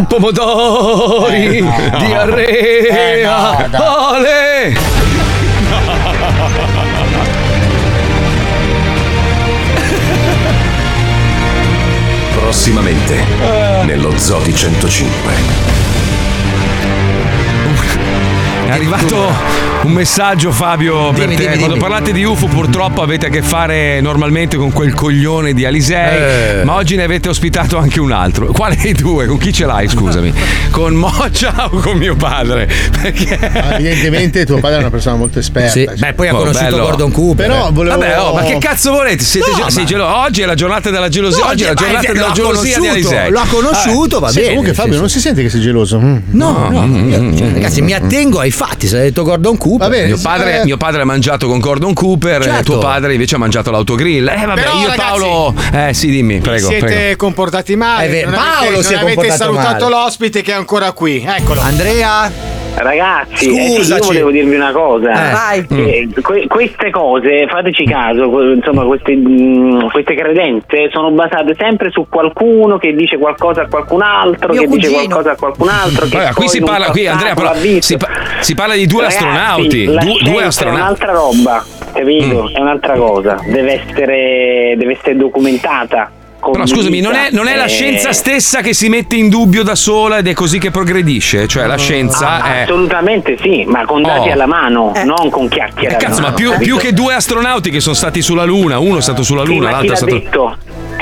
[0.07, 1.65] pomodori,
[1.97, 3.57] diarrea.
[3.57, 3.81] Eh, no, dai.
[3.81, 4.75] Ole!
[12.33, 13.23] Prossimamente,
[13.85, 15.33] nello Zodi 105.
[18.67, 21.41] È arrivato un messaggio, Fabio, per Dimmi, te.
[21.43, 21.79] dimmi, Quando dimmi.
[21.79, 26.59] parlate di UFO, purtroppo avete a che fare normalmente con quel coglione di Alisei.
[26.59, 26.63] Eh.
[26.63, 28.47] Ma oggi ne avete ospitato anche un altro.
[28.47, 29.25] Quale dei due?
[29.27, 30.33] Con chi ce l'hai, scusami?
[30.71, 32.67] Con Moccia o con mio padre?
[33.01, 33.37] Perché.
[33.39, 35.71] Ah, Evidentemente tuo padre è una persona molto esperta.
[35.71, 35.95] Sì, cioè.
[35.95, 36.83] beh, poi ha Oh, conosciuto bello.
[36.83, 37.47] Gordon Cooper.
[37.47, 37.97] Però volevo.
[37.97, 39.23] Vabbè, oh, ma che cazzo volete?
[39.23, 41.43] Siete No, ge- ma- sei gelo- Oggi è la giornata della gelosia.
[41.45, 43.31] No, oggi è la giornata della l'ha gelosia di conosciuto, Alisei.
[43.31, 44.47] Lo ha conosciuto, va Sì, bene.
[44.49, 45.15] comunque Fabio sì, non sì.
[45.15, 45.99] si sente che sei geloso.
[45.99, 46.17] Mm.
[46.31, 48.87] No, no, mm, cioè, ragazzi, mi attengo ai fatti.
[48.87, 50.63] Se ha detto Gordon Cooper, Va bene, Mio padre, Eh.
[50.65, 52.63] mio padre ha mangiato con Gordon Cooper, Certo.
[52.63, 54.27] tuo padre invece ha mangiato l'autogrill.
[54.27, 55.53] Eh, vabbè, Però, io ragazzi, Paolo.
[55.73, 56.67] Eh, sì, dimmi, prego.
[56.67, 57.15] siete prego.
[57.17, 58.05] comportati male.
[58.05, 60.03] È vero, non Paolo avete, si è non avete comportato salutato male.
[60.03, 61.23] l'ospite che è ancora qui.
[61.27, 61.61] Eccolo.
[61.61, 62.31] Andrea,
[62.77, 64.07] Ragazzi, eh sì, io Scusaci.
[64.07, 65.11] volevo dirvi una cosa.
[65.11, 65.31] Eh.
[65.31, 65.65] Vai.
[65.69, 68.23] Eh, que- queste cose, fateci caso,
[68.53, 74.01] insomma, queste, mh, queste credenze sono basate sempre su qualcuno che dice qualcosa a qualcun
[74.01, 75.03] altro, Mio che dice cugino.
[75.07, 76.05] qualcosa a qualcun altro.
[76.07, 78.09] Che Vabbè, qui si parla, qui Andrea, però si, pa-
[78.41, 79.85] si parla di due Ragazzi, astronauti.
[79.85, 80.81] du- due scienza È astronauti.
[80.81, 82.49] un'altra roba, capito?
[82.53, 83.37] È un'altra cosa.
[83.45, 86.11] Deve essere, deve essere documentata.
[86.51, 89.63] Però scusami, non è, non è la Eh, scienza stessa che si mette in dubbio
[89.63, 91.47] da sola ed è così che progredisce?
[91.47, 92.61] Cioè la scienza Ah, è...
[92.63, 94.33] Assolutamente sì, ma con dati Oh.
[94.33, 95.95] alla mano, non con chiacchiere.
[95.95, 99.01] Eh, cazzo, ma più, più che due astronauti che sono stati sulla Luna, uno è
[99.01, 100.13] stato sulla Sì, Luna, chi l'altro è stato.
[100.13, 100.57] detto?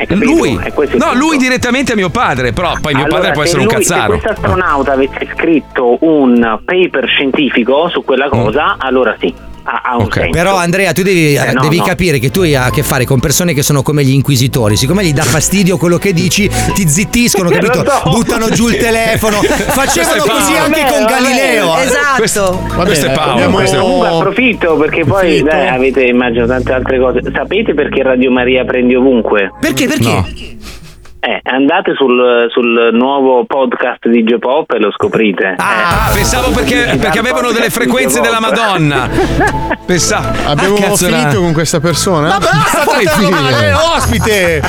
[0.10, 0.60] Lui,
[0.98, 3.68] no, lui direttamente a mio padre, però poi mio Allora, padre può se essere un
[3.68, 4.14] lui- cazzaro.
[4.14, 9.32] Se questo astronauta avesse scritto un paper scientifico su quella cosa, allora sì,
[9.64, 10.30] ha, ha un senso.
[10.30, 11.84] Però Andrea, tu devi, Eh, no, devi no.
[11.84, 14.76] capire che tu hai a che fare con persone che sono come gli inquisitori.
[14.76, 17.84] Siccome gli dà fastidio quello che dici, ti zittiscono, capito?
[17.86, 18.10] So.
[18.12, 19.38] Buttano giù il telefono.
[19.44, 20.58] Facevano così Paolo.
[20.66, 21.12] anche Vabbè, con vabbè.
[21.12, 21.78] Galileo.
[21.78, 22.16] Esatto.
[22.18, 23.50] Questo, questo è Paolo.
[23.52, 27.22] Questo è- Comunque approfitto perché poi dai, avete immagino tante altre cose.
[27.34, 29.52] Sapete perché Radio Maria prende ovunque?
[29.60, 29.88] Perché?
[29.88, 30.04] Perché?
[30.04, 30.28] No.
[31.26, 35.56] Eh, andate sul, sul nuovo podcast di Joe Pop e lo scoprite.
[35.58, 39.08] Ah, Eh, pensavo perché, perché avevano delle frequenze della Madonna.
[39.86, 40.28] Pensavo.
[40.46, 42.28] Abbiamo Ah, cazzo, finito era- con questa persona?
[42.28, 43.32] Ma basta, Poi finire.
[43.40, 44.62] male, ospite!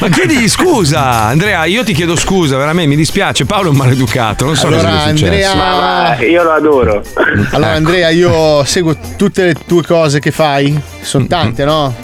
[0.00, 1.64] Ma chiedigli scusa, Andrea.
[1.66, 3.44] Io ti chiedo scusa, veramente mi dispiace.
[3.44, 4.44] Paolo è un maleducato.
[4.46, 5.52] Non so Allora, cosa è successo.
[5.52, 7.02] Andrea- Ma, ma io lo adoro.
[7.52, 10.76] Allora, Andrea, io seguo tutte le tue cose che fai.
[11.02, 11.94] Sono tante, no?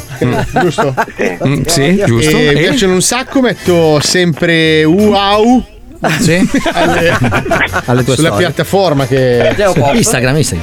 [0.61, 0.95] Giusto?
[1.47, 2.37] Mm, sì, giusto.
[2.37, 5.65] E mi piacciono un sacco, metto sempre wow
[6.19, 6.49] Sì?
[6.73, 7.19] alle,
[7.87, 8.47] Alle tue sulla storie.
[8.47, 9.55] piattaforma che
[9.95, 10.63] Instagram, Instagram.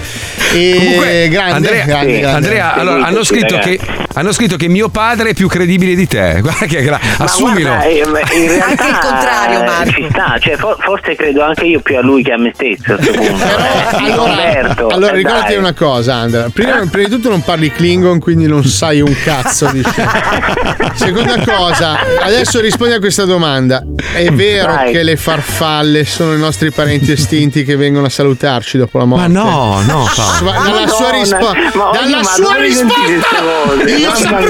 [0.54, 2.36] e Comunque, grande, Andrea, grande, grande.
[2.38, 3.80] Andrea, allora, hanno, scritto che,
[4.14, 6.40] hanno scritto che mio padre è più credibile di te.
[6.42, 7.70] Guarda che gra- Ma assumilo.
[7.70, 9.92] guarda, eh, in realtà Anche il contrario, Marco.
[9.92, 12.94] Ci sta, cioè, for- forse credo anche io più a lui che a me stesso
[12.94, 13.22] a punto.
[13.24, 15.58] Eh, Allora, allora ricordati dai.
[15.58, 16.50] una cosa, Andrea.
[16.54, 19.82] Prima, prima di tutto non parli Klingon, quindi non sai un cazzo di
[20.96, 23.84] Seconda cosa, adesso rispondi a questa domanda.
[24.14, 24.92] È vero Vai.
[24.92, 29.28] che le farfalle sono i nostri parenti estinti che vengono a salutarci dopo la morte?
[29.30, 30.44] Ma no, no, Paolo.
[30.44, 34.48] Ma dalla Madonna, sua, rispo- ma oddio, dalla ma sua risposta io saprò.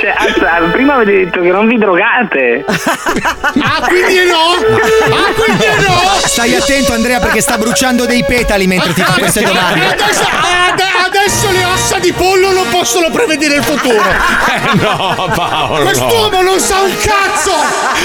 [0.00, 2.64] Cioè, azza, prima avete detto che non vi drogate.
[2.68, 8.92] ah quindi no ah quindi no Stai attento, Andrea, perché sta bruciando dei petali mentre
[8.92, 9.86] ti fa queste domande.
[9.86, 13.98] adesso, ade- adesso le ossa di pollo non possono prevedere il futuro
[14.50, 15.84] Eh, no, Paolo.
[15.84, 17.52] Quest'uomo non sa un cazzo!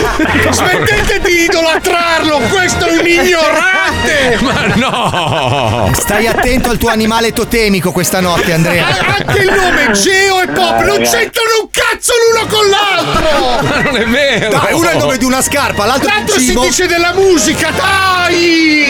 [0.52, 1.48] Smettete di
[1.96, 2.40] idolatrarlo!
[2.50, 4.38] Questo è un ignorante!
[4.44, 5.92] Ma no!
[5.94, 8.88] Stai attento al tuo animale totemico questa notte, Andrea.
[8.88, 13.68] Ha Anche il nome Geo e Pop non c'entrano un cazzo l'uno con l'altro!
[13.68, 14.50] Ma non è vero!
[14.50, 18.86] Dai, uno è il nome di una scarpa, l'altro L'altro si dice della musica, dai!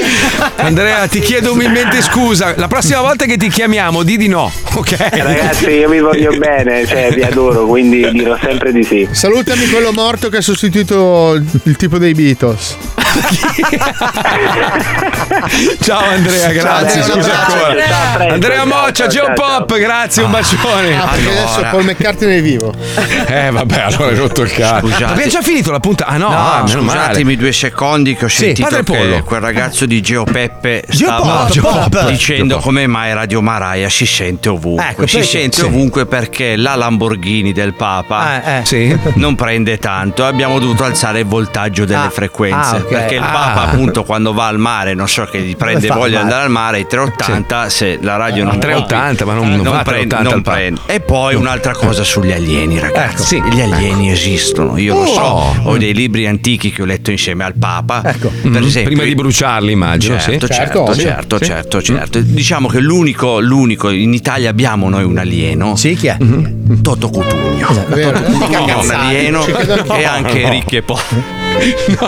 [0.57, 2.53] Andrea, ti chiedo umilmente scusa.
[2.57, 4.98] La prossima volta che ti chiamiamo, di di no, ok?
[5.11, 9.07] Ragazzi, io vi voglio bene, cioè vi adoro, quindi dirò sempre di sì.
[9.11, 12.77] Salutami quello morto che ha sostituito il tipo dei Beatles.
[15.82, 17.02] Ciao Andrea, grazie.
[17.02, 17.76] Andrea, un Scusa ancora.
[17.88, 19.34] Ciao, Andrea ciao, Moccia, ciao, Geo ciao,
[19.66, 20.98] Pop, grazie, un bacione.
[20.98, 22.74] Ah, perché adesso Paul McCartney è vivo.
[23.28, 24.86] Eh, vabbè, allora hai rotto il cazzo.
[24.88, 26.10] Abbiamo già finito la puntata.
[26.12, 27.00] Ah, no, ah, meno male.
[27.00, 28.84] Scusatemi due secondi che ho Sì, sentito padre
[29.16, 32.10] che quel ragazzo di Geo Peppe Geo stava Pop, Geo Pop.
[32.10, 32.66] dicendo Geo Pop.
[32.66, 34.88] come mai Radio Maraia si sente ovunque.
[34.90, 35.64] Ecco, si sente Sì.
[35.64, 38.66] ovunque perché la Lamborghini del Papa Eh, eh.
[38.66, 38.98] Sì.
[39.16, 40.26] non prende tanto.
[40.26, 42.99] Abbiamo dovuto alzare il voltaggio delle Ah, frequenze ah, ok.
[42.99, 43.32] perché il Ah.
[43.32, 46.44] Papa, appunto, quando va al mare, non so che gli prende fa voglia di andare
[46.44, 47.70] al mare, ai 380.
[47.70, 50.82] Se la radio non 380, ma non- non va a prende, 380 non prende.
[50.86, 53.38] E poi un'altra cosa sugli alieni, ragazzi.
[53.38, 53.56] Ecco, sì.
[53.56, 55.06] Gli alieni esistono, io lo Oh.
[55.14, 55.56] so.
[55.70, 58.02] Ho dei libri antichi che ho letto insieme al Papa.
[58.06, 58.30] Ecco.
[58.30, 60.20] Per Mhm, esempio, Prima di bruciarli, immagino.
[60.20, 60.53] Certo, sì.
[60.53, 60.95] certo, ovvio.
[60.95, 61.45] certo, Sì.
[61.45, 62.20] certo, certo.
[62.22, 65.76] Diciamo che l'unico, l'unico, in Italia abbiamo noi un alieno.
[65.76, 66.18] Sì, chi è?
[66.82, 67.86] Toto Cutugno.
[67.90, 68.03] È
[68.74, 70.49] un alieno e anche no.
[70.49, 71.24] ricchi e poveri.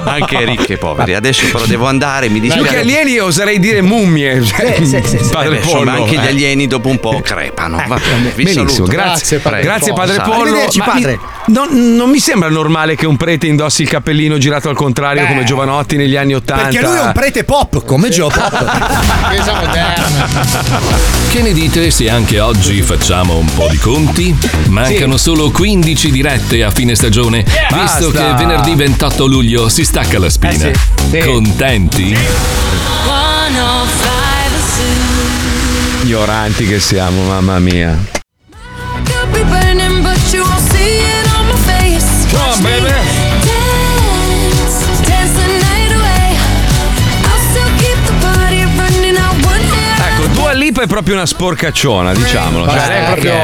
[0.03, 1.13] Anche ricchi e poveri.
[1.13, 2.69] Adesso però devo andare, mi Più dispiace.
[2.73, 4.43] che alieni oserei dire mummie.
[4.43, 5.29] Cioè, Sì, sì, sì, sì.
[5.31, 6.03] Padre Eh beh, insomma, Pollo.
[6.03, 6.27] anche gli eh.
[6.29, 7.81] alieni dopo un po' crepano.
[7.87, 8.01] Vabbè,
[8.35, 8.91] vi Benissimo, saluto.
[8.91, 10.05] grazie, Grazie, padre grazie Pollo.
[10.07, 10.41] padre Pollo.
[10.43, 11.19] Arrivederci, Ma mi- padre.
[11.47, 15.43] non, non mi sembra normale che un prete indossi il cappellino girato al contrario come
[15.43, 16.63] Giovanotti negli anni Ottanta.
[16.67, 18.49] Perché lui è un prete pop, come Geo Pop.
[19.31, 20.85] Chiesa moderna.
[21.29, 24.35] Che ne dite se anche oggi facciamo un po' di conti?
[24.67, 28.11] Mancano solo 15 dirette a fine stagione, visto Basta.
[28.11, 30.56] che venerdì 28 luglio si stacca la spina.
[30.57, 30.71] Sì.
[31.11, 31.19] Sì.
[31.19, 32.17] Contenti?
[36.03, 37.97] Ignoranti che siamo, mamma mia.
[42.31, 43.16] Come on, baby.
[50.77, 52.67] Tipo è proprio una sporcacciona, diciamolo.
[52.67, 53.31] Cioè, lei è proprio.
[53.31, 53.37] che-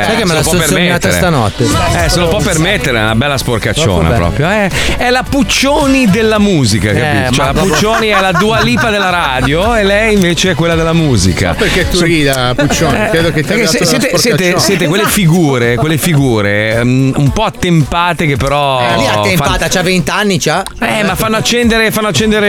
[0.00, 1.12] eh, Sai che me la sono sognata permettere.
[1.12, 1.64] stanotte.
[1.64, 4.48] Eh, se lo può permettere, è una bella sporcacciona proprio.
[4.48, 7.06] È, è la Puccioni della musica, capito?
[7.30, 10.54] Eh, Cioè, ma la Puccioni è la Dua Lipa della radio e lei invece è
[10.54, 11.54] quella della musica.
[11.54, 12.96] Perché tu rida, Puccioni?
[13.06, 17.44] Eh, Credo che abbia se- siete, siete- siete quelle figure, quelle figure mm, un po'
[17.44, 18.80] attempate che però.
[18.80, 20.62] Eh, lì a fanno- tempata, c'ha 20 anni, c'ha.
[20.80, 22.46] Eh, ma fanno accendere, fanno accendere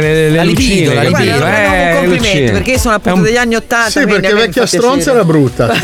[0.00, 1.18] le, le La libido, lucine, la capito?
[1.18, 1.36] libido.
[1.38, 2.50] Guarda, Eh, è un complimento lucine.
[2.50, 3.90] perché io sono appunto degli anni 80.
[3.90, 5.72] Sì, quindi perché vecchia stronza era brutta.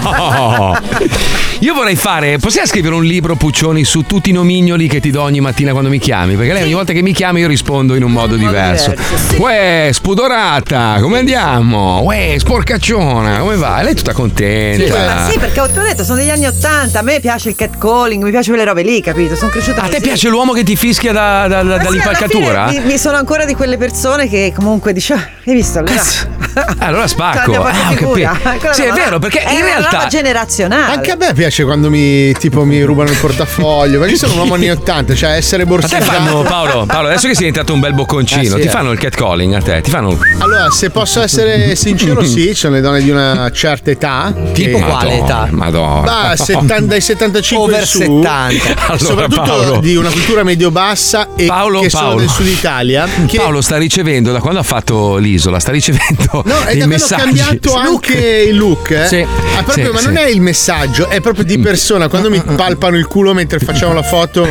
[0.00, 0.78] No.
[1.62, 2.38] Io vorrei fare.
[2.38, 5.90] Possiamo scrivere un libro, Puccioni, su tutti i nomignoli che ti do ogni mattina quando
[5.90, 6.34] mi chiami?
[6.34, 8.94] Perché lei ogni volta che mi chiami io rispondo in un modo diverso.
[9.36, 12.00] Uè, spudorata, come andiamo?
[12.02, 13.80] Uè, sporcacciona, come va?
[13.80, 14.94] E lei è tutta contenta.
[15.14, 16.98] Ma sì, perché ti ho detto, sono degli anni 80.
[16.98, 19.34] A me piace il catcalling, mi piace quelle robe lì, capito?
[19.36, 22.68] Sono cresciuta A te piace l'uomo che ti fischia da- da- da- sì, dall'impalcatura?
[22.68, 25.78] fine Mi, mi sono ancora di quelle persone che comunque dice, "Ah, hai visto?
[25.78, 25.94] Allora,
[26.80, 27.62] allora spacco.
[27.64, 27.94] Ah,
[28.72, 29.90] Sì, è vero, perché è in una realtà.
[29.90, 30.92] roba generazionale.
[30.94, 34.38] Anche a me piace quando mi, tipo, mi rubano il portafoglio, perché io sono un
[34.40, 37.80] uomo anni 80, cioè essere A te fanno, Paolo, Paolo, adesso che sei diventato un
[37.80, 38.70] bel bocconcino, Eh, sì, ti eh.
[38.70, 39.80] fanno il catcalling a te?
[39.80, 40.18] Ti fanno.
[40.38, 44.32] Allora, se posso essere sincero, sì, sono le donne di una certa età.
[44.52, 45.48] Tipo che- quale età?
[45.50, 46.00] Madonna.
[46.02, 48.68] Bah, 70 dai 75 Over in su, 70.
[48.90, 49.78] Allora, soprattutto Paolo.
[49.80, 52.20] di una cultura medio-bassa e Paolo, che sono Paolo.
[52.20, 53.06] del sud Italia.
[53.26, 56.86] Che Paolo sta ricevendo, da quando ha fatto l'isola, sta ricevendo No, è dei da
[56.96, 58.90] quando ho cambiato anche il look.
[58.90, 59.06] eh?
[59.06, 59.26] Sì.
[59.56, 60.04] Ah, proprio, Sì, ma sì.
[60.06, 62.08] non è il messaggio, è proprio di persona.
[62.08, 64.48] Quando mi palpano il culo mentre facciamo la foto,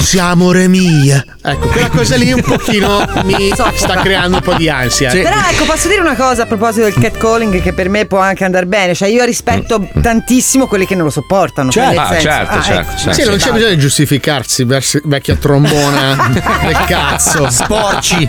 [0.00, 1.24] siamo amore mia.
[1.44, 5.10] Ecco, quella cosa lì un pochino mi sta creando un po' di ansia.
[5.10, 8.44] Però ecco, posso dire una cosa a proposito del catcalling che per me può anche
[8.44, 8.94] andare bene.
[8.94, 11.70] Cioè, io rispetto tantissimo quelli che non lo sopportano.
[11.74, 12.98] nel Ah, senso- certo, ah, certo, ecco.
[12.98, 13.20] certo.
[13.20, 14.64] Sì, non c'è bisogno di giustificarsi,
[15.04, 16.30] vecchia trombona
[16.64, 17.50] del cazzo.
[17.50, 18.28] Sporci.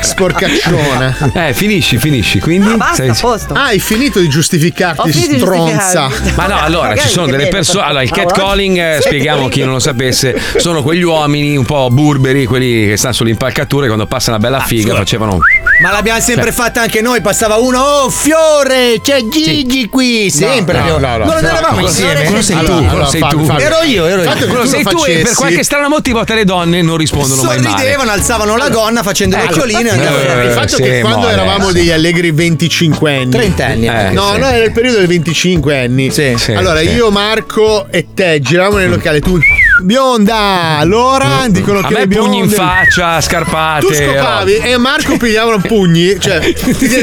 [0.00, 1.16] Sporcacciona.
[1.32, 2.68] Eh, finisci, finisci, quindi.
[2.68, 3.54] No, basta, Sei- posto.
[3.54, 6.08] Ah, hai finito di giustificarti, finito di stronza.
[6.08, 6.32] giustificarmi.
[6.36, 7.84] Ma no, allora ci sono delle persone.
[7.84, 9.06] Allora, il Ah, catcalling, eh, sì.
[9.08, 13.14] spieghiamo a chi non lo sapesse, sono quegli uomini un po' burberi, quelli che stanno
[13.14, 15.38] sulle impalcature quando passa una bella figa, facevano.
[15.82, 20.78] Ma l'abbiamo sempre Cioè- fatta anche noi, passava uno, oh fiore, c'è Gigi qui, sempre.
[20.78, 22.24] no, no, no, non no, eravamo insieme.
[22.24, 23.54] Quello sei tu, Allora, quello allora, sei tu.
[23.58, 24.46] Ero io, ero io.
[24.46, 27.58] Quello sei tu e per qualche strano motivo a te le donne non rispondono mai
[27.60, 27.70] male.
[27.70, 31.00] Sorridevano, alzavano la gonna facendo le occhiolini e Allora, andavano il Eh, fatto sì, che
[31.00, 31.72] quando eravamo sì.
[31.74, 34.38] degli allegri 25 anni Trentenni, Eh, no sì.
[34.40, 36.34] no era il periodo dei 25 anni Sì.
[36.36, 36.88] Sì, allora sì.
[36.90, 39.38] io Marco e te giravamo nel locale tu
[39.82, 43.86] bionda allora dicono A che me le bionde pugni in faccia, scarpate.
[43.86, 46.38] tu scopavi e Marco pigliavano pugni cioè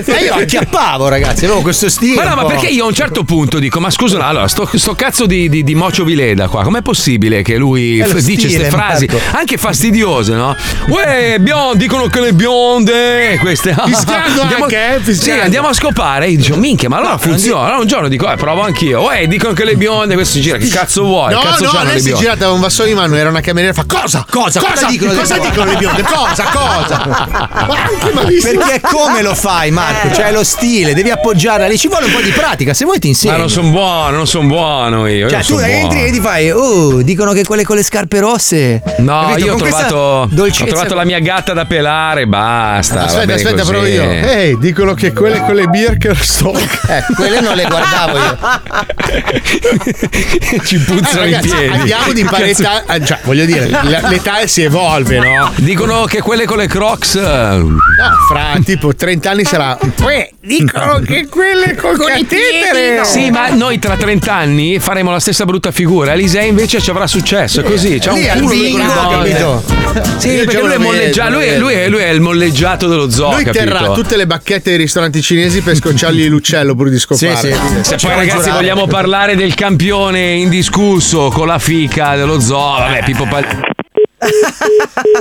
[0.07, 2.15] Ma io acchiappavo, ragazzi, avevo questo stile.
[2.23, 4.95] Ma no, ma perché io a un certo punto dico: Ma scusa, allora, sto, sto
[4.95, 9.05] cazzo di, di, di Mocio Vileda qua, com'è possibile che lui f- dice queste frasi
[9.05, 9.37] Marco.
[9.37, 10.55] anche fastidiose, no?
[10.87, 13.73] Uè, bionde, dicono che le bionde, queste.
[13.85, 15.43] Fischiando andiamo, anche, eh, Sì, fischiando.
[15.43, 16.25] andiamo a scopare.
[16.25, 17.65] E io dico, minchia, ma allora funziona.
[17.65, 19.03] Allora un giorno dico, eh, provo anch'io.
[19.03, 21.33] Uè, dicono che le bionde, questo si gira, che cazzo vuoi?
[21.33, 23.85] No, cazzo no, lei le si è girata un di mano, era una cameriera, fa
[23.87, 24.25] cosa?
[24.29, 24.59] Cosa?
[24.59, 25.49] Cosa, Cosa dicono le cosa bionde?
[25.51, 26.03] dicono le bionde?
[26.03, 26.43] Cosa?
[26.45, 27.05] Cosa?
[27.67, 28.59] Ma anche malissimo.
[28.59, 30.13] Perché come lo fai, Marco?
[30.13, 31.77] Cioè, lo stile, devi appoggiare lì.
[31.77, 32.73] Ci vuole un po' di pratica.
[32.73, 33.37] Se vuoi ti Ma insegno.
[33.37, 35.27] non sono buono, non sono buono io.
[35.27, 38.19] io Cioè, non tu entri e ti fai, oh, dicono che quelle con le scarpe
[38.19, 38.81] rosse.
[38.99, 39.45] No, Capito?
[39.45, 40.29] io ho trovato, ho
[40.65, 43.03] trovato la mia gatta da pelare, basta.
[43.03, 43.71] Aspetta, aspetta, così.
[43.71, 44.03] provo io.
[44.03, 46.75] Ehi, dicono che quelle con le Birkenstock.
[46.87, 48.37] Eh, quelle non le guardavo io.
[50.63, 51.67] Ci puzzano Eh, ragazzi, i piedi.
[51.67, 52.29] andiamo di Che
[52.63, 53.69] pari cazzo- età, eh, cioè, voglio dire,
[54.09, 55.51] l'età si evolve, no?
[55.57, 57.15] Dicono che quelle con le crocs.
[57.15, 57.55] eh,
[57.97, 59.77] No, fra tipo 30 anni sarà.
[60.01, 62.97] Uè, dicono che quelle con, i piedi, catetere.
[62.97, 63.03] no.
[63.05, 66.13] Sì, ma noi tra 30 anni faremo la stessa brutta figura.
[66.13, 67.61] Elisei invece ci avrà successo.
[67.61, 67.97] È così.
[67.99, 69.63] C'ha Lì un culo lui bingo, con capito?
[70.17, 73.09] Sì, Io perché lui è, molleggia- lui, è, lui è- lui è il molleggiato dello
[73.09, 73.31] zoo.
[73.33, 73.63] Lui capito?
[73.63, 77.35] terrà tutte le bacchette dei ristoranti cinesi per scocciargli l'ucello pur di scopare.
[77.35, 77.55] Sì, sì.
[77.81, 78.57] Se Ci poi ragazzi giurare.
[78.59, 83.45] vogliamo parlare del campione indiscusso con la fica dello zoo, vabbè, Pippo Pal-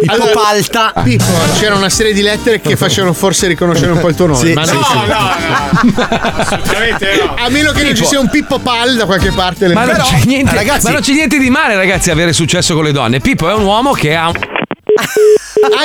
[0.07, 0.93] Allora, Palta.
[1.03, 1.25] Pippo,
[1.59, 4.39] c'era una serie di lettere che facevano forse riconoscere un po' il tuo nome.
[4.39, 4.75] Sì, ma no, sì.
[4.75, 5.31] no, no,
[6.37, 7.35] assolutamente no.
[7.39, 9.69] A meno che non ci sia un Pippo Pal da qualche parte.
[9.73, 12.85] Ma, non c'è niente, ragazzi- ma non c'è niente di male, ragazzi, avere successo con
[12.85, 13.21] le donne.
[13.21, 14.33] Pippo è un uomo che ha.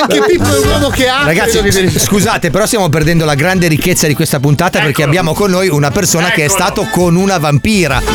[0.00, 1.24] Anche Pippo è un uomo che ha.
[1.24, 5.50] Ragazzi, che- scusate, però stiamo perdendo la grande ricchezza di questa puntata perché abbiamo con
[5.50, 8.00] noi una persona che è stato con una vampira.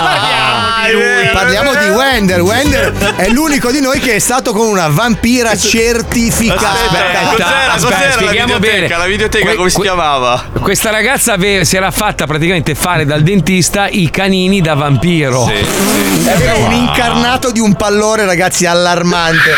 [0.00, 2.40] Parliamo di Wender.
[2.40, 6.70] Wender è l'unico di noi che è stato con una vampira certificata.
[6.70, 8.86] Aspetta, cos'era, aspetta, cos'era la spieghiamo videoteca?
[8.86, 8.88] bene.
[8.98, 10.44] La videoteca Que- come si que- chiamava?
[10.60, 15.44] Questa ragazza ave- si era fatta praticamente fare dal dentista i canini da vampiro.
[15.44, 19.54] Aveva un incarnato di un pallore, ragazzi, allarmante.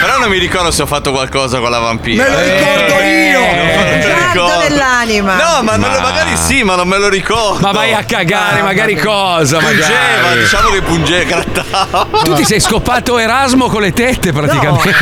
[0.00, 2.22] Però non mi ricordo se ho fatto qualcosa con la vampira.
[2.24, 3.40] Me lo ricordo io!
[3.40, 4.58] Non me lo ricordo.
[4.68, 5.34] dell'anima.
[5.36, 7.60] No, ma, non- Ma- magari sì, ma non me lo ricordo.
[7.60, 9.58] Ma vai a cagare, magari cosa?
[9.58, 9.88] Pungeva,
[10.22, 10.40] magari.
[10.40, 12.06] diciamo che pungeva, grattava.
[12.24, 14.94] Tu ti sei scoppato Erasmo con le tette praticamente.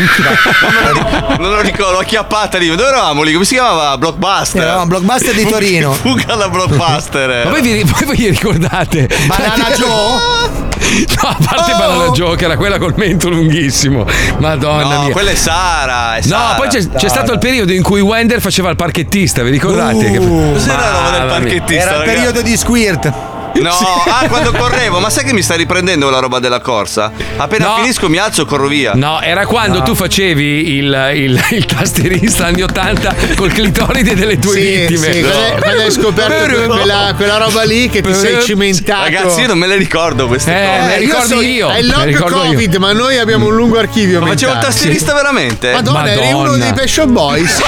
[1.39, 2.69] Non lo ricordo, l'ho acchiappata lì.
[2.69, 3.33] Dove eravamo lì?
[3.33, 3.97] Come si chiamava?
[3.99, 4.63] Blockbuster.
[4.63, 5.93] Eravamo Blockbuster di Torino.
[5.93, 7.45] Fuga da Blockbuster.
[7.45, 9.09] Ma voi vi, voi vi ricordate?
[9.27, 10.65] Banana Joe?
[10.87, 11.77] No, a parte Oh!
[11.79, 14.07] Banana Joe, che era quella col mento lunghissimo.
[14.39, 15.13] Madonna No, mia.
[15.13, 16.17] quella è Sara.
[16.17, 16.55] È No, Sara.
[16.55, 20.11] poi c'è, c'è stato il periodo in cui Wender faceva il parchettista, vi ricordate?
[20.11, 21.73] Che- Cos'era la roba del parchettista?
[21.73, 22.15] Era il ragazzi?
[22.15, 23.13] periodo di Squirt.
[23.61, 27.11] No, ah, quando correvo, ma sai che mi sta riprendendo la roba della corsa?
[27.37, 27.75] Appena No.
[27.77, 28.93] finisco mi alzo e corro via.
[28.95, 34.53] No, era quando tu facevi il, il, il tastierista anni 80 col clitoride delle tue
[34.53, 35.13] Sì, vittime.
[35.13, 39.03] sì, quando, hai- quando hai scoperto que- quella, quella roba lì che ti sei cimentato.
[39.05, 40.81] Ragazzi, io non me le ricordo queste Eh, cose.
[40.81, 41.71] me le ricordo sì, io.
[41.71, 42.51] È il long ricordo io.
[42.51, 44.21] Covid, ma noi abbiamo un lungo archivio.
[44.21, 45.73] Ma facevo il tastierista veramente?
[45.73, 46.71] Madonna, eri uno Madonna.
[46.73, 47.61] dei Shop Boys.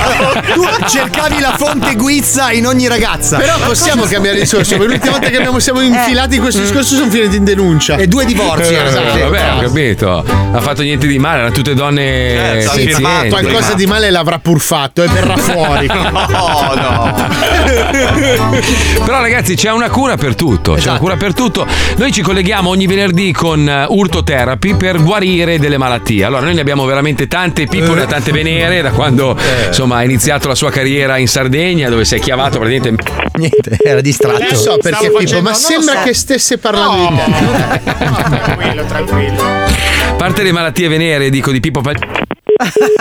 [0.55, 3.37] Tu cercavi la fonte guizza in ogni ragazza.
[3.39, 4.77] Però possiamo cambiare discorso.
[4.77, 7.97] L'ultima volta che abbiamo, siamo infilati in questo discorso sono finiti in denuncia.
[7.97, 8.75] E due divorzi.
[8.75, 9.19] Eh, esatto.
[9.19, 10.25] vabbè, ho capito.
[10.53, 12.95] Ha fatto niente di male, erano tutte donne Certo, ha senzienti.
[12.95, 15.87] firmato, Qualcosa di male l'avrà pur fatto e verrà fuori.
[16.29, 17.27] No, no.
[19.05, 21.67] Però ragazzi c'è una cura per tutto, c'è una cura per tutto.
[21.97, 26.25] Noi ci colleghiamo ogni venerdì con eh, Urto Therapy per guarire delle malattie.
[26.25, 29.37] Allora noi ne abbiamo veramente tante, Pippo ne ha tante venere da quando
[29.67, 33.03] insomma ha iniziato la sua carriera in Sardegna dove si è chiavato praticamente
[33.35, 34.39] Niente, era distratto.
[34.43, 36.03] Non so perché, Stavo Pippo, ma lo sembra so.
[36.05, 37.81] che stesse parlando di te.
[38.29, 39.43] tranquillo, tranquillo.
[39.43, 41.97] a parte le malattie venere, dico di Pippo Pal-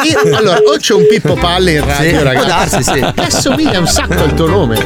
[0.03, 2.47] Io- allora, o c'è un Pippo Palle in radio, Sì, può ragazzi.
[2.47, 3.05] darsi, sì.
[3.15, 4.77] Assomiglia un sacco al tuo nome.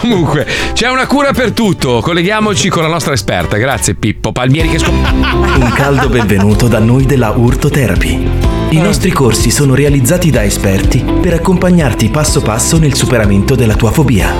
[0.00, 2.00] Comunque, c'è una cura per tutto.
[2.00, 3.56] Colleghiamoci con la nostra esperta.
[3.58, 8.28] Grazie Pippo Palmieri che scop- Un caldo benvenuto da noi della Urto Therapy.
[8.70, 13.92] I nostri corsi sono realizzati da esperti per accompagnarti passo passo nel superamento della tua
[13.92, 14.32] fobia.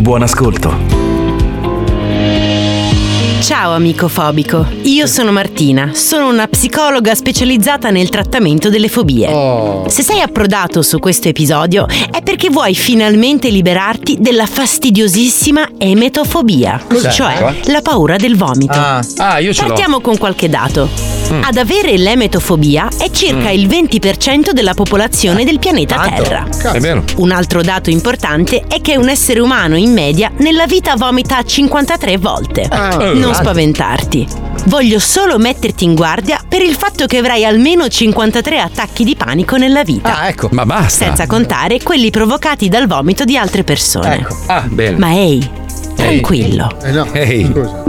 [0.00, 1.21] Buon ascolto.
[3.42, 9.84] Ciao amico fobico, io sono Martina, sono una psicologa specializzata nel trattamento delle fobie.
[9.88, 17.10] Se sei approdato su questo episodio è perché vuoi finalmente liberarti della fastidiosissima emetofobia, Cos'è?
[17.10, 18.72] cioè la paura del vomito.
[18.78, 19.04] Ah.
[19.16, 19.68] Ah, io ce l'ho.
[19.68, 20.88] Partiamo con qualche dato.
[21.32, 21.42] Mm.
[21.44, 23.54] Ad avere l'emetofobia è circa Mm.
[23.54, 26.22] il 20% della popolazione del pianeta Tanto.
[26.22, 26.46] Terra.
[26.72, 27.04] È vero.
[27.16, 32.18] Un altro dato importante è che un essere umano in media nella vita vomita 53
[32.18, 32.66] volte.
[32.70, 33.10] Ah.
[33.14, 33.42] non Tanto.
[33.50, 34.28] spaventarti.
[34.66, 39.56] Voglio solo metterti in guardia per il fatto che avrai almeno 53 attacchi di panico
[39.56, 40.18] nella vita.
[40.20, 40.48] Ah, ecco.
[40.52, 41.04] Ma basta.
[41.04, 44.24] Senza contare quelli provocati dal vomito di altre persone.
[44.46, 44.96] Ah, bene.
[44.98, 45.48] Ma ehi,
[45.96, 46.70] tranquillo.
[46.82, 47.44] Eh no, Ehi.
[47.52, 47.82] scusa.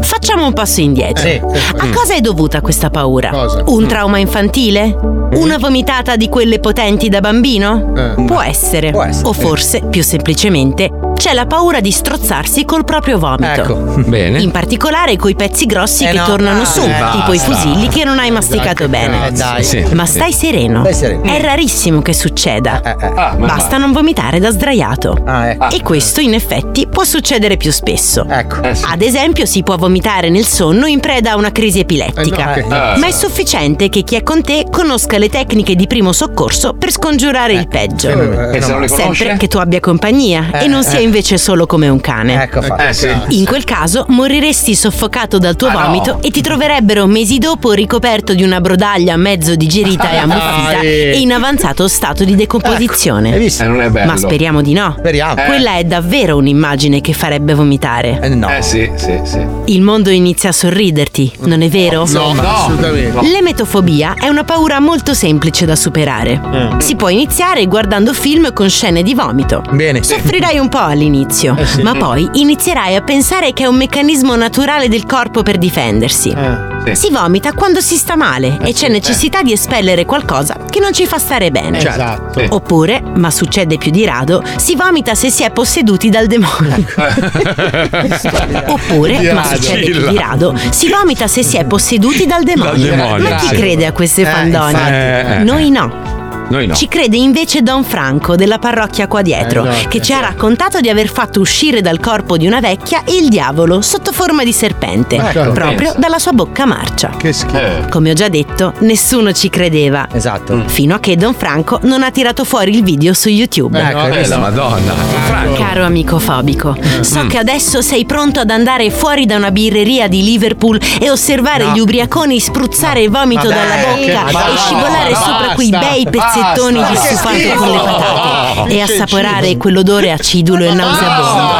[0.00, 1.22] Facciamo un passo indietro.
[1.28, 1.40] Sì.
[1.76, 3.30] A cosa è dovuta questa paura?
[3.30, 3.62] Cosa?
[3.66, 4.96] Un trauma infantile?
[5.34, 7.92] Una vomitata di quelle potenti da bambino?
[7.96, 8.24] Eh.
[8.24, 8.90] Può essere.
[8.92, 9.28] Può essere.
[9.28, 13.44] O forse, più semplicemente, c'è la paura di strozzarsi col proprio vomito.
[13.44, 13.74] Ecco.
[14.06, 14.40] Bene.
[14.40, 17.88] In particolare coi pezzi grossi Eh che no, tornano dai, su, eh, tipo i fusilli
[17.88, 19.26] che non hai masticato bene.
[19.26, 19.64] Eh, dai.
[19.64, 19.84] Sì.
[19.92, 20.80] Ma stai sereno.
[20.80, 21.22] Stai sereno.
[21.24, 22.80] È rarissimo che succeda.
[22.82, 23.12] Eh, eh.
[23.16, 25.18] Ah, ma Basta non vomitare da sdraiato.
[25.26, 25.70] Ah, ecco.
[25.70, 28.24] E questo in effetti può succedere più spesso.
[28.28, 28.62] Ecco.
[28.62, 28.84] Eh, sì.
[28.88, 32.54] Ad esempio si può vomitare nel sonno in preda a una crisi epilettica.
[32.54, 32.68] Eh, no.
[32.68, 36.92] Ma è sufficiente che chi è con te conosca le tecniche di primo soccorso per
[36.92, 38.08] scongiurare il peggio.
[38.52, 38.60] Eh?
[38.86, 41.02] Sempre che tu abbia compagnia Eh, e non sia eh.
[41.08, 42.42] Invece solo come un cane.
[42.42, 42.82] Ecco fatto.
[42.82, 43.08] Eh sì.
[43.30, 45.80] In quel caso moriresti soffocato dal tuo Ah, no.
[45.86, 50.86] vomito e ti troverebbero mesi dopo ricoperto di una brodaglia mezzo digerita e ammuffita Dai.
[50.86, 53.32] e in avanzato stato di decomposizione.
[53.32, 53.62] Hai visto?
[53.62, 54.10] Eh, non è bello.
[54.12, 54.94] Ma speriamo di no.
[54.98, 55.42] Speriamo.
[55.46, 58.18] Quella è davvero un'immagine che farebbe vomitare.
[58.22, 58.48] Eh, no.
[58.50, 59.44] Eh sì, sì, sì.
[59.66, 62.04] Il mondo inizia a sorriderti, non è vero?
[62.08, 63.26] No, assolutamente.
[63.26, 66.38] L'emetofobia è una paura molto semplice da superare.
[66.44, 66.78] Mm.
[66.78, 69.62] Si può iniziare guardando film con scene di vomito.
[69.70, 70.02] Bene.
[70.02, 74.88] Soffrirai un po' all'inizio, Eh ma poi inizierai a pensare che è un meccanismo naturale
[74.88, 76.30] del corpo per difendersi.
[76.30, 76.94] Eh.
[76.94, 81.06] Si vomita quando si sta male e c'è necessità di espellere qualcosa che non ci
[81.06, 81.78] fa stare bene.
[81.78, 82.42] Esatto.
[82.48, 86.86] Oppure, ma succede più di rado, si vomita se si è posseduti dal demonio.
[88.68, 92.86] Oppure, Di ma succede più di rado, si vomita se si è posseduti dal demonio.
[92.86, 93.56] Dal demonio, ma chi sì.
[93.56, 94.88] crede a queste Eh, fandonie?
[94.88, 96.16] Eh, eh, Noi no.
[96.48, 96.74] Noi no.
[96.74, 100.20] Ci crede invece Don Franco della parrocchia qua dietro, Eh, no, che eh, ci ha
[100.20, 104.52] raccontato di aver fatto uscire dal corpo di una vecchia il diavolo sotto forma di
[104.52, 105.98] serpente, Ecco, proprio pensa.
[105.98, 107.10] dalla sua bocca marcia.
[107.16, 107.56] Che schifo.
[107.58, 107.86] Eh.
[107.90, 110.08] Come ho già detto, nessuno ci credeva.
[110.10, 110.62] Esatto.
[110.66, 113.78] Fino a che Don Franco non ha tirato fuori il video su YouTube.
[113.78, 114.92] Eh, no, la Madonna.
[115.26, 115.54] Franco.
[115.62, 120.22] Caro amico fobico, so che adesso sei pronto ad andare fuori da una birreria di
[120.22, 121.72] Liverpool e osservare No.
[121.74, 124.12] gli ubriaconi spruzzare vomito dalla bocca che-
[124.52, 129.56] e scivolare no, sopra quei bei pezzetti pezzettoni di stufato con le patate e assaporare
[129.56, 131.52] quell'odore acidulo e nauseabondo.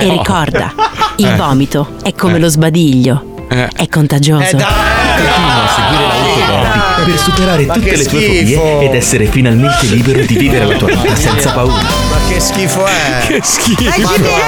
[0.00, 0.72] E ricorda,
[1.16, 3.36] il vomito è come lo sbadiglio.
[3.48, 4.56] È contagioso.
[4.56, 6.17] Continua a seguire l'autoterapy
[7.04, 8.60] per superare Ma tutte le tue schifo.
[8.60, 11.74] fobie ed essere finalmente libero di vivere la tua vita senza paura.
[11.74, 13.26] Ma che schifo è?
[13.28, 13.84] Che schifo.
[13.84, 13.94] È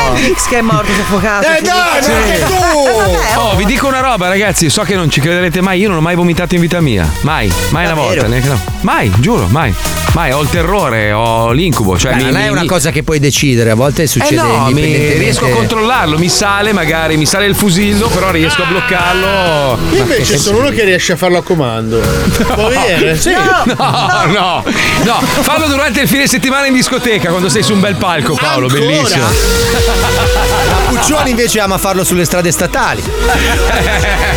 [0.07, 1.47] Hendrix che è morto soffocato.
[1.47, 2.87] Eh, dai, ma anche tu!
[2.89, 4.69] Eh, vabbè, Oh, vi dico una roba, ragazzi.
[4.71, 5.81] So che non ci crederete mai.
[5.81, 7.11] Io non ho mai vomitato in vita mia.
[7.23, 8.27] Mai, mai una volta.
[8.27, 8.61] neanche no.
[8.83, 9.75] Mai, giuro, mai.
[10.13, 10.33] Mai.
[10.33, 11.99] Ho il terrore, ho l'incubo.
[11.99, 14.37] Cioè, mi- non è mi- una mi- cosa che puoi decidere, a volte Eh succede
[14.41, 15.19] no, mi indipendentemente.
[15.19, 19.79] riesco a controllarlo, mi sale magari, mi sale il fusillo, però riesco a bloccarlo.
[19.93, 22.01] Io invece sono uno che riesce a farlo a comando.
[22.45, 23.17] Può venire?
[23.17, 23.33] Sì.
[23.33, 24.65] No, no,
[25.05, 28.67] no, fallo durante il fine settimana in discoteca quando sei su un bel palco, Paolo,
[28.67, 28.85] Ancora?
[28.87, 30.79] bellissimo.
[30.91, 33.03] Puccioni invece ama farlo sulle strade statali.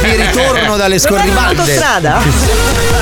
[0.04, 1.82] Mi ritorno dalle scorribande.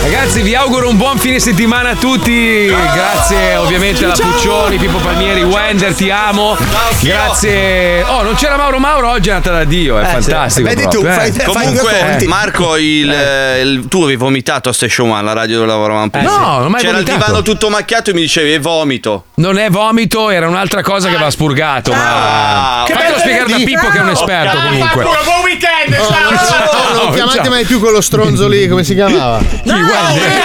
[0.03, 2.65] Ragazzi, vi auguro un buon fine settimana a tutti.
[2.67, 6.57] Grazie ovviamente alla Puccioni, Pippo Palmieri, Wender, ti amo.
[7.01, 8.03] Grazie.
[8.03, 10.69] Oh, non c'era Mauro Mauro, oggi è nata da Dio, è fantastico.
[10.69, 11.43] proprio, eh.
[11.43, 12.25] Comunque, Eh.
[12.27, 13.13] Marco, il,
[13.61, 16.29] il- tu avevi vomitato a Station One, la radio dove lavoravamo prima.
[16.29, 16.99] No, non ho mai C'era vomitato.
[17.17, 19.25] il divano tutto macchiato e mi dicevi è vomito.
[19.35, 21.91] Non è vomito, era un'altra cosa che aveva spurgato.
[21.91, 25.03] Ma Che fatelo bello spiegare da di- Pippo che è un esperto comunque.
[25.03, 25.93] buon weekend!
[25.99, 27.49] Oh, non Ciao, chiamate ciao.
[27.49, 29.39] mai più quello stronzo lì, come si chiamava?
[29.39, 30.43] Chi, Wender?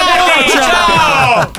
[0.51, 1.51] Ciao!